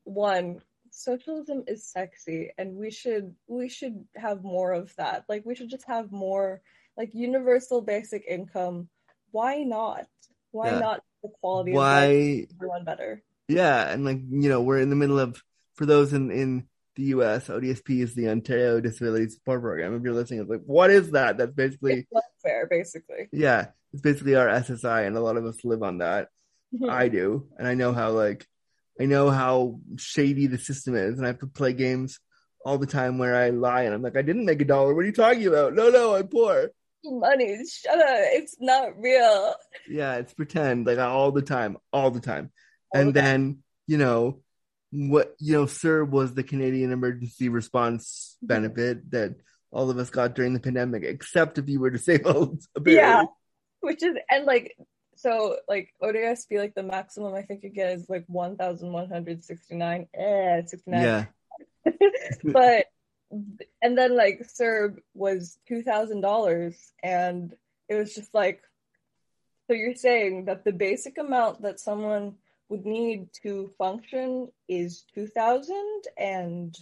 one 0.05 0.63
socialism 0.91 1.65
is 1.67 1.85
sexy, 1.85 2.51
and 2.57 2.75
we 2.77 2.91
should 2.91 3.35
we 3.47 3.69
should 3.69 4.07
have 4.17 4.43
more 4.43 4.73
of 4.73 4.97
that. 4.97 5.27
Like 5.29 5.45
we 5.45 5.55
should 5.55 5.69
just 5.69 5.87
have 5.87 6.11
more 6.11 6.63
like 6.97 7.11
universal 7.13 7.83
basic 7.83 8.25
income. 8.27 8.89
Why 9.33 9.65
not? 9.65 10.07
Why 10.51 10.71
Yeah. 10.71 10.79
not 10.79 11.03
the 11.23 11.29
quality 11.29 11.73
of 11.73 11.77
Why? 11.77 12.07
life 12.07 12.49
for 12.49 12.55
everyone 12.65 12.85
better? 12.85 13.23
Yeah, 13.49 13.91
and 13.91 14.03
like 14.03 14.21
you 14.31 14.49
know, 14.49 14.63
we're 14.63 14.81
in 14.81 14.89
the 14.89 14.97
middle 14.97 15.21
of 15.21 15.43
for 15.75 15.85
those 15.85 16.15
in 16.15 16.31
in 16.31 16.69
the 16.99 17.05
U.S. 17.05 17.47
ODSP 17.47 18.03
is 18.03 18.15
the 18.17 18.29
Ontario 18.29 18.81
Disability 18.81 19.29
Support 19.29 19.63
Program. 19.63 19.95
If 19.95 20.03
you're 20.03 20.13
listening, 20.13 20.41
it's 20.41 20.51
like, 20.51 20.63
what 20.67 20.91
is 20.91 21.13
that? 21.13 21.39
That's 21.39 21.53
basically 21.55 22.01
It's 22.01 22.09
welfare, 22.11 22.67
basically. 22.69 23.29
yeah, 23.33 23.67
it's 23.93 24.03
basically 24.03 24.35
our 24.35 24.49
SSI, 24.49 25.07
and 25.07 25.17
a 25.17 25.21
lot 25.21 25.37
of 25.37 25.47
us 25.47 25.65
live 25.65 25.85
on 25.85 25.99
that. 25.99 26.27
Mm-hmm. 26.75 26.91
I 26.91 27.07
do, 27.07 27.47
and 27.57 27.69
I 27.69 27.75
know 27.75 27.93
how 27.93 28.11
like 28.11 28.45
I 29.01 29.05
know 29.07 29.31
how 29.31 29.79
shady 29.97 30.49
the 30.49 30.59
system 30.59 30.97
is, 30.97 31.17
and 31.19 31.25
I 31.25 31.29
have 31.29 31.39
to 31.39 31.47
play 31.47 31.73
games 31.73 32.19
all 32.65 32.79
the 32.79 32.87
time 32.87 33.17
where 33.19 33.37
I 33.37 33.51
lie 33.51 33.83
and 33.85 33.95
I'm 33.95 34.03
like, 34.03 34.17
I 34.17 34.23
didn't 34.23 34.45
make 34.45 34.61
a 34.61 34.65
dollar. 34.65 34.93
What 34.93 35.05
are 35.05 35.07
you 35.07 35.13
talking 35.13 35.47
about? 35.47 35.75
No, 35.75 35.91
no, 35.91 36.17
I'm 36.17 36.27
poor. 36.27 36.71
Money, 37.05 37.63
shut 37.71 37.97
up! 37.97 38.07
It's 38.09 38.57
not 38.59 38.99
real. 38.99 39.55
Yeah, 39.89 40.17
it's 40.17 40.35
pretend 40.35 40.85
like 40.87 40.99
all 40.99 41.31
the 41.31 41.43
time, 41.43 41.77
all 41.93 42.11
the 42.11 42.21
time. 42.21 42.51
All 42.93 43.01
and 43.01 43.15
the 43.15 43.21
time. 43.21 43.25
then 43.31 43.59
you 43.87 43.99
know 43.99 44.41
what 44.91 45.35
you 45.39 45.53
know, 45.53 45.65
CERB 45.67 46.11
was 46.11 46.35
the 46.35 46.43
Canadian 46.43 46.93
Emergency 46.93 47.49
Response 47.49 48.37
Mm-hmm. 48.39 48.47
benefit 48.47 49.11
that 49.11 49.35
all 49.73 49.91
of 49.91 49.99
us 49.99 50.11
got 50.11 50.35
during 50.35 50.55
the 50.55 50.61
pandemic, 50.61 51.03
except 51.03 51.59
if 51.59 51.69
you 51.69 51.81
were 51.81 51.91
disabled. 51.91 52.63
Apparently. 52.77 52.95
Yeah. 52.95 53.25
Which 53.81 54.03
is 54.03 54.17
and 54.31 54.45
like 54.45 54.77
so 55.17 55.57
like 55.69 55.93
ODSP 56.01 56.59
like 56.59 56.75
the 56.75 56.83
maximum 56.85 57.35
I 57.35 57.43
think 57.43 57.65
you 57.65 57.71
get 57.71 57.93
is 57.93 58.09
like 58.09 58.25
one 58.29 58.57
thousand 58.57 58.93
one 58.93 59.09
hundred 59.09 59.45
sixty 59.45 59.75
nine. 59.75 60.07
Eh, 60.15 60.63
sixty 60.67 60.91
nine. 60.91 61.03
yeah, 61.03 61.25
but 62.45 62.87
and 63.83 63.99
then 63.99 64.17
like 64.17 64.47
CERB 64.59 64.99
was 65.15 65.59
two 65.67 65.83
thousand 65.83 66.21
dollars 66.21 66.77
and 67.03 67.55
it 67.89 67.95
was 67.95 68.15
just 68.15 68.33
like 68.35 68.63
so 69.67 69.75
you're 69.75 69.95
saying 69.95 70.47
that 70.47 70.65
the 70.65 70.73
basic 70.73 71.19
amount 71.19 71.63
that 71.63 71.79
someone 71.81 72.37
would 72.69 72.85
need 72.85 73.29
to 73.43 73.71
function 73.79 74.49
is 74.69 75.05
two 75.15 75.27
thousand 75.27 76.03
and 76.19 76.77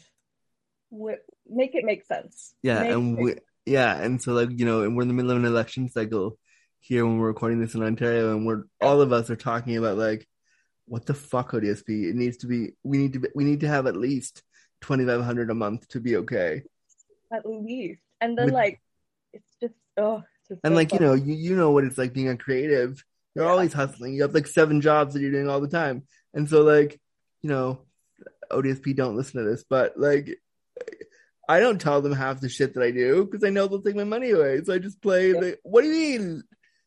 w- 0.90 1.18
make 1.48 1.74
it 1.74 1.84
make 1.84 2.04
sense. 2.06 2.54
yeah, 2.62 2.80
Make 2.80 2.92
and 2.92 3.18
we, 3.18 3.34
yeah, 3.64 3.96
and 3.96 4.20
so 4.20 4.32
like 4.32 4.50
you 4.58 4.64
know, 4.64 4.82
and 4.82 4.96
we're 4.96 5.02
in 5.02 5.08
the 5.08 5.14
middle 5.14 5.30
of 5.32 5.38
an 5.38 5.44
election 5.44 5.88
cycle 5.88 6.38
here 6.80 7.04
when 7.04 7.18
we're 7.18 7.28
recording 7.28 7.60
this 7.60 7.74
in 7.74 7.82
Ontario, 7.82 8.36
and 8.36 8.46
we're 8.46 8.64
all 8.80 9.00
of 9.00 9.12
us 9.12 9.30
are 9.30 9.36
talking 9.36 9.76
about 9.76 9.96
like, 9.96 10.26
what 10.86 11.06
the 11.06 11.14
fuck 11.14 11.52
ODSP? 11.52 12.10
It 12.10 12.16
needs 12.16 12.38
to 12.38 12.46
be. 12.46 12.70
We 12.82 12.98
need 12.98 13.12
to. 13.14 13.20
Be, 13.20 13.28
we 13.34 13.44
need 13.44 13.60
to 13.60 13.68
have 13.68 13.86
at 13.86 13.96
least 13.96 14.42
twenty 14.80 15.04
five 15.06 15.22
hundred 15.22 15.50
a 15.50 15.54
month 15.54 15.88
to 15.88 16.00
be 16.00 16.16
okay. 16.16 16.62
at 17.32 17.44
least. 17.46 18.00
And 18.20 18.36
then 18.36 18.46
With- 18.46 18.54
like 18.54 18.80
it's 19.32 19.56
just 19.60 19.74
oh 19.96 20.22
it's 20.40 20.48
just 20.48 20.60
And 20.64 20.72
so 20.72 20.76
like 20.76 20.92
you 20.92 21.00
know, 21.00 21.14
you 21.14 21.34
you 21.34 21.56
know 21.56 21.70
what 21.70 21.84
it's 21.84 21.98
like 21.98 22.12
being 22.12 22.28
a 22.28 22.36
creative. 22.36 23.04
You're 23.36 23.44
Yeah. 23.44 23.50
always 23.52 23.72
hustling. 23.72 24.14
You 24.14 24.22
have 24.22 24.34
like 24.34 24.46
seven 24.48 24.80
jobs 24.80 25.14
that 25.14 25.20
you're 25.20 25.30
doing 25.30 25.48
all 25.48 25.60
the 25.60 25.68
time, 25.68 26.02
and 26.34 26.48
so 26.48 26.62
like 26.62 26.98
you 27.42 27.50
know, 27.50 27.82
ODSP 28.50 28.96
don't 28.96 29.16
listen 29.16 29.44
to 29.44 29.48
this, 29.48 29.64
but 29.68 29.96
like. 29.96 30.40
I 31.48 31.60
don't 31.60 31.80
tell 31.80 32.02
them 32.02 32.12
half 32.12 32.40
the 32.40 32.48
shit 32.48 32.74
that 32.74 32.82
I 32.82 32.90
do 32.90 33.24
because 33.24 33.44
I 33.44 33.50
know 33.50 33.68
they'll 33.68 33.80
take 33.80 33.94
my 33.94 34.02
money 34.02 34.32
away. 34.32 34.64
So 34.64 34.74
I 34.74 34.78
just 34.78 35.00
play 35.00 35.32
Yeah. 35.32 35.38
the. 35.40 35.58
What 35.62 35.82
do 35.82 35.88
you 35.88 36.18
mean? 36.18 36.42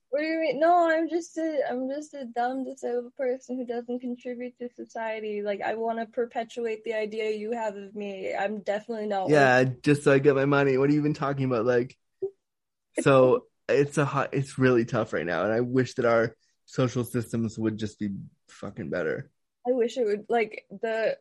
What 0.09 0.19
do 0.19 0.25
you 0.25 0.37
mean? 0.37 0.59
No, 0.59 0.89
I'm 0.89 1.07
just 1.07 1.37
a 1.37 1.61
I'm 1.69 1.87
just 1.89 2.13
a 2.13 2.25
dumb 2.25 2.65
disabled 2.65 3.15
person 3.15 3.55
who 3.57 3.65
doesn't 3.65 4.01
contribute 4.01 4.57
to 4.59 4.67
society. 4.75 5.43
Like 5.43 5.61
I 5.61 5.75
want 5.75 5.99
to 5.99 6.07
perpetuate 6.07 6.83
the 6.83 6.93
idea 6.93 7.31
you 7.31 7.53
have 7.53 7.77
of 7.77 7.95
me. 7.95 8.35
I'm 8.35 8.59
definitely 8.59 9.07
not. 9.07 9.29
Yeah, 9.29 9.63
just 9.81 10.03
so 10.03 10.11
I 10.11 10.19
get 10.19 10.35
my 10.35 10.43
money. 10.43 10.77
What 10.77 10.89
are 10.89 10.93
you 10.93 10.99
even 10.99 11.13
talking 11.13 11.45
about? 11.45 11.63
Like, 11.65 11.97
so 12.99 13.45
it's 13.69 13.97
a 13.97 14.05
hot, 14.05 14.29
it's 14.33 14.57
really 14.57 14.85
tough 14.85 15.13
right 15.13 15.25
now, 15.25 15.43
and 15.43 15.53
I 15.53 15.61
wish 15.61 15.93
that 15.95 16.05
our 16.05 16.35
social 16.65 17.03
systems 17.03 17.57
would 17.57 17.77
just 17.77 17.99
be 17.99 18.09
fucking 18.49 18.89
better. 18.89 19.31
I 19.67 19.71
wish 19.71 19.97
it 19.97 20.05
would 20.05 20.25
like 20.29 20.65
the 20.81 21.17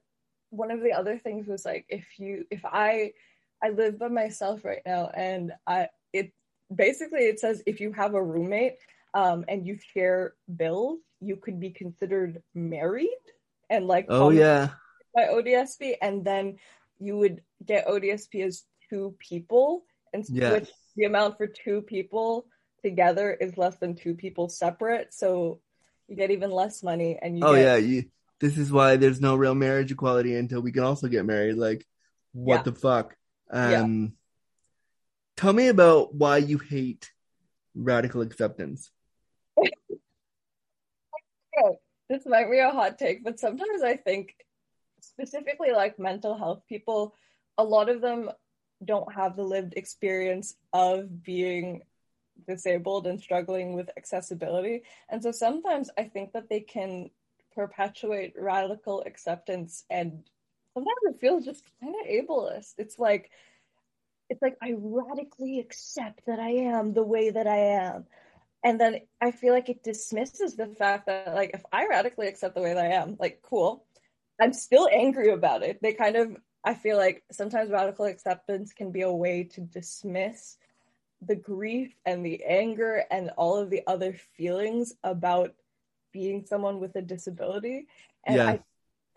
one 0.50 0.70
of 0.70 0.80
the 0.82 0.92
other 0.92 1.18
things 1.18 1.46
was 1.46 1.64
like 1.64 1.84
if 1.88 2.06
you 2.18 2.44
if 2.50 2.64
I 2.64 3.12
I 3.62 3.70
live 3.70 3.98
by 3.98 4.08
myself 4.08 4.64
right 4.64 4.80
now 4.86 5.10
and 5.14 5.52
I 5.66 5.88
it 6.12 6.32
basically 6.74 7.20
it 7.20 7.40
says 7.40 7.62
if 7.66 7.80
you 7.80 7.92
have 7.92 8.14
a 8.14 8.22
roommate 8.22 8.76
um 9.14 9.44
and 9.48 9.66
you 9.66 9.78
share 9.92 10.34
bills 10.56 11.00
you 11.20 11.36
could 11.36 11.58
be 11.60 11.70
considered 11.70 12.42
married 12.54 13.24
and 13.68 13.86
like 13.86 14.06
Oh 14.08 14.30
yeah, 14.30 14.70
by 15.14 15.24
ODSP 15.24 15.96
and 16.00 16.24
then 16.24 16.56
you 16.98 17.18
would 17.18 17.42
get 17.66 17.86
ODSP 17.86 18.44
as 18.46 18.64
two 18.88 19.14
people 19.18 19.84
and 20.14 20.24
Yeah. 20.30 20.52
which 20.52 20.70
the 20.98 21.04
amount 21.04 21.38
for 21.38 21.46
two 21.46 21.80
people 21.80 22.46
together 22.82 23.32
is 23.32 23.56
less 23.56 23.76
than 23.76 23.94
two 23.94 24.14
people 24.14 24.48
separate 24.48 25.14
so 25.14 25.60
you 26.08 26.16
get 26.16 26.30
even 26.30 26.50
less 26.50 26.82
money 26.82 27.18
and 27.20 27.38
you 27.38 27.44
oh 27.44 27.54
get 27.54 27.62
yeah. 27.62 27.76
You. 27.76 28.04
This 28.40 28.56
is 28.56 28.72
why 28.72 28.96
there's 28.96 29.20
no 29.20 29.36
real 29.36 29.54
marriage 29.54 29.92
equality 29.92 30.34
until 30.34 30.60
we 30.60 30.72
can 30.72 30.84
also 30.84 31.08
get 31.08 31.24
married. 31.26 31.56
Like, 31.56 31.84
what 32.32 32.58
Yeah. 32.58 32.62
the 32.62 32.72
fuck? 32.72 33.16
Yeah. 33.52 33.82
Um, 33.82 34.14
tell 35.36 35.52
me 35.52 35.68
about 35.68 36.14
why 36.14 36.38
you 36.38 36.58
hate 36.58 37.10
radical 37.74 38.22
acceptance. 38.22 38.90
This 42.08 42.24
might 42.24 42.50
be 42.50 42.58
a 42.58 42.70
hot 42.70 42.98
take, 42.98 43.22
but 43.22 43.38
sometimes 43.38 43.82
I 43.82 43.96
think, 43.96 44.34
specifically 45.00 45.72
like 45.72 45.98
mental 45.98 46.38
health 46.38 46.62
people, 46.66 47.14
a 47.58 47.64
lot 47.64 47.90
of 47.90 48.00
them 48.00 48.30
don't 48.84 49.12
have 49.12 49.36
the 49.36 49.42
lived 49.42 49.74
experience 49.76 50.56
of 50.72 51.22
being 51.22 51.82
disabled 52.46 53.06
and 53.06 53.20
struggling 53.20 53.74
with 53.74 53.90
accessibility. 53.96 54.82
And 55.08 55.22
so 55.22 55.32
sometimes 55.32 55.90
I 55.98 56.04
think 56.04 56.32
that 56.32 56.48
they 56.48 56.60
can 56.60 57.10
perpetuate 57.54 58.34
radical 58.36 59.02
acceptance 59.04 59.84
and 59.90 60.22
sometimes 60.74 60.96
it 61.02 61.20
feels 61.20 61.44
just 61.44 61.64
kind 61.80 61.94
of 62.00 62.06
ableist. 62.06 62.74
It's 62.78 62.98
like 62.98 63.30
it's 64.30 64.42
like 64.42 64.56
I 64.62 64.74
radically 64.76 65.58
accept 65.58 66.26
that 66.26 66.38
I 66.38 66.50
am 66.50 66.92
the 66.92 67.02
way 67.02 67.30
that 67.30 67.46
I 67.46 67.58
am. 67.58 68.04
And 68.62 68.78
then 68.78 69.00
I 69.20 69.30
feel 69.30 69.54
like 69.54 69.68
it 69.68 69.82
dismisses 69.82 70.54
the 70.54 70.66
fact 70.66 71.06
that 71.06 71.34
like 71.34 71.52
if 71.54 71.62
I 71.72 71.86
radically 71.86 72.28
accept 72.28 72.54
the 72.54 72.62
way 72.62 72.74
that 72.74 72.84
I 72.84 72.94
am, 72.94 73.16
like 73.18 73.42
cool. 73.42 73.84
I'm 74.40 74.52
still 74.52 74.88
angry 74.92 75.30
about 75.30 75.64
it. 75.64 75.82
They 75.82 75.94
kind 75.94 76.14
of 76.14 76.36
I 76.68 76.74
feel 76.74 76.98
like 76.98 77.24
sometimes 77.32 77.70
radical 77.70 78.04
acceptance 78.04 78.74
can 78.74 78.92
be 78.92 79.00
a 79.00 79.10
way 79.10 79.42
to 79.42 79.62
dismiss 79.62 80.58
the 81.22 81.34
grief 81.34 81.94
and 82.04 82.24
the 82.24 82.44
anger 82.44 83.04
and 83.10 83.30
all 83.38 83.56
of 83.56 83.70
the 83.70 83.82
other 83.86 84.12
feelings 84.36 84.92
about 85.02 85.54
being 86.12 86.44
someone 86.44 86.78
with 86.78 86.94
a 86.96 87.00
disability. 87.00 87.86
And 88.26 88.36
Yeah. 88.36 88.46
I 88.48 88.60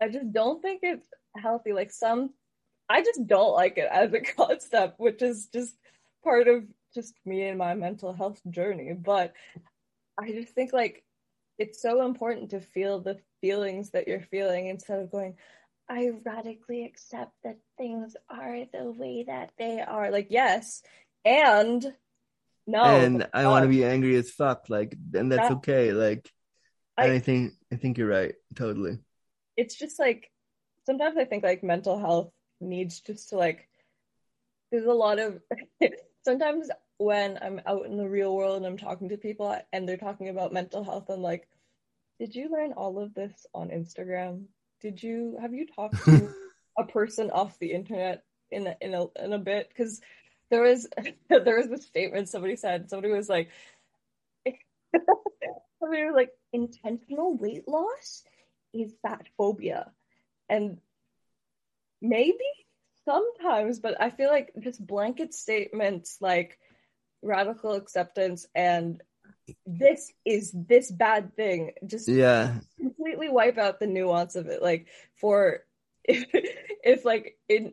I 0.00 0.08
just 0.08 0.32
don't 0.32 0.62
think 0.62 0.80
it's 0.82 1.08
healthy. 1.36 1.74
Like 1.74 1.92
some 1.92 2.30
I 2.88 3.02
just 3.02 3.26
don't 3.26 3.52
like 3.52 3.76
it 3.76 3.88
as 3.92 4.14
a 4.14 4.20
concept, 4.38 4.98
which 4.98 5.20
is 5.20 5.48
just 5.52 5.76
part 6.24 6.48
of 6.48 6.64
just 6.94 7.14
me 7.26 7.48
and 7.48 7.58
my 7.58 7.74
mental 7.74 8.14
health 8.14 8.40
journey. 8.48 8.94
But 8.94 9.34
I 10.18 10.32
just 10.32 10.54
think 10.54 10.72
like 10.72 11.04
it's 11.58 11.82
so 11.82 12.06
important 12.06 12.48
to 12.50 12.60
feel 12.60 12.98
the 12.98 13.18
feelings 13.42 13.90
that 13.90 14.08
you're 14.08 14.22
feeling 14.22 14.68
instead 14.68 15.00
of 15.00 15.10
going, 15.10 15.36
I 15.88 16.10
radically 16.24 16.84
accept 16.84 17.32
that 17.44 17.58
things 17.76 18.16
are 18.30 18.64
the 18.72 18.90
way 18.90 19.24
that 19.26 19.50
they 19.58 19.80
are. 19.80 20.10
Like, 20.10 20.28
yes, 20.30 20.82
and 21.24 21.84
no. 22.66 22.82
and 22.84 23.28
I 23.34 23.46
want 23.48 23.64
to 23.64 23.68
be 23.68 23.84
angry 23.84 24.16
as 24.16 24.30
fuck. 24.30 24.68
Like, 24.68 24.96
and 25.14 25.30
that's 25.30 25.50
Yeah. 25.50 25.56
okay. 25.56 25.92
Like, 25.92 26.30
I- 26.96 27.04
and 27.04 27.12
I 27.12 27.18
think 27.18 27.52
I 27.72 27.76
think 27.76 27.98
you're 27.98 28.08
right. 28.08 28.34
Totally. 28.54 28.98
it's 29.56 29.74
just 29.74 29.98
like 29.98 30.30
sometimes 30.86 31.16
I 31.18 31.24
think 31.26 31.44
like 31.44 31.62
mental 31.62 31.98
health 31.98 32.32
needs 32.60 33.00
just 33.00 33.28
to 33.30 33.36
like 33.36 33.68
there's 34.70 34.86
a 34.86 34.92
lot 34.92 35.18
of 35.18 35.40
sometimes 36.24 36.70
when 36.98 37.38
I'm 37.42 37.60
out 37.66 37.84
in 37.86 37.96
the 37.98 38.08
real 38.08 38.34
world 38.34 38.56
and 38.56 38.66
I'm 38.66 38.78
talking 38.78 39.08
to 39.10 39.16
people 39.16 39.54
and 39.72 39.86
they're 39.88 39.96
talking 39.96 40.28
about 40.28 40.52
mental 40.52 40.84
health, 40.84 41.10
I'm 41.10 41.20
like, 41.20 41.48
did 42.20 42.34
you 42.34 42.48
learn 42.50 42.72
all 42.72 42.98
of 42.98 43.12
this 43.14 43.46
on 43.54 43.68
Instagram? 43.70 44.44
Did 44.82 45.02
you 45.02 45.38
have 45.40 45.54
you 45.54 45.66
talked 45.66 46.04
to 46.04 46.34
a 46.78 46.84
person 46.84 47.30
off 47.30 47.58
the 47.58 47.72
internet 47.72 48.24
in 48.50 48.66
a, 48.66 48.76
in 48.80 48.94
a 48.94 49.06
in 49.24 49.32
a 49.32 49.38
bit? 49.38 49.68
Because 49.68 50.00
there 50.50 50.62
was 50.62 50.88
there 51.28 51.56
was 51.56 51.68
this 51.68 51.86
statement 51.86 52.28
somebody 52.28 52.56
said 52.56 52.90
somebody 52.90 53.12
was 53.12 53.28
like 53.28 53.50
somebody 55.80 56.04
was 56.04 56.14
like 56.14 56.30
intentional 56.52 57.36
weight 57.36 57.66
loss 57.66 58.24
is 58.74 58.92
fat 59.02 59.26
phobia 59.36 59.90
and 60.48 60.78
maybe 62.00 62.36
sometimes, 63.04 63.78
but 63.78 64.00
I 64.00 64.10
feel 64.10 64.30
like 64.30 64.52
just 64.60 64.84
blanket 64.84 65.32
statements 65.32 66.18
like 66.20 66.58
radical 67.22 67.72
acceptance 67.74 68.46
and 68.54 69.00
this 69.66 70.12
is 70.24 70.52
this 70.52 70.90
bad 70.90 71.34
thing 71.36 71.72
just 71.86 72.08
Yeah. 72.08 72.58
Completely 73.02 73.28
wipe 73.28 73.58
out 73.58 73.80
the 73.80 73.86
nuance 73.86 74.36
of 74.36 74.46
it. 74.46 74.62
Like 74.62 74.88
for 75.20 75.60
if, 76.04 76.24
if 76.84 77.04
like 77.04 77.36
in 77.48 77.72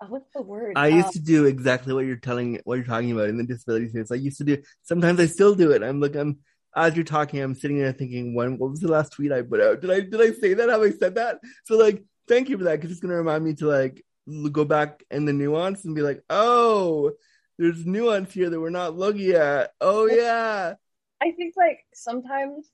uh, 0.00 0.06
what's 0.08 0.32
the 0.34 0.42
word? 0.42 0.74
I 0.76 0.88
used 0.88 1.06
Um, 1.08 1.12
to 1.12 1.20
do 1.20 1.44
exactly 1.46 1.94
what 1.94 2.06
you're 2.06 2.16
telling, 2.16 2.60
what 2.64 2.76
you're 2.76 2.84
talking 2.84 3.12
about 3.12 3.28
in 3.28 3.36
the 3.36 3.44
disability 3.44 3.88
space. 3.88 4.10
I 4.10 4.16
used 4.16 4.38
to 4.38 4.44
do, 4.44 4.62
sometimes 4.82 5.20
I 5.20 5.26
still 5.26 5.54
do 5.54 5.70
it. 5.72 5.82
I'm 5.82 6.00
like, 6.00 6.16
I'm, 6.16 6.38
as 6.74 6.96
you're 6.96 7.04
talking, 7.04 7.40
I'm 7.40 7.54
sitting 7.54 7.78
there 7.78 7.92
thinking, 7.92 8.34
when, 8.34 8.58
what 8.58 8.70
was 8.70 8.80
the 8.80 8.90
last 8.90 9.12
tweet 9.12 9.30
I 9.30 9.42
put 9.42 9.60
out? 9.60 9.80
Did 9.80 9.90
I, 9.90 10.00
did 10.00 10.20
I 10.20 10.32
say 10.32 10.54
that? 10.54 10.68
Have 10.68 10.82
I 10.82 10.90
said 10.90 11.16
that? 11.16 11.38
So 11.66 11.76
like, 11.76 12.02
thank 12.26 12.48
you 12.48 12.58
for 12.58 12.64
that. 12.64 12.80
Cause 12.80 12.90
it's 12.90 13.00
going 13.00 13.10
to 13.10 13.16
remind 13.16 13.44
me 13.44 13.54
to 13.54 13.66
like 13.66 14.04
go 14.50 14.64
back 14.64 15.04
in 15.10 15.24
the 15.24 15.32
nuance 15.32 15.84
and 15.84 15.94
be 15.94 16.02
like, 16.02 16.22
oh, 16.30 17.12
there's 17.58 17.86
nuance 17.86 18.32
here 18.32 18.50
that 18.50 18.60
we're 18.60 18.70
not 18.70 18.96
looking 18.96 19.32
at. 19.32 19.72
Oh 19.80 20.06
yeah. 20.06 20.74
I 21.22 21.30
think 21.32 21.54
like 21.56 21.78
sometimes 21.94 22.68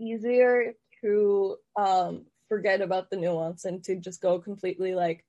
easier 0.00 0.74
to 1.02 1.56
um 1.76 2.24
forget 2.48 2.80
about 2.80 3.10
the 3.10 3.16
nuance 3.16 3.64
and 3.64 3.82
to 3.84 3.96
just 3.96 4.20
go 4.20 4.38
completely 4.38 4.94
like 4.94 5.24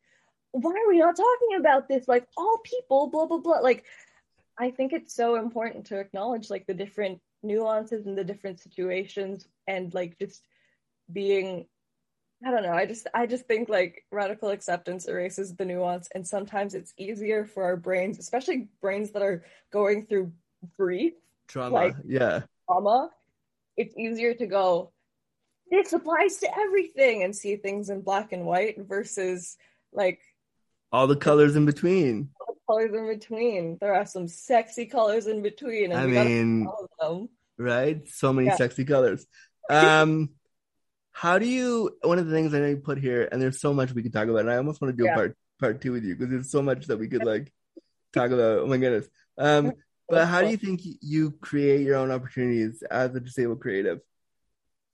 why 0.52 0.72
are 0.72 0.90
we 0.90 1.00
not 1.00 1.16
talking 1.16 1.58
about 1.60 1.88
this 1.88 2.08
like 2.08 2.28
all 2.36 2.58
people 2.64 3.08
blah 3.08 3.26
blah 3.26 3.38
blah 3.38 3.60
like 3.60 3.86
I 4.60 4.70
think 4.70 4.94
it's 4.94 5.16
so 5.16 5.36
important 5.36 5.86
to 5.88 6.00
acknowledge 6.00 6.50
like 6.50 6.68
the 6.68 6.74
different 6.74 7.20
nuances 7.42 8.06
and 8.06 8.18
the 8.18 8.24
different 8.24 8.60
situations 8.60 9.48
and 9.68 9.94
like 9.94 10.20
just 10.20 10.44
being 11.12 11.66
I 12.46 12.52
don't 12.52 12.64
know 12.64 12.74
I 12.74 12.86
just 12.86 13.08
I 13.14 13.28
just 13.28 13.46
think 13.46 13.70
like 13.70 14.04
radical 14.12 14.50
acceptance 14.50 15.08
erases 15.08 15.56
the 15.56 15.66
nuance 15.66 16.10
and 16.14 16.28
sometimes 16.28 16.74
it's 16.74 16.94
easier 16.98 17.46
for 17.46 17.64
our 17.64 17.78
brains 17.78 18.20
especially 18.20 18.68
brains 18.82 19.12
that 19.12 19.22
are 19.22 19.46
going 19.72 20.06
through 20.06 20.34
grief 20.78 21.14
Trauma. 21.48 21.76
Like- 21.76 21.96
yeah. 22.06 22.42
trauma, 22.66 23.10
it's 23.78 23.96
easier 23.98 24.34
to 24.34 24.46
go, 24.46 24.92
this 25.70 25.94
applies 25.94 26.38
to 26.38 26.58
everything 26.58 27.24
and 27.24 27.36
see 27.36 27.56
things 27.56 27.90
in 27.90 28.02
black 28.02 28.34
and 28.34 28.46
white 28.46 28.76
versus 28.80 29.58
like 29.94 30.20
All 30.92 31.08
the 31.08 31.16
colors 31.16 31.56
in 31.56 31.66
between. 31.66 32.30
colors 32.68 32.92
in 32.94 33.08
between. 33.08 33.78
There 33.80 33.94
are 33.94 34.06
some 34.06 34.28
sexy 34.28 34.86
colors 34.86 35.28
in 35.28 35.42
between, 35.42 35.92
and 35.92 36.02
I 36.02 36.06
mean, 36.06 36.68
them. 37.00 37.30
right? 37.58 38.08
So 38.08 38.34
many 38.34 38.48
Yeah. 38.48 38.56
sexy 38.58 38.86
colors. 38.86 39.26
Um, 39.70 40.32
how 41.14 41.40
do 41.40 41.46
you? 41.46 41.98
One 42.02 42.20
of 42.20 42.28
the 42.28 42.34
things 42.34 42.54
I 42.54 42.60
know 42.60 42.68
you 42.68 42.78
put 42.78 42.98
here, 42.98 43.28
and 43.32 43.42
there's 43.42 43.60
so 43.62 43.74
much 43.74 43.94
we 43.94 44.04
could 44.04 44.14
talk 44.14 44.28
about, 44.28 44.42
and 44.42 44.52
I 44.52 44.58
almost 44.58 44.82
want 44.82 44.92
to 44.94 44.98
do 44.98 45.06
Yeah. 45.06 45.14
a 45.14 45.16
part 45.16 45.38
part 45.60 45.82
two 45.82 45.92
with 45.92 46.04
you 46.04 46.16
because 46.16 46.32
there's 46.32 46.52
so 46.52 46.62
much 46.62 46.88
that 46.88 46.98
we 46.98 47.08
could 47.08 47.24
like 47.24 47.52
talk 48.14 48.32
about. 48.32 48.60
Oh 48.60 48.68
my 48.68 48.78
goodness. 48.78 49.08
Um, 49.38 49.74
but 50.12 50.28
how 50.28 50.42
do 50.42 50.50
you 50.50 50.58
think 50.58 50.82
you 51.02 51.32
create 51.42 51.82
your 51.82 51.96
own 51.96 52.12
opportunities 52.12 52.84
as 52.84 53.16
a 53.16 53.20
disabled 53.20 53.62
creative? 53.62 54.02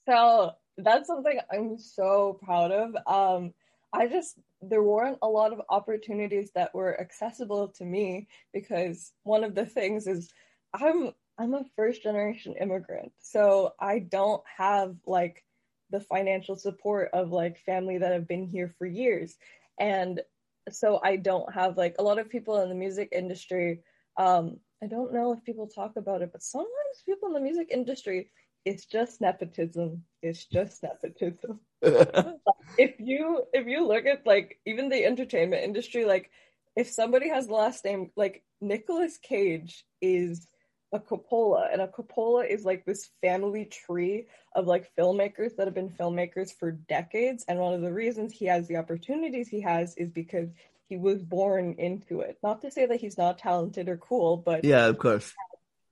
So 0.07 0.51
that's 0.78 1.07
something 1.07 1.39
I'm 1.51 1.78
so 1.78 2.39
proud 2.43 2.72
of. 2.72 2.95
Um, 3.05 3.53
I 3.93 4.07
just 4.07 4.39
there 4.61 4.84
weren't 4.84 5.20
a 5.22 5.28
lot 5.28 5.53
of 5.53 5.61
opportunities 5.70 6.51
that 6.55 6.74
were 6.74 6.99
accessible 6.99 7.70
to 7.70 7.86
me 7.86 8.28
because 8.53 9.11
one 9.24 9.43
of 9.43 9.55
the 9.55 9.65
things 9.65 10.07
is 10.07 10.30
I'm 10.74 11.11
I'm 11.38 11.53
a 11.53 11.65
first 11.76 12.03
generation 12.03 12.55
immigrant, 12.59 13.11
so 13.20 13.74
I 13.80 13.99
don't 13.99 14.43
have 14.57 14.95
like 15.05 15.43
the 15.89 15.99
financial 15.99 16.55
support 16.55 17.09
of 17.13 17.32
like 17.32 17.59
family 17.59 17.97
that 17.97 18.11
have 18.11 18.28
been 18.28 18.47
here 18.47 18.74
for 18.78 18.86
years, 18.86 19.38
and 19.80 20.22
so 20.70 20.99
I 21.03 21.15
don't 21.15 21.51
have 21.53 21.78
like 21.78 21.95
a 21.97 22.03
lot 22.03 22.20
of 22.20 22.30
people 22.30 22.61
in 22.61 22.70
the 22.70 22.76
music 22.76 23.09
industry. 23.11 23.82
Um, 24.18 24.59
I 24.84 24.88
don't 24.88 25.13
know 25.13 25.34
if 25.34 25.43
people 25.43 25.67
talk 25.67 25.95
about 25.95 26.21
it, 26.21 26.32
but 26.32 26.43
sometimes 26.43 27.03
people 27.05 27.30
in 27.30 27.34
the 27.34 27.39
music 27.39 27.69
industry 27.71 28.30
it's 28.67 28.86
just 28.86 29.21
nepotism. 29.21 30.03
It's 30.21 30.45
just 30.45 30.84
nepotism. 30.84 31.61
If 32.78 32.99
you 32.99 33.43
if 33.53 33.65
you 33.65 33.88
look 33.88 34.05
at 34.05 34.28
like 34.28 34.59
even 34.65 34.89
the 34.89 35.03
entertainment 35.03 35.63
industry, 35.63 36.05
like 36.05 36.30
if 36.75 36.89
somebody 36.89 37.30
has 37.30 37.47
the 37.47 37.53
last 37.53 37.84
name 37.86 38.11
like 38.15 38.43
Nicolas 38.61 39.17
Cage 39.17 39.84
is 40.01 40.47
a 40.93 40.99
Coppola, 40.99 41.71
and 41.71 41.82
a 41.82 41.88
Coppola 41.88 42.47
is 42.47 42.65
like 42.65 42.86
this 42.86 43.09
family 43.21 43.65
tree 43.65 44.28
of 44.53 44.67
like 44.67 44.91
filmmakers 44.95 45.55
that 45.55 45.65
have 45.65 45.73
been 45.73 45.89
filmmakers 45.89 46.51
for 46.51 46.71
decades. 46.71 47.45
And 47.47 47.57
one 47.57 47.73
of 47.73 47.82
the 47.82 47.93
reasons 47.93 48.34
he 48.34 48.45
has 48.45 48.67
the 48.67 48.78
opportunities 48.78 49.47
he 49.47 49.61
has 49.61 49.95
is 49.97 50.11
because 50.11 50.49
he 50.88 50.98
was 50.98 51.22
born 51.22 51.76
into 51.78 52.22
it. 52.22 52.38
Not 52.42 52.62
to 52.62 52.72
say 52.72 52.86
that 52.86 53.02
he's 53.02 53.18
not 53.18 53.38
talented 53.38 53.90
or 53.90 53.98
cool, 53.98 54.38
but 54.38 54.64
yeah, 54.64 54.86
of 54.86 54.98
course. 54.98 55.34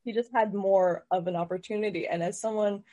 he 0.04 0.14
just 0.14 0.32
had 0.34 0.54
more 0.54 1.06
of 1.12 1.28
an 1.28 1.36
opportunity. 1.36 2.08
And 2.08 2.24
as 2.24 2.40
someone 2.40 2.84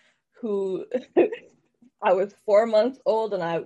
who 0.40 0.86
I 2.02 2.12
was 2.12 2.34
four 2.44 2.66
months 2.66 2.98
old 3.06 3.32
and 3.32 3.42
I 3.42 3.60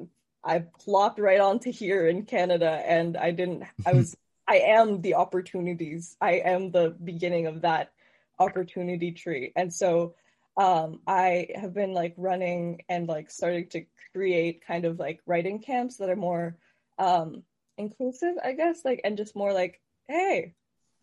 I 0.44 0.64
plopped 0.78 1.18
right 1.18 1.40
onto 1.40 1.72
here 1.72 2.06
in 2.06 2.24
Canada 2.24 2.82
and 2.84 3.16
I 3.16 3.30
didn't 3.30 3.64
I 3.86 3.94
was 3.94 4.14
I 4.48 4.58
am 4.58 5.00
the 5.00 5.14
opportunities. 5.14 6.16
I 6.20 6.34
am 6.34 6.70
the 6.70 6.94
beginning 7.02 7.46
of 7.46 7.62
that 7.62 7.90
opportunity 8.38 9.12
tree. 9.12 9.52
And 9.56 9.72
so 9.72 10.14
um 10.58 11.00
I 11.06 11.48
have 11.54 11.72
been 11.72 11.94
like 11.94 12.14
running 12.18 12.82
and 12.88 13.08
like 13.08 13.30
starting 13.30 13.68
to 13.70 13.86
create 14.12 14.64
kind 14.66 14.84
of 14.84 14.98
like 14.98 15.20
writing 15.26 15.60
camps 15.60 15.96
that 15.96 16.10
are 16.10 16.16
more 16.16 16.56
um 16.98 17.42
inclusive, 17.78 18.34
I 18.42 18.52
guess, 18.52 18.84
like 18.84 19.00
and 19.04 19.16
just 19.16 19.36
more 19.36 19.52
like, 19.52 19.80
hey, 20.08 20.54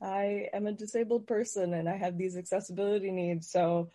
I 0.02 0.50
am 0.54 0.68
a 0.68 0.74
disabled 0.74 1.28
person 1.28 1.74
and 1.74 1.88
I 1.88 1.98
have 1.98 2.18
these 2.18 2.38
accessibility 2.38 3.12
needs. 3.12 3.50
So 3.50 3.90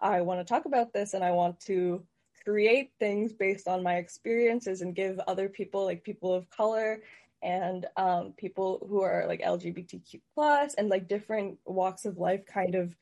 I 0.00 0.20
want 0.20 0.40
to 0.40 0.44
talk 0.44 0.66
about 0.66 0.92
this 0.92 1.14
and 1.14 1.24
I 1.24 1.30
want 1.30 1.60
to 1.60 2.04
create 2.44 2.90
things 2.98 3.32
based 3.32 3.66
on 3.68 3.82
my 3.82 3.96
experiences 3.96 4.82
and 4.82 4.94
give 4.94 5.18
other 5.26 5.48
people, 5.48 5.84
like 5.84 6.04
people 6.04 6.34
of 6.34 6.50
color 6.50 7.00
and 7.42 7.86
um, 7.96 8.34
people 8.36 8.86
who 8.88 9.02
are 9.02 9.24
like 9.26 9.42
LGBTQ 9.42 10.20
plus 10.34 10.74
and 10.74 10.88
like 10.88 11.08
different 11.08 11.58
walks 11.64 12.04
of 12.04 12.18
life, 12.18 12.44
kind 12.46 12.74
of 12.74 12.94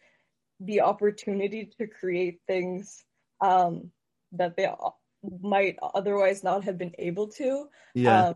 the 0.61 0.81
opportunity 0.81 1.71
to 1.79 1.87
create 1.87 2.41
things 2.47 3.05
um, 3.41 3.91
that 4.33 4.57
they 4.57 4.69
might 5.41 5.77
otherwise 5.95 6.45
not 6.45 6.65
have 6.65 6.79
been 6.79 6.95
able 6.99 7.29
to. 7.29 7.67
Yeah. 7.95 8.29
Um, 8.29 8.35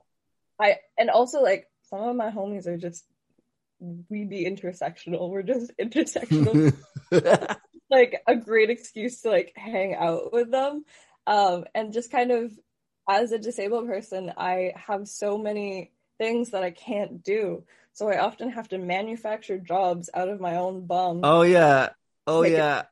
I 0.60 0.76
and 0.98 1.10
also 1.10 1.42
like 1.42 1.68
some 1.90 2.00
of 2.00 2.16
my 2.16 2.30
homies 2.30 2.66
are 2.66 2.76
just 2.78 3.04
we 4.08 4.24
be 4.24 4.44
intersectional. 4.46 5.28
We're 5.30 5.42
just 5.42 5.72
intersectional. 5.80 6.74
like 7.90 8.20
a 8.26 8.36
great 8.36 8.70
excuse 8.70 9.22
to 9.22 9.30
like 9.30 9.52
hang 9.56 9.94
out 9.94 10.32
with 10.32 10.50
them. 10.50 10.84
Um, 11.26 11.64
and 11.74 11.92
just 11.92 12.10
kind 12.10 12.30
of 12.32 12.52
as 13.08 13.32
a 13.32 13.38
disabled 13.38 13.86
person, 13.86 14.32
I 14.36 14.72
have 14.76 15.06
so 15.08 15.38
many 15.38 15.92
things 16.18 16.50
that 16.50 16.62
I 16.62 16.70
can't 16.70 17.22
do. 17.22 17.64
So 17.92 18.08
I 18.08 18.18
often 18.18 18.50
have 18.50 18.68
to 18.68 18.78
manufacture 18.78 19.58
jobs 19.58 20.10
out 20.12 20.28
of 20.28 20.40
my 20.40 20.56
own 20.56 20.86
bum. 20.86 21.20
oh 21.22 21.42
yeah. 21.42 21.90
Oh 22.26 22.42
yeah. 22.42 22.84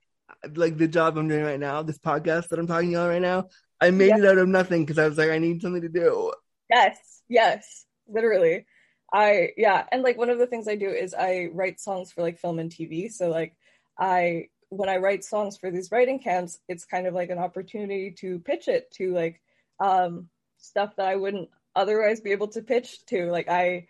Like 0.55 0.77
the 0.77 0.89
job 0.89 1.17
I'm 1.17 1.29
doing 1.29 1.45
right 1.45 1.59
now, 1.61 1.83
this 1.83 1.99
podcast 1.99 2.49
that 2.49 2.59
I'm 2.59 2.67
talking 2.67 2.97
on 2.97 3.09
right 3.09 3.23
now. 3.23 3.49
I 3.81 3.91
made 3.91 4.09
Yeah. 4.09 4.19
it 4.19 4.25
out 4.27 4.39
of 4.39 4.49
nothing 4.49 4.85
because 4.85 4.99
I 4.99 5.09
was 5.09 5.19
like, 5.19 5.31
I 5.31 5.39
need 5.39 5.61
something 5.63 5.83
to 5.83 5.89
do. 5.89 6.33
Yes, 6.71 6.97
yes, 7.35 7.87
literally. 8.09 8.67
I 9.13 9.51
yeah, 9.57 9.85
and 9.93 10.03
like 10.03 10.17
one 10.19 10.31
of 10.31 10.39
the 10.39 10.47
things 10.47 10.69
I 10.69 10.77
do 10.77 10.89
is 10.89 11.15
I 11.15 11.49
write 11.53 11.81
songs 11.81 12.13
for 12.13 12.23
like 12.23 12.39
film 12.39 12.59
and 12.59 12.71
TV. 12.71 13.11
So 13.11 13.29
like 13.29 13.57
I 13.99 14.49
when 14.71 14.89
I 14.89 14.97
write 14.97 15.25
songs 15.25 15.57
for 15.57 15.71
these 15.71 15.91
writing 15.93 16.19
camps, 16.19 16.59
it's 16.69 16.85
kind 16.85 17.07
of 17.07 17.15
like 17.15 17.31
an 17.31 17.39
opportunity 17.39 18.13
to 18.21 18.39
pitch 18.41 18.69
it 18.69 18.91
to 18.93 19.13
like 19.13 19.41
um 19.81 20.29
stuff 20.59 20.97
that 20.97 21.07
I 21.07 21.17
wouldn't 21.17 21.51
otherwise 21.77 22.21
be 22.21 22.33
able 22.33 22.49
to 22.49 22.63
pitch 22.63 23.05
to. 23.07 23.31
Like 23.31 23.49
I 23.49 23.87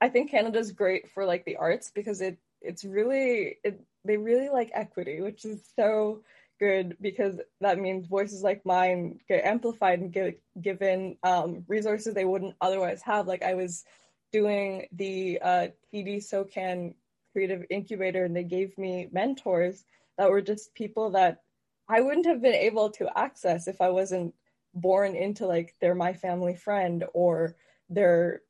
I 0.00 0.08
think 0.08 0.30
Canada's 0.30 0.72
great 0.72 1.10
for 1.10 1.24
like 1.26 1.44
the 1.44 1.56
arts 1.56 1.90
because 1.94 2.20
it 2.20 2.38
it's 2.60 2.84
really 2.84 3.58
it 3.64 3.80
they 4.04 4.16
really 4.16 4.48
like 4.48 4.70
equity, 4.74 5.20
which 5.20 5.44
is 5.44 5.62
so 5.76 6.22
good 6.62 6.96
because 7.00 7.40
that 7.60 7.80
means 7.80 8.06
voices 8.06 8.40
like 8.42 8.64
mine 8.64 9.18
get 9.28 9.44
amplified 9.44 9.98
and 9.98 10.12
get 10.12 10.40
given 10.60 11.16
um, 11.24 11.64
resources 11.66 12.14
they 12.14 12.24
wouldn't 12.24 12.54
otherwise 12.60 13.02
have. 13.02 13.26
Like 13.26 13.42
I 13.42 13.54
was 13.54 13.84
doing 14.32 14.86
the 14.92 15.40
uh, 15.42 15.66
TD 15.92 16.22
SOCAN 16.22 16.94
Creative 17.32 17.64
Incubator, 17.68 18.24
and 18.24 18.36
they 18.36 18.44
gave 18.44 18.78
me 18.78 19.08
mentors 19.10 19.84
that 20.18 20.30
were 20.30 20.40
just 20.40 20.72
people 20.74 21.10
that 21.10 21.42
I 21.88 22.00
wouldn't 22.00 22.26
have 22.26 22.40
been 22.40 22.54
able 22.54 22.90
to 22.90 23.18
access 23.18 23.66
if 23.66 23.80
I 23.80 23.90
wasn't 23.90 24.32
born 24.72 25.16
into 25.16 25.46
like 25.46 25.74
they're 25.80 25.96
my 25.96 26.12
family 26.12 26.54
friend 26.54 27.04
or 27.12 27.56
they're 27.90 28.40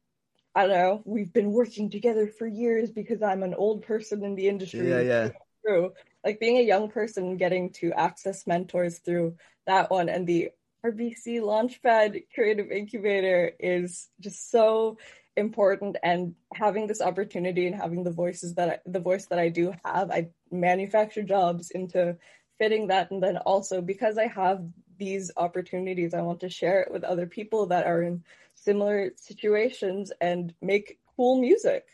I 0.54 0.66
don't 0.66 0.76
know, 0.76 1.02
we've 1.06 1.32
been 1.32 1.52
working 1.52 1.88
together 1.88 2.26
for 2.26 2.46
years 2.46 2.90
because 2.90 3.22
I'm 3.22 3.42
an 3.42 3.54
old 3.54 3.84
person 3.86 4.22
in 4.22 4.34
the 4.34 4.48
industry. 4.48 4.90
Yeah, 4.90 5.00
yeah. 5.00 5.28
True. 5.64 5.92
Like 6.24 6.40
being 6.40 6.58
a 6.58 6.62
young 6.62 6.90
person, 6.90 7.36
getting 7.36 7.70
to 7.74 7.92
access 7.92 8.46
mentors 8.46 8.98
through 8.98 9.36
that 9.66 9.90
one 9.90 10.08
and 10.08 10.26
the 10.26 10.50
RBC 10.84 11.40
Launchpad 11.40 12.24
Creative 12.34 12.70
Incubator 12.70 13.52
is 13.60 14.08
just 14.18 14.50
so 14.50 14.98
important 15.36 15.96
and 16.02 16.34
having 16.54 16.86
this 16.86 17.00
opportunity 17.00 17.66
and 17.66 17.76
having 17.76 18.02
the 18.02 18.10
voices 18.10 18.54
that 18.54 18.68
I, 18.68 18.78
the 18.84 19.00
voice 19.00 19.26
that 19.26 19.38
I 19.38 19.48
do 19.48 19.72
have 19.84 20.10
I 20.10 20.28
manufacture 20.50 21.22
jobs 21.22 21.70
into 21.70 22.16
fitting 22.58 22.88
that 22.88 23.10
and 23.10 23.22
then 23.22 23.38
also 23.38 23.80
because 23.80 24.18
I 24.18 24.26
have 24.26 24.62
these 24.98 25.30
opportunities 25.36 26.12
I 26.12 26.22
want 26.22 26.40
to 26.40 26.50
share 26.50 26.82
it 26.82 26.92
with 26.92 27.04
other 27.04 27.26
people 27.26 27.66
that 27.66 27.86
are 27.86 28.02
in 28.02 28.24
similar 28.54 29.12
situations 29.16 30.12
and 30.20 30.52
make 30.60 30.98
cool 31.16 31.40
music. 31.40 31.86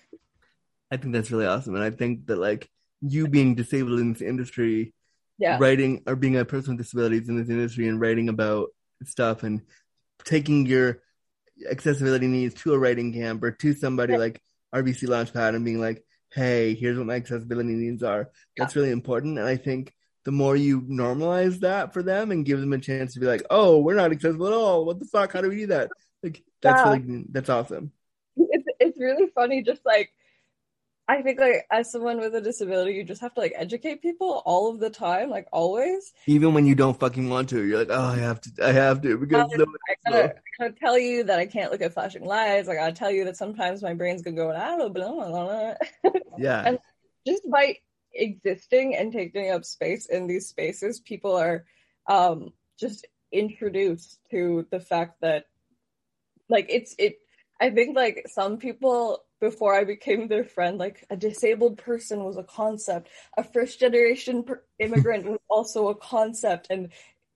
I 0.90 0.96
think 0.96 1.12
that's 1.12 1.30
really 1.30 1.46
awesome 1.46 1.74
and 1.74 1.84
I 1.84 1.90
think 1.90 2.26
that 2.26 2.38
like 2.38 2.68
you 3.00 3.28
being 3.28 3.54
disabled 3.54 4.00
in 4.00 4.12
this 4.12 4.22
industry 4.22 4.94
Yeah. 5.38 5.58
writing 5.60 6.02
or 6.06 6.16
being 6.16 6.36
a 6.36 6.44
person 6.44 6.76
with 6.76 6.84
disabilities 6.84 7.28
in 7.28 7.36
this 7.36 7.48
industry 7.48 7.88
and 7.88 8.00
writing 8.00 8.28
about 8.28 8.68
stuff 9.04 9.42
and 9.44 9.62
taking 10.24 10.66
your 10.66 11.00
accessibility 11.70 12.26
needs 12.26 12.54
to 12.54 12.72
a 12.74 12.78
writing 12.78 13.12
camp 13.12 13.42
or 13.42 13.50
to 13.52 13.72
somebody 13.74 14.12
Yeah. 14.14 14.18
like 14.18 14.42
RBC 14.74 15.06
Launchpad 15.06 15.54
and 15.54 15.64
being 15.64 15.80
like, 15.80 16.04
hey, 16.32 16.74
here's 16.74 16.98
what 16.98 17.06
my 17.06 17.14
accessibility 17.14 17.70
needs 17.74 18.02
are. 18.02 18.30
That's 18.56 18.76
really 18.76 18.90
important. 18.90 19.38
And 19.38 19.46
I 19.46 19.56
think 19.56 19.94
the 20.24 20.32
more 20.32 20.56
you 20.56 20.82
normalize 20.82 21.60
that 21.60 21.94
for 21.94 22.02
them 22.02 22.30
and 22.32 22.44
give 22.44 22.60
them 22.60 22.72
a 22.72 22.78
chance 22.78 23.14
to 23.14 23.20
be 23.20 23.26
like, 23.26 23.42
oh, 23.50 23.78
we're 23.78 23.94
not 23.94 24.12
accessible 24.12 24.46
at 24.48 24.52
all. 24.52 24.84
What 24.84 24.98
the 24.98 25.06
fuck? 25.06 25.32
How 25.32 25.40
do 25.40 25.48
we 25.48 25.56
do 25.56 25.66
that? 25.68 25.90
Like, 26.22 26.42
that's 26.60 26.80
Yeah. 26.84 26.92
really, 26.94 27.24
that's 27.30 27.48
awesome. 27.48 27.92
it's 28.36 28.66
it's 28.80 28.98
really 29.00 29.26
funny 29.34 29.62
just 29.62 29.84
like 29.86 30.12
I 31.08 31.22
think 31.22 31.40
like 31.40 31.66
as 31.70 31.90
someone 31.90 32.20
with 32.20 32.34
a 32.34 32.40
disability 32.40 32.92
you 32.92 33.02
just 33.02 33.22
have 33.22 33.32
to 33.34 33.40
like 33.40 33.54
educate 33.56 34.02
people 34.02 34.42
all 34.44 34.70
of 34.70 34.78
the 34.78 34.90
time 34.90 35.30
like 35.30 35.46
always 35.52 36.12
Even 36.26 36.52
when 36.52 36.66
you 36.66 36.74
don't 36.74 37.00
fucking 37.00 37.30
want 37.30 37.48
to, 37.48 37.64
you're 37.64 37.78
like, 37.78 37.88
oh, 37.90 37.98
I 37.98 38.16
have 38.18 38.40
to, 38.42 38.50
I 38.62 38.72
have 38.72 39.00
to 39.02 39.16
because 39.16 39.50
Um, 39.52 39.58
no 39.58 39.66
I 39.88 40.10
gotta, 40.10 40.34
I 40.36 40.62
gotta 40.62 40.74
tell 40.78 40.98
you 40.98 41.24
that 41.24 41.38
I 41.38 41.46
can't 41.46 41.72
look 41.72 41.80
at 41.80 41.94
flashing 41.94 42.24
lights 42.24 42.68
I 42.68 42.74
gotta 42.74 42.92
tell 42.92 43.10
you 43.10 43.24
that 43.24 43.36
sometimes 43.38 43.82
my 43.82 43.94
brain's 43.94 44.22
gonna 44.22 44.36
go 44.36 44.50
I 44.50 44.76
don't 44.76 44.92
blah, 44.92 45.10
blah, 45.10 45.30
blah. 45.30 46.10
yeah. 46.38 46.62
And- 46.66 46.78
just 47.26 47.42
by 47.50 47.76
existing 48.14 48.96
and 48.96 49.12
taking 49.12 49.50
up 49.50 49.64
space 49.64 50.06
in 50.06 50.26
these 50.26 50.48
spaces 50.48 51.00
people 51.00 51.36
are 51.36 51.64
um 52.08 52.52
just 52.78 53.06
introduced 53.32 54.18
to 54.30 54.66
the 54.70 54.80
fact 54.80 55.20
that 55.20 55.44
like 56.48 56.66
it's 56.68 56.94
it 56.98 57.18
I 57.60 57.70
think 57.70 57.96
like 57.96 58.24
some 58.28 58.56
people 58.58 59.24
before 59.40 59.74
I 59.74 59.84
became 59.84 60.28
their 60.28 60.44
friend 60.44 60.78
like 60.78 61.04
a 61.10 61.16
disabled 61.16 61.78
person 61.78 62.24
was 62.24 62.36
a 62.36 62.42
concept 62.42 63.08
a 63.36 63.44
first 63.44 63.78
generation 63.80 64.42
per- 64.44 64.62
immigrant 64.78 65.26
was 65.26 65.38
also 65.48 65.88
a 65.88 65.94
concept 65.94 66.68
and 66.70 66.90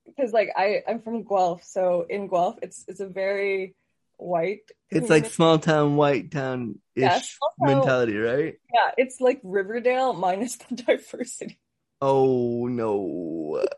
because 0.05 0.31
like 0.33 0.49
I 0.55 0.83
I'm 0.87 1.01
from 1.01 1.23
Guelph 1.23 1.63
so 1.63 2.05
in 2.09 2.27
Guelph 2.27 2.59
it's 2.61 2.83
it's 2.87 2.99
a 2.99 3.07
very 3.07 3.75
white 4.17 4.69
It's 4.91 5.09
like 5.09 5.25
small 5.25 5.57
town, 5.59 5.95
white 5.95 6.31
town 6.31 6.79
ish 6.95 7.03
Yeah, 7.05 7.21
mentality, 7.59 8.17
right? 8.17 8.55
yeah 8.73 8.91
it's 8.97 9.19
like 9.21 9.39
Riverdale 9.43 10.13
minus 10.13 10.55
the 10.69 10.75
diversity 10.75 11.59
Oh 12.01 12.67
no. 12.67 13.65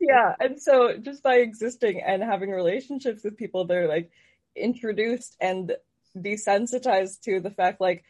Yeah, 0.00 0.34
and 0.38 0.62
so 0.62 0.96
just 0.96 1.24
by 1.24 1.36
existing 1.36 2.00
and 2.02 2.22
having 2.22 2.50
relationships 2.50 3.24
with 3.24 3.36
people, 3.36 3.64
they're 3.64 3.88
like 3.88 4.10
introduced 4.54 5.36
and 5.40 5.74
desensitized 6.22 7.20
to 7.22 7.40
the 7.40 7.50
fact 7.50 7.80
like 7.80 8.04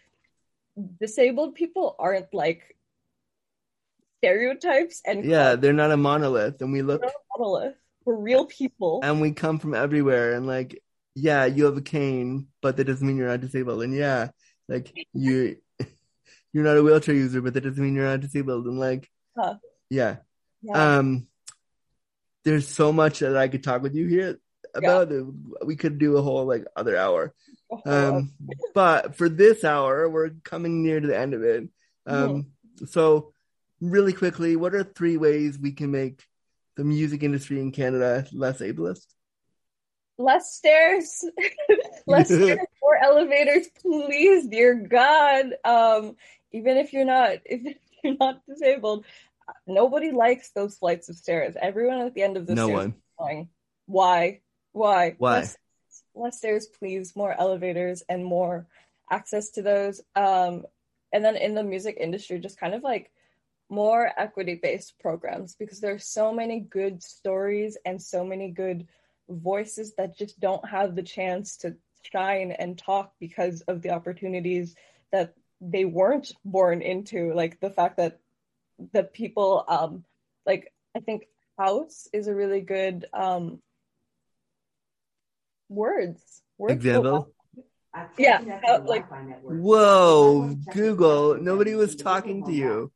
disabled 1.00 1.54
people 1.54 1.96
aren't 1.98 2.32
like 2.32 2.76
stereotypes 4.18 5.02
and 5.04 5.24
Yeah, 5.24 5.54
they're 5.56 5.72
not 5.72 5.90
a 5.92 5.96
monolith, 5.96 6.60
and 6.60 6.72
we 6.72 6.82
look 6.82 7.02
monolith. 7.36 7.76
We're 8.04 8.16
real 8.16 8.46
people. 8.46 9.00
and 9.02 9.20
we 9.20 9.32
come 9.32 9.58
from 9.58 9.74
everywhere, 9.74 10.32
and 10.34 10.46
like, 10.46 10.82
yeah, 11.14 11.44
you 11.44 11.64
have 11.66 11.76
a 11.76 11.82
cane, 11.82 12.48
but 12.62 12.76
that 12.76 12.84
doesn't 12.84 13.06
mean 13.06 13.16
you're 13.16 13.28
not 13.28 13.40
disabled, 13.40 13.82
and 13.82 13.94
yeah, 13.94 14.30
like 14.68 14.92
you, 15.12 15.56
you're 16.52 16.64
not 16.64 16.76
a 16.76 16.82
wheelchair 16.82 17.14
user, 17.14 17.40
but 17.42 17.54
that 17.54 17.62
doesn't 17.62 17.82
mean 17.82 17.94
you're 17.94 18.06
not 18.08 18.20
disabled, 18.20 18.66
and 18.66 18.78
like, 18.78 19.10
Huh. 19.36 19.56
yeah, 19.90 20.16
Yeah. 20.62 20.98
um, 20.98 21.26
there's 22.44 22.66
so 22.66 22.92
much 22.92 23.18
that 23.20 23.36
I 23.36 23.48
could 23.48 23.62
talk 23.62 23.82
with 23.82 23.94
you 23.94 24.06
here 24.06 24.38
about. 24.74 25.10
We 25.64 25.76
could 25.76 25.98
do 25.98 26.16
a 26.16 26.22
whole 26.22 26.46
like 26.46 26.64
other 26.74 26.96
hour. 26.96 27.34
Um, 27.84 28.32
but 28.74 29.16
for 29.16 29.28
this 29.28 29.64
hour, 29.64 30.08
we're 30.08 30.30
coming 30.42 30.82
near 30.82 31.00
to 31.00 31.06
the 31.06 31.18
end 31.18 31.34
of 31.34 31.42
it. 31.42 31.68
Um, 32.06 32.46
so 32.86 33.32
really 33.80 34.12
quickly, 34.12 34.56
what 34.56 34.74
are 34.74 34.84
three 34.84 35.16
ways 35.16 35.58
we 35.58 35.72
can 35.72 35.90
make 35.90 36.24
the 36.76 36.84
music 36.84 37.22
industry 37.22 37.60
in 37.60 37.72
Canada 37.72 38.26
less 38.32 38.60
ableist? 38.60 39.06
less 40.18 40.52
stairs, 40.54 41.24
less 42.06 42.26
stairs, 42.34 42.58
more 42.82 42.96
elevators, 42.96 43.68
please, 43.80 44.46
dear 44.48 44.74
God. 44.74 45.54
Um, 45.64 46.16
even 46.52 46.76
if 46.76 46.92
you're 46.92 47.04
not, 47.04 47.38
if 47.44 47.76
you're 48.02 48.16
not 48.18 48.40
disabled, 48.46 49.04
nobody 49.66 50.10
likes 50.10 50.50
those 50.50 50.76
flights 50.76 51.08
of 51.08 51.16
stairs. 51.16 51.54
Everyone 51.60 52.00
at 52.00 52.14
the 52.14 52.22
end 52.22 52.36
of 52.36 52.46
the 52.46 52.54
No 52.54 52.66
stairs 52.66 52.76
one. 52.76 52.88
is 52.88 52.94
going, 53.18 53.48
why, 53.86 54.40
why, 54.72 55.14
Why? 55.18 55.30
Less, 55.38 55.56
less 56.18 56.38
stairs, 56.38 56.66
please. 56.66 57.14
More 57.16 57.34
elevators 57.38 58.02
and 58.08 58.24
more 58.24 58.66
access 59.10 59.50
to 59.50 59.62
those. 59.62 60.00
Um, 60.14 60.64
and 61.12 61.24
then 61.24 61.36
in 61.36 61.54
the 61.54 61.62
music 61.62 61.96
industry, 61.98 62.38
just 62.38 62.60
kind 62.60 62.74
of 62.74 62.82
like 62.82 63.10
more 63.70 64.10
equity 64.16 64.54
based 64.54 64.98
programs 64.98 65.54
because 65.54 65.80
there's 65.80 66.06
so 66.06 66.32
many 66.32 66.60
good 66.60 67.02
stories 67.02 67.76
and 67.84 68.00
so 68.00 68.24
many 68.24 68.50
good 68.50 68.86
voices 69.28 69.94
that 69.96 70.16
just 70.16 70.40
don't 70.40 70.66
have 70.66 70.94
the 70.94 71.02
chance 71.02 71.56
to 71.58 71.76
shine 72.02 72.52
and 72.52 72.78
talk 72.78 73.12
because 73.20 73.60
of 73.62 73.82
the 73.82 73.90
opportunities 73.90 74.74
that 75.12 75.34
they 75.60 75.84
weren't 75.84 76.32
born 76.44 76.80
into 76.80 77.34
like 77.34 77.60
the 77.60 77.70
fact 77.70 77.96
that 77.96 78.20
the 78.92 79.02
people 79.02 79.64
um 79.68 80.04
like 80.46 80.72
i 80.96 81.00
think 81.00 81.26
house 81.58 82.08
is 82.12 82.28
a 82.28 82.34
really 82.34 82.60
good 82.60 83.06
um 83.12 83.60
words 85.68 86.42
words 86.56 86.74
Example? 86.74 87.32
Yeah, 88.16 88.60
uh, 88.68 88.80
like- 88.84 89.06
Whoa, 89.42 90.54
Google, 90.72 91.38
nobody 91.40 91.74
was 91.74 91.96
talking 91.96 92.44
to 92.44 92.52
you. 92.52 92.92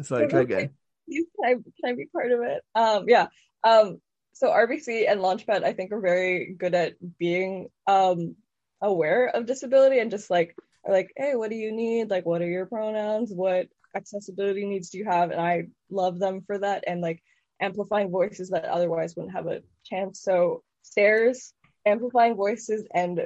Sorry, 0.00 0.28
try 0.28 0.40
again. 0.40 0.70
Can 1.08 1.24
I 1.44 1.52
can 1.54 1.62
I 1.84 1.92
be 1.94 2.06
part 2.06 2.32
of 2.32 2.40
it? 2.40 2.62
Um, 2.74 3.04
yeah. 3.08 3.26
Um, 3.64 4.00
so 4.32 4.48
RBC 4.48 5.10
and 5.10 5.20
Launchpad, 5.20 5.62
I 5.62 5.72
think, 5.72 5.92
are 5.92 6.00
very 6.00 6.54
good 6.54 6.74
at 6.74 6.94
being 7.18 7.68
um 7.86 8.36
aware 8.80 9.28
of 9.28 9.46
disability 9.46 9.98
and 9.98 10.10
just 10.10 10.30
like 10.30 10.56
are 10.84 10.92
like, 10.92 11.12
hey, 11.16 11.36
what 11.36 11.50
do 11.50 11.56
you 11.56 11.70
need? 11.70 12.10
Like, 12.10 12.26
what 12.26 12.42
are 12.42 12.48
your 12.48 12.66
pronouns? 12.66 13.30
What 13.32 13.68
accessibility 13.94 14.64
needs 14.66 14.90
do 14.90 14.98
you 14.98 15.04
have? 15.04 15.30
And 15.30 15.40
I 15.40 15.68
love 15.90 16.18
them 16.18 16.42
for 16.46 16.58
that 16.58 16.84
and 16.86 17.00
like 17.00 17.22
amplifying 17.60 18.10
voices 18.10 18.50
that 18.50 18.64
otherwise 18.64 19.14
wouldn't 19.14 19.34
have 19.34 19.46
a 19.46 19.62
chance. 19.84 20.20
So 20.20 20.62
stairs, 20.82 21.52
amplifying 21.86 22.34
voices, 22.34 22.84
and 22.94 23.20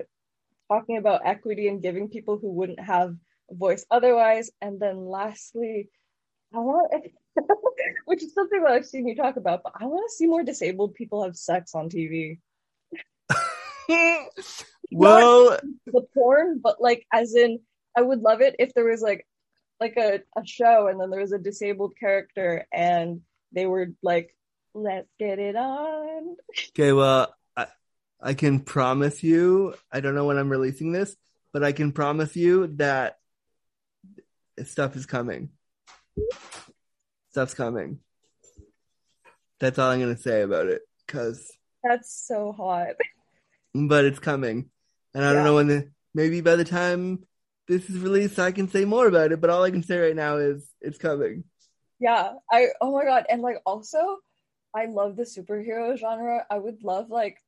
talking 0.68 0.96
about 0.96 1.22
equity 1.24 1.68
and 1.68 1.82
giving 1.82 2.08
people 2.08 2.38
who 2.38 2.52
wouldn't 2.52 2.80
have 2.80 3.14
a 3.50 3.54
voice 3.54 3.86
otherwise. 3.90 4.50
And 4.60 4.80
then 4.80 5.06
lastly, 5.06 5.90
I 6.54 6.58
want, 6.58 6.92
which 8.04 8.22
is 8.22 8.34
something 8.34 8.62
that 8.62 8.72
I've 8.72 8.86
seen 8.86 9.06
you 9.06 9.16
talk 9.16 9.36
about, 9.36 9.62
but 9.62 9.72
I 9.78 9.86
want 9.86 10.08
to 10.08 10.14
see 10.14 10.26
more 10.26 10.42
disabled 10.42 10.94
people 10.94 11.24
have 11.24 11.36
sex 11.36 11.74
on 11.74 11.88
TV. 11.88 12.38
well, 14.92 15.58
The 15.86 16.06
porn, 16.14 16.60
but 16.62 16.80
like, 16.80 17.06
as 17.12 17.34
in, 17.34 17.60
I 17.96 18.02
would 18.02 18.20
love 18.20 18.40
it 18.40 18.56
if 18.58 18.74
there 18.74 18.84
was 18.84 19.02
like, 19.02 19.26
like 19.80 19.96
a, 19.96 20.20
a 20.36 20.46
show 20.46 20.88
and 20.88 21.00
then 21.00 21.10
there 21.10 21.20
was 21.20 21.32
a 21.32 21.38
disabled 21.38 21.94
character 21.98 22.66
and 22.72 23.20
they 23.52 23.66
were 23.66 23.88
like, 24.02 24.34
let's 24.74 25.08
get 25.18 25.38
it 25.38 25.56
on. 25.56 26.36
Okay, 26.70 26.92
well, 26.92 27.34
I, 28.20 28.34
can 28.34 28.60
promise 28.60 29.22
you, 29.22 29.74
I 29.92 30.00
don't 30.00 30.14
know 30.14 30.24
when 30.24 30.38
I'm 30.38 30.50
releasing 30.50 30.92
this, 30.92 31.14
but 31.52 31.62
I 31.62 31.72
can 31.72 31.92
promise 31.92 32.36
you 32.36 32.68
that 32.76 33.16
stuff 34.64 34.96
is 34.96 35.06
coming. 35.06 35.50
Stuff's 37.30 37.54
coming. 37.54 38.00
That's 39.60 39.78
all 39.78 39.90
I'm 39.90 40.00
going 40.00 40.14
to 40.14 40.20
say 40.20 40.42
about 40.42 40.66
it, 40.66 40.82
cause, 41.08 41.50
That's 41.82 42.26
so 42.26 42.52
hot. 42.52 42.94
but 43.74 44.04
it's 44.04 44.18
coming. 44.18 44.70
And 45.14 45.24
I 45.24 45.32
don't 45.32 45.44
know 45.44 45.54
when 45.54 45.68
the, 45.68 45.90
maybe 46.14 46.40
by 46.42 46.56
the 46.56 46.64
time 46.64 47.24
this 47.68 47.88
is 47.88 47.98
released, 47.98 48.38
I 48.38 48.52
can 48.52 48.68
say 48.68 48.84
more 48.84 49.06
about 49.06 49.32
it, 49.32 49.40
but 49.40 49.50
all 49.50 49.64
I 49.64 49.70
can 49.70 49.82
say 49.82 49.98
right 49.98 50.16
now 50.16 50.36
is 50.36 50.68
it's 50.80 50.98
coming. 50.98 51.44
Yeah, 51.98 52.32
I 52.52 52.68
oh 52.80 52.92
my 52.92 53.04
god, 53.04 53.24
and 53.28 53.40
like 53.40 53.56
also, 53.64 54.18
I 54.74 54.86
love 54.86 55.16
the 55.16 55.22
superhero 55.22 55.96
genre. 55.98 56.44
I 56.50 56.58
would 56.58 56.84
love 56.84 57.08
like 57.08 57.38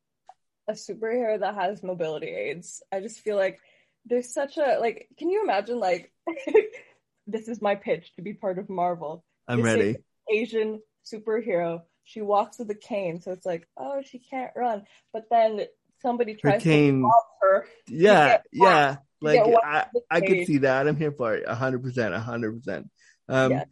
a 0.69 0.73
superhero 0.73 1.41
that 1.41 1.55
has 1.55 1.83
mobility 1.83 2.29
aids. 2.29 2.83
I 2.93 3.01
just 3.01 3.21
feel 3.21 3.37
like 3.37 3.59
there's 4.07 4.33
such 4.33 4.57
a 4.59 4.79
like. 4.81 5.09
Can 5.19 5.31
you 5.31 5.43
imagine 5.43 5.81
like 5.81 6.12
this 7.27 7.49
is 7.49 7.61
my 7.61 7.75
pitch 7.75 8.14
to 8.16 8.23
be 8.23 8.35
part 8.35 8.59
of 8.59 8.69
Marvel? 8.69 9.25
I'm 9.49 9.62
This 9.62 9.64
ready. 9.64 9.97
Asian 10.31 10.81
superhero 11.05 11.81
she 12.09 12.23
walks 12.23 12.59
with 12.59 12.71
a 12.71 12.75
cane, 12.75 13.21
so 13.21 13.33
it's 13.33 13.45
like, 13.45 13.69
oh, 13.77 14.01
she 14.03 14.19
can't 14.19 14.51
run. 14.57 14.85
But 15.12 15.25
then 15.31 15.61
somebody 16.01 16.33
Her 16.33 16.39
tries 16.39 16.62
cane- 16.62 17.03
to 17.03 17.09
stop 17.09 17.29
her. 17.43 17.66
Yeah, 17.87 18.39
yeah. 18.51 18.97
Like 19.21 19.41
I, 19.62 19.87
I 20.11 20.21
could 20.23 20.47
see 20.47 20.59
that. 20.59 20.89
I'm 20.89 20.97
here 20.97 21.12
for 21.12 21.35
it. 21.35 21.47
Hundred 21.47 21.83
percent. 21.83 22.14
Hundred 22.14 22.57
percent. 22.57 22.89
Um, 23.29 23.53
Yeah. 23.53 23.64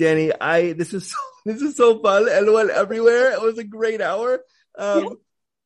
Dani, 0.00 0.32
I 0.40 0.72
this 0.72 0.92
is 0.94 1.10
so, 1.10 1.16
this 1.44 1.62
is 1.62 1.76
so 1.76 2.00
fun. 2.00 2.26
LOL 2.26 2.70
everywhere. 2.70 3.32
It 3.32 3.42
was 3.42 3.58
a 3.58 3.64
great 3.64 4.00
hour. 4.00 4.40
Um. 4.76 5.18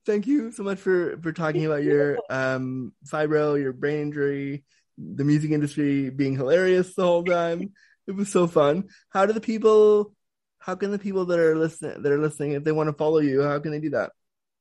Thank 0.07 0.27
you 0.27 0.53
so 0.53 0.63
much 0.63 0.79
for 0.79 1.19
for 1.23 1.33
talking 1.33 1.65
about 1.65 1.83
your 1.83 2.19
um 2.29 2.93
fibro, 3.07 3.61
your 3.61 3.73
brain 3.73 4.03
injury, 4.03 4.65
the 4.99 5.25
music 5.25 5.51
industry 5.51 6.11
being 6.11 6.37
hilarious 6.37 6.95
the 6.95 7.05
whole 7.05 7.25
time. 7.25 7.73
It 8.07 8.13
was 8.13 8.31
so 8.31 8.47
fun. 8.47 8.89
How 9.11 9.27
do 9.27 9.33
the 9.33 9.41
people? 9.41 10.13
How 10.59 10.75
can 10.75 10.91
the 10.91 10.99
people 10.99 11.27
that 11.27 11.39
are 11.39 11.57
listening 11.57 12.03
that 12.03 12.13
are 12.13 12.21
listening, 12.21 12.53
if 12.53 12.65
they 12.65 12.73
want 12.73 12.89
to 12.89 12.95
follow 12.95 13.19
you, 13.19 13.43
how 13.43 13.59
can 13.61 13.73
they 13.73 13.81
do 13.81 13.91
that? 13.91 14.13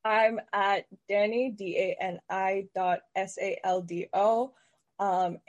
I'm 0.05 0.39
at 0.51 0.85
Dani 1.09 1.55
D 1.55 1.77
A 1.77 1.97
N 2.01 2.19
I 2.29 2.67
dot 2.75 2.99
S 3.15 3.37
A 3.41 3.59
L 3.63 3.81
D 3.81 4.07
O. 4.13 4.53
Um, 4.99 5.39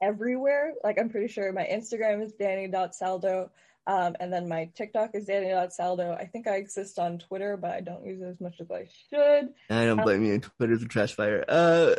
everywhere. 0.00 0.74
Like 0.82 0.98
I'm 0.98 1.08
pretty 1.08 1.28
sure 1.28 1.52
my 1.52 1.64
Instagram 1.64 2.22
is 2.22 2.32
Dani 2.34 2.70
dot 2.70 2.94
Saldo. 2.94 3.50
Um, 3.86 4.16
and 4.18 4.32
then 4.32 4.48
my 4.48 4.70
TikTok 4.74 5.10
is 5.14 5.26
Dani 5.26 5.50
dot 5.50 5.72
Saldo. 5.72 6.12
I 6.12 6.24
think 6.26 6.46
I 6.46 6.56
exist 6.56 6.98
on 6.98 7.18
Twitter, 7.18 7.56
but 7.56 7.72
I 7.72 7.80
don't 7.80 8.06
use 8.06 8.20
it 8.22 8.26
as 8.26 8.40
much 8.40 8.60
as 8.60 8.70
I 8.70 8.88
should. 9.10 9.50
I 9.68 9.84
don't 9.84 10.02
blame 10.02 10.24
you. 10.24 10.40
Twitter's 10.40 10.82
a 10.82 10.86
trash 10.86 11.14
fire. 11.14 11.44
Uh, 11.46 11.94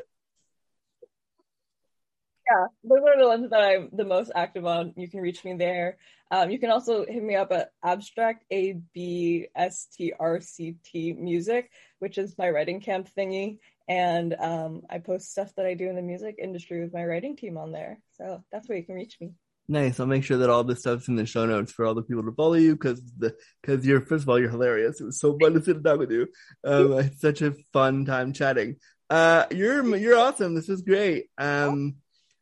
Yeah, 2.50 2.68
those 2.84 3.04
are 3.04 3.20
the 3.20 3.28
ones 3.28 3.50
that 3.50 3.62
I'm 3.62 3.90
the 3.92 4.06
most 4.06 4.32
active 4.36 4.66
on. 4.66 4.94
You 4.98 5.10
can 5.10 5.20
reach 5.20 5.44
me 5.44 5.56
there. 5.56 5.98
Um, 6.32 6.50
you 6.52 6.60
can 6.60 6.70
also 6.72 7.06
hit 7.06 7.24
me 7.24 7.36
up 7.36 7.52
at 7.52 7.72
abstract 7.84 8.46
a 8.52 8.74
b 8.94 9.48
s 9.56 9.88
t 9.88 10.14
r 10.20 10.42
c 10.42 10.76
t 10.84 11.14
music, 11.14 11.72
which 12.00 12.18
is 12.18 12.38
my 12.38 12.50
writing 12.50 12.82
camp 12.82 13.10
thingy, 13.16 13.60
and 13.88 14.36
um, 14.40 14.82
I 14.90 15.00
post 15.00 15.32
stuff 15.32 15.54
that 15.56 15.66
I 15.66 15.76
do 15.76 15.90
in 15.90 15.96
the 15.96 16.02
music 16.02 16.36
industry 16.40 16.82
with 16.82 16.94
my 16.94 17.06
writing 17.06 17.36
team 17.36 17.58
on 17.58 17.72
there. 17.72 18.00
So 18.18 18.44
that's 18.52 18.68
where 18.68 18.78
you 18.78 18.84
can 18.84 18.96
reach 18.96 19.18
me. 19.22 19.34
Nice. 19.68 20.00
I'll 20.00 20.06
make 20.06 20.24
sure 20.24 20.38
that 20.38 20.50
all 20.50 20.64
this 20.64 20.82
stuff's 20.82 21.08
in 21.08 21.16
the 21.16 21.26
show 21.26 21.46
notes 21.46 21.72
for 21.72 21.86
all 21.86 21.96
the 21.96 22.04
people 22.04 22.24
to 22.24 22.32
follow 22.34 22.54
you 22.54 22.74
because 22.76 23.02
the 23.18 23.36
because 23.62 23.86
you're 23.86 24.02
first 24.02 24.24
of 24.24 24.30
all 24.30 24.40
you're 24.40 24.50
hilarious. 24.52 25.02
It 25.02 25.06
was 25.06 25.20
so 25.20 25.38
fun 25.40 25.54
to 25.54 25.62
sit 25.64 25.78
and 25.78 25.84
talk 25.86 25.98
with 25.98 26.12
you. 26.12 26.28
Um, 26.64 26.94
I 26.94 27.02
had 27.04 27.18
such 27.20 27.42
a 27.42 27.56
fun 27.74 28.06
time 28.06 28.32
chatting. 28.34 28.76
Uh, 29.10 29.46
you're 29.52 29.96
you're 29.98 30.18
awesome. 30.18 30.54
This 30.54 30.70
is 30.70 30.84
great. 30.84 31.26
Um, 31.40 31.96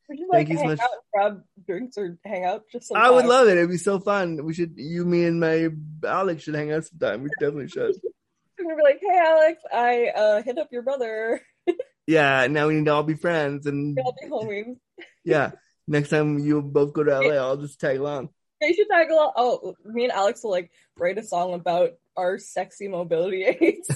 Would 0.09 0.19
you 0.19 0.27
Thank 0.31 0.49
like 0.49 0.49
you 0.49 0.55
to 0.55 0.59
so 0.61 0.67
much. 0.67 0.79
out 0.81 0.89
grab 1.13 1.41
drinks 1.65 1.97
or 1.97 2.17
hang 2.25 2.43
out 2.43 2.63
just 2.71 2.91
I 2.93 3.09
would 3.09 3.25
love 3.25 3.47
it. 3.47 3.57
It'd 3.57 3.69
be 3.69 3.77
so 3.77 3.99
fun. 3.99 4.43
We 4.43 4.53
should 4.53 4.73
you, 4.75 5.05
me, 5.05 5.23
and 5.23 5.39
my 5.39 5.69
Alex 6.05 6.43
should 6.43 6.55
hang 6.55 6.73
out 6.73 6.83
sometime. 6.85 7.23
We 7.23 7.29
definitely 7.39 7.69
should. 7.69 7.95
I'm 8.59 8.65
gonna 8.65 8.75
be 8.77 8.83
like, 8.83 8.99
hey 9.01 9.17
Alex, 9.17 9.61
I 9.73 10.07
uh, 10.15 10.41
hit 10.43 10.57
up 10.57 10.67
your 10.71 10.81
brother. 10.83 11.41
Yeah. 12.05 12.47
Now 12.47 12.67
we 12.67 12.73
need 12.73 12.83
to 12.87 12.91
all 12.91 13.03
be 13.03 13.13
friends 13.15 13.65
and 13.65 13.95
We'll 13.95 14.13
be 14.21 14.27
homies. 14.27 14.75
yeah. 15.23 15.51
Next 15.87 16.09
time 16.09 16.39
you 16.39 16.61
both 16.61 16.93
go 16.93 17.03
to 17.03 17.19
LA, 17.19 17.35
I'll 17.35 17.57
just 17.57 17.79
tag 17.79 17.97
along. 17.97 18.29
They 18.61 18.71
should 18.73 18.87
tag 18.89 19.09
along. 19.11 19.33
Oh, 19.35 19.75
me 19.85 20.03
and 20.05 20.13
Alex 20.13 20.43
will 20.43 20.51
like 20.51 20.71
write 20.97 21.17
a 21.17 21.23
song 21.23 21.53
about 21.53 21.91
our 22.15 22.37
sexy 22.37 22.87
mobility 22.87 23.43
aids. 23.61 23.89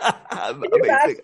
Amazing. 0.30 1.20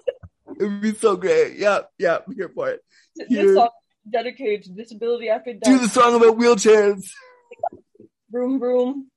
It'd 0.58 0.80
be 0.80 0.94
so 0.94 1.16
great. 1.16 1.56
Yeah, 1.56 1.80
yeah, 1.98 2.18
I'm 2.26 2.34
here 2.34 2.48
for 2.48 2.70
it. 2.70 2.80
this 3.16 3.28
Here. 3.28 3.54
song 3.54 3.68
dedicated 4.08 4.64
to 4.64 4.70
disability 4.70 5.28
after 5.28 5.52
Do 5.52 5.58
death. 5.60 5.82
the 5.82 5.88
song 5.88 6.14
about 6.16 6.38
wheelchairs. 6.38 7.08
Vroom 8.30 8.58
vroom. 8.58 9.10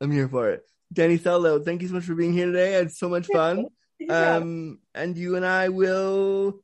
I'm 0.00 0.10
here 0.12 0.28
for 0.28 0.50
it. 0.50 0.62
Dani 0.94 1.18
Saldo, 1.20 1.64
thank 1.64 1.82
you 1.82 1.88
so 1.88 1.94
much 1.94 2.04
for 2.04 2.14
being 2.14 2.32
here 2.32 2.46
today. 2.46 2.74
I 2.74 2.78
had 2.78 2.92
so 2.92 3.08
much 3.08 3.26
fun. 3.26 3.66
Yeah. 3.98 4.36
Um, 4.36 4.78
and 4.94 5.16
you 5.16 5.36
and 5.36 5.44
I 5.46 5.70
will. 5.70 6.60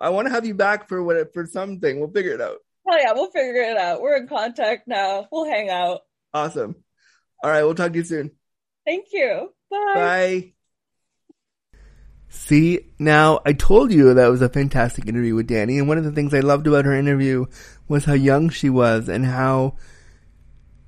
I 0.00 0.10
want 0.10 0.26
to 0.28 0.34
have 0.34 0.44
you 0.44 0.54
back 0.54 0.88
for 0.88 1.02
what 1.02 1.32
for 1.32 1.46
something. 1.46 1.98
We'll 1.98 2.10
figure 2.10 2.32
it 2.34 2.40
out. 2.40 2.58
Hell 2.88 3.00
yeah, 3.00 3.12
we'll 3.12 3.30
figure 3.30 3.62
it 3.62 3.76
out. 3.76 4.00
We're 4.00 4.16
in 4.16 4.28
contact 4.28 4.88
now. 4.88 5.28
We'll 5.30 5.44
hang 5.44 5.68
out. 5.68 6.00
Awesome. 6.32 6.76
All 7.42 7.50
right, 7.50 7.62
we'll 7.62 7.74
talk 7.74 7.92
to 7.92 7.98
you 7.98 8.04
soon. 8.04 8.30
Thank 8.86 9.08
you. 9.12 9.52
Bye. 9.70 9.92
Bye. 9.94 10.52
See, 12.30 12.80
now 12.98 13.40
I 13.44 13.52
told 13.52 13.92
you 13.92 14.14
that 14.14 14.30
was 14.30 14.42
a 14.42 14.48
fantastic 14.48 15.06
interview 15.06 15.34
with 15.34 15.48
Dani, 15.48 15.78
and 15.78 15.88
one 15.88 15.98
of 15.98 16.04
the 16.04 16.12
things 16.12 16.32
I 16.32 16.40
loved 16.40 16.66
about 16.66 16.84
her 16.84 16.94
interview 16.94 17.46
was 17.88 18.04
how 18.04 18.14
young 18.14 18.48
she 18.48 18.70
was 18.70 19.08
and 19.08 19.24
how 19.24 19.76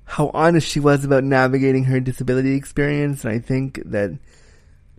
how 0.05 0.29
honest 0.33 0.67
she 0.67 0.79
was 0.79 1.05
about 1.05 1.23
navigating 1.23 1.85
her 1.85 1.99
disability 1.99 2.55
experience. 2.55 3.23
And 3.23 3.33
I 3.33 3.39
think 3.39 3.81
that 3.85 4.19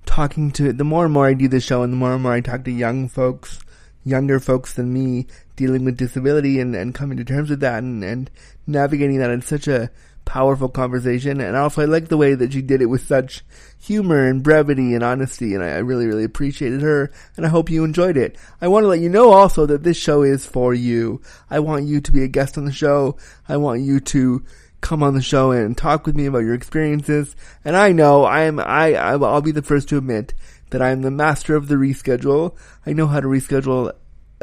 talking 0.06 0.50
to 0.52 0.72
the 0.72 0.84
more 0.84 1.04
and 1.04 1.14
more 1.14 1.26
I 1.26 1.34
do 1.34 1.48
this 1.48 1.64
show, 1.64 1.82
and 1.82 1.92
the 1.92 1.96
more 1.96 2.14
and 2.14 2.22
more 2.22 2.32
I 2.32 2.40
talk 2.40 2.64
to 2.64 2.70
young 2.70 3.08
folks, 3.08 3.60
younger 4.04 4.40
folks 4.40 4.74
than 4.74 4.92
me, 4.92 5.26
dealing 5.56 5.84
with 5.84 5.96
disability 5.96 6.60
and, 6.60 6.74
and 6.74 6.94
coming 6.94 7.16
to 7.18 7.24
terms 7.24 7.50
with 7.50 7.60
that 7.60 7.82
and, 7.82 8.02
and 8.02 8.30
navigating 8.66 9.18
that 9.18 9.30
in 9.30 9.42
such 9.42 9.68
a 9.68 9.90
powerful 10.24 10.68
conversation. 10.68 11.40
And 11.40 11.56
also 11.56 11.82
I 11.82 11.86
like 11.86 12.08
the 12.08 12.16
way 12.16 12.34
that 12.34 12.52
she 12.52 12.62
did 12.62 12.80
it 12.80 12.86
with 12.86 13.06
such 13.06 13.44
humor 13.80 14.26
and 14.26 14.42
brevity 14.42 14.94
and 14.94 15.02
honesty. 15.02 15.54
And 15.54 15.62
I, 15.62 15.68
I 15.68 15.78
really, 15.78 16.06
really 16.06 16.24
appreciated 16.24 16.80
her. 16.82 17.10
And 17.36 17.44
I 17.44 17.48
hope 17.48 17.70
you 17.70 17.84
enjoyed 17.84 18.16
it. 18.16 18.36
I 18.60 18.68
want 18.68 18.84
to 18.84 18.88
let 18.88 19.00
you 19.00 19.08
know 19.08 19.32
also 19.32 19.66
that 19.66 19.82
this 19.82 19.96
show 19.96 20.22
is 20.22 20.46
for 20.46 20.74
you. 20.74 21.20
I 21.50 21.60
want 21.60 21.86
you 21.86 22.00
to 22.00 22.12
be 22.12 22.22
a 22.22 22.28
guest 22.28 22.56
on 22.56 22.64
the 22.64 22.72
show. 22.72 23.16
I 23.48 23.56
want 23.56 23.82
you 23.82 24.00
to 24.00 24.44
come 24.80 25.02
on 25.02 25.14
the 25.14 25.22
show 25.22 25.52
and 25.52 25.78
talk 25.78 26.06
with 26.06 26.16
me 26.16 26.26
about 26.26 26.40
your 26.40 26.54
experiences. 26.54 27.36
And 27.64 27.76
I 27.76 27.92
know 27.92 28.24
I 28.24 28.42
am, 28.42 28.58
I, 28.58 28.94
I 28.94 29.12
I'll 29.12 29.40
be 29.40 29.52
the 29.52 29.62
first 29.62 29.88
to 29.88 29.98
admit 29.98 30.34
that 30.72 30.82
I 30.82 30.90
am 30.90 31.02
the 31.02 31.10
master 31.10 31.54
of 31.54 31.68
the 31.68 31.76
reschedule. 31.76 32.56
I 32.84 32.92
know 32.92 33.06
how 33.06 33.20
to 33.20 33.28
reschedule 33.28 33.92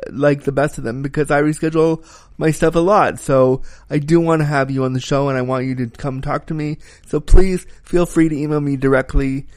like 0.09 0.43
the 0.43 0.51
best 0.51 0.77
of 0.77 0.83
them 0.83 1.01
because 1.01 1.29
I 1.31 1.41
reschedule 1.41 2.05
my 2.37 2.51
stuff 2.51 2.75
a 2.75 2.79
lot. 2.79 3.19
So 3.19 3.63
I 3.89 3.99
do 3.99 4.19
want 4.19 4.41
to 4.41 4.45
have 4.45 4.71
you 4.71 4.83
on 4.83 4.93
the 4.93 4.99
show 4.99 5.29
and 5.29 5.37
I 5.37 5.41
want 5.41 5.65
you 5.65 5.75
to 5.75 5.87
come 5.87 6.21
talk 6.21 6.47
to 6.47 6.53
me. 6.53 6.77
So 7.07 7.19
please 7.19 7.65
feel 7.83 8.05
free 8.05 8.29
to 8.29 8.35
email 8.35 8.61
me 8.61 8.77
directly. 8.77 9.47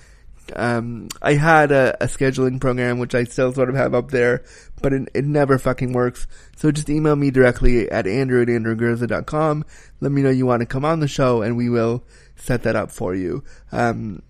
Um, 0.57 1.09
I 1.21 1.35
had 1.35 1.71
a, 1.71 2.03
a 2.03 2.07
scheduling 2.07 2.61
program 2.61 2.99
which 2.99 3.15
I 3.15 3.25
still 3.25 3.53
sort 3.53 3.69
of 3.69 3.77
have 3.77 3.95
up 3.95 4.11
there, 4.11 4.45
but 4.81 4.93
it, 4.93 5.09
it 5.15 5.25
never 5.25 5.59
fucking 5.59 5.93
works. 5.93 6.27
So 6.57 6.73
just 6.73 6.91
email 6.91 7.15
me 7.15 7.31
directly 7.31 7.91
at 7.91 8.07
andrew 8.07 8.43
at 8.43 8.49
andrewgurza.com. 8.49 9.65
Let 10.01 10.13
me 10.13 10.23
know 10.23 10.31
you 10.31 10.47
want 10.47 10.61
to 10.61 10.67
come 10.67 10.85
on 10.85 11.01
the 11.01 11.09
show 11.09 11.43
and 11.43 11.57
we 11.57 11.69
will 11.69 12.05
set 12.37 12.65
that 12.65 12.77
up 12.77 12.91
for 12.91 13.15
you. 13.15 13.45
Um, 13.71 14.23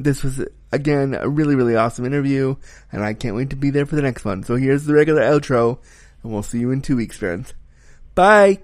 this 0.00 0.22
was 0.22 0.42
again 0.72 1.14
a 1.14 1.28
really 1.28 1.54
really 1.54 1.76
awesome 1.76 2.04
interview 2.04 2.56
and 2.90 3.04
i 3.04 3.12
can't 3.12 3.36
wait 3.36 3.50
to 3.50 3.56
be 3.56 3.70
there 3.70 3.86
for 3.86 3.96
the 3.96 4.02
next 4.02 4.24
one. 4.24 4.42
So 4.42 4.56
here's 4.56 4.84
the 4.84 4.94
regular 4.94 5.22
outro 5.22 5.78
and 6.22 6.32
we'll 6.32 6.42
see 6.42 6.60
you 6.60 6.70
in 6.70 6.82
two 6.82 6.96
weeks 6.96 7.16
friends. 7.16 7.54
Bye! 8.14 8.60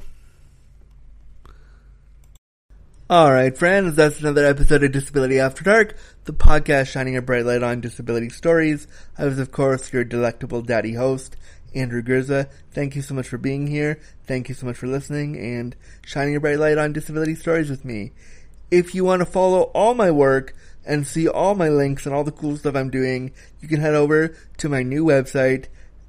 All 3.10 3.32
right 3.32 3.56
friends 3.56 3.94
that's 3.94 4.20
another 4.20 4.44
episode 4.44 4.82
of 4.82 4.93
disability 4.93 5.39
after 5.39 5.64
dark 5.64 5.97
the 6.24 6.32
podcast 6.32 6.89
shining 6.89 7.16
a 7.16 7.22
bright 7.22 7.47
light 7.47 7.62
on 7.62 7.80
disability 7.80 8.28
stories. 8.28 8.86
I 9.16 9.24
was 9.24 9.39
of 9.39 9.51
course 9.51 9.93
your 9.93 10.05
delectable 10.05 10.62
daddy 10.62 10.94
host 10.94 11.36
andrew 11.74 12.02
Gurza. 12.02 12.48
thank 12.70 12.97
you 12.97 13.02
so 13.02 13.14
much 13.14 13.28
for 13.28 13.39
being 13.39 13.66
here. 13.66 14.01
Thank 14.26 14.48
you 14.48 14.55
so 14.55 14.66
much 14.66 14.76
for 14.76 14.86
listening 14.86 15.36
and 15.36 15.76
shining 16.05 16.36
a 16.36 16.40
bright 16.40 16.59
light 16.59 16.78
on 16.78 16.93
disability 16.93 17.35
stories 17.35 17.70
with 17.70 17.85
me. 17.85 18.12
If 18.70 18.94
you 18.94 19.05
want 19.05 19.20
to 19.20 19.26
follow 19.26 19.62
all 19.74 19.94
my 19.94 20.10
work 20.10 20.55
and 20.89 21.06
see 21.06 21.28
all 21.28 21.55
my 21.55 21.69
links 21.69 22.06
and 22.06 22.15
all 22.15 22.24
the 22.24 22.32
cool 22.32 22.56
stuff 22.56 22.74
I'm 22.74 22.90
doing, 22.90 23.32
you 23.60 23.69
can 23.69 23.81
head 23.81 23.94
over 23.94 24.35
to 24.56 24.69
my 24.70 24.82
new 24.82 25.05
website, 25.05 25.66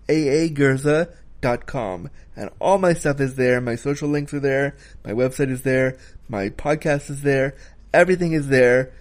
aagurza.com. 0.08 2.10
And 2.38 2.50
all 2.60 2.78
my 2.78 2.94
stuff 2.94 3.20
is 3.20 3.36
there. 3.36 3.60
My 3.60 3.76
social 3.76 4.08
links 4.08 4.34
are 4.34 4.40
there. 4.40 4.78
My 5.04 5.12
website 5.12 5.52
is 5.52 5.64
there. 5.64 5.98
My 6.30 6.48
podcast 6.48 7.10
is 7.10 7.24
there. 7.24 7.56
Everything 7.94 8.32
is 8.32 8.48
there. 8.48 8.94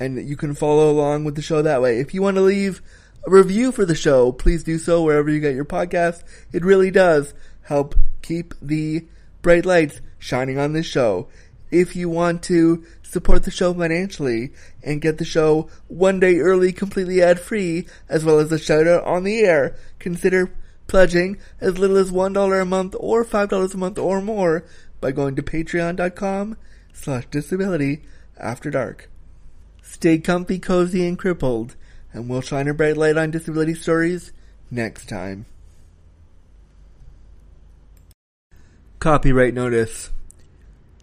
And 0.00 0.28
you 0.28 0.36
can 0.36 0.56
follow 0.56 0.90
along 0.90 1.24
with 1.24 1.36
the 1.36 1.42
show 1.42 1.62
that 1.62 1.80
way. 1.80 2.00
If 2.00 2.12
you 2.12 2.22
want 2.22 2.36
to 2.36 2.42
leave 2.42 2.82
a 3.24 3.30
review 3.30 3.70
for 3.70 3.84
the 3.84 3.94
show, 3.94 4.32
please 4.32 4.64
do 4.64 4.78
so 4.78 5.04
wherever 5.04 5.30
you 5.30 5.38
get 5.38 5.54
your 5.54 5.64
podcast. 5.64 6.24
It 6.52 6.64
really 6.64 6.90
does 6.90 7.34
help 7.62 7.94
keep 8.20 8.54
the 8.60 9.06
bright 9.42 9.64
lights 9.64 10.00
shining 10.18 10.58
on 10.58 10.72
this 10.72 10.86
show. 10.86 11.28
If 11.70 11.94
you 11.94 12.08
want 12.08 12.42
to 12.44 12.84
support 13.10 13.42
the 13.42 13.50
show 13.50 13.74
financially 13.74 14.52
and 14.84 15.00
get 15.00 15.18
the 15.18 15.24
show 15.24 15.68
one 15.88 16.20
day 16.20 16.38
early, 16.38 16.72
completely 16.72 17.20
ad 17.20 17.40
free, 17.40 17.86
as 18.08 18.24
well 18.24 18.38
as 18.38 18.52
a 18.52 18.58
shout 18.58 18.86
out 18.86 19.04
on 19.04 19.24
the 19.24 19.40
air, 19.40 19.74
consider 19.98 20.52
pledging 20.86 21.36
as 21.60 21.78
little 21.78 21.96
as 21.96 22.12
$1 22.12 22.62
a 22.62 22.64
month 22.64 22.94
or 22.98 23.24
$5 23.24 23.74
a 23.74 23.76
month 23.76 23.98
or 23.98 24.20
more 24.20 24.64
by 25.00 25.10
going 25.10 25.34
to 25.34 25.42
patreon.com 25.42 26.56
slash 26.92 27.26
disability 27.26 28.02
after 28.38 28.70
dark. 28.70 29.10
Stay 29.82 30.18
comfy, 30.18 30.60
cozy, 30.60 31.06
and 31.06 31.18
crippled, 31.18 31.74
and 32.12 32.28
we'll 32.28 32.40
shine 32.40 32.68
a 32.68 32.74
bright 32.74 32.96
light 32.96 33.16
on 33.16 33.32
disability 33.32 33.74
stories 33.74 34.32
next 34.70 35.08
time. 35.08 35.46
Copyright 39.00 39.54
notice. 39.54 40.10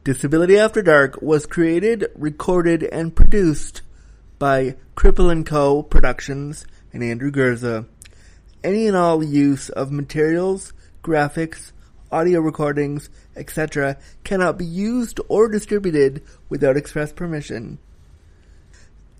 Disability 0.07 0.57
After 0.57 0.81
Dark 0.81 1.21
was 1.21 1.45
created, 1.45 2.07
recorded, 2.15 2.81
and 2.81 3.13
produced 3.13 3.81
by 4.39 4.77
Cripple 4.95 5.45
& 5.45 5.45
Co. 5.45 5.83
Productions 5.83 6.65
and 6.93 7.03
Andrew 7.03 7.29
Gurza. 7.29 7.85
Any 8.63 8.87
and 8.87 8.95
all 8.95 9.21
use 9.21 9.67
of 9.67 9.91
materials, 9.91 10.71
graphics, 11.03 11.73
audio 12.09 12.39
recordings, 12.39 13.09
etc. 13.35 13.97
cannot 14.23 14.57
be 14.57 14.63
used 14.63 15.19
or 15.27 15.49
distributed 15.49 16.23
without 16.47 16.77
express 16.77 17.11
permission. 17.11 17.77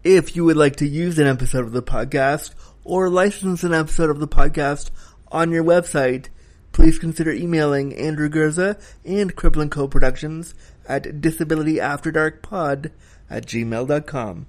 If 0.06 0.38
you 0.38 0.46
would 0.46 0.56
like 0.56 0.78
to 0.78 0.88
use 0.88 1.20
an 1.20 1.28
episode 1.28 1.66
of 1.66 1.74
the 1.74 1.84
podcast 1.84 2.56
or 2.86 3.10
license 3.10 3.66
an 3.66 3.74
episode 3.74 4.10
of 4.10 4.22
the 4.22 4.28
podcast 4.30 4.92
on 5.34 5.52
your 5.52 5.66
website, 5.66 6.30
please 6.72 7.00
consider 7.00 7.32
emailing 7.32 7.94
Andrew 7.96 8.30
Gurza 8.30 8.80
and 9.04 9.36
Cripple 9.36 9.70
& 9.70 9.72
Co. 9.72 9.88
Productions 9.88 10.54
at 10.88 11.22
disabilityafterdarkpod 11.22 12.92
at 13.30 13.46
gmail.com. 13.46 14.46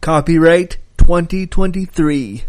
Copyright 0.00 0.78
2023. 0.98 2.44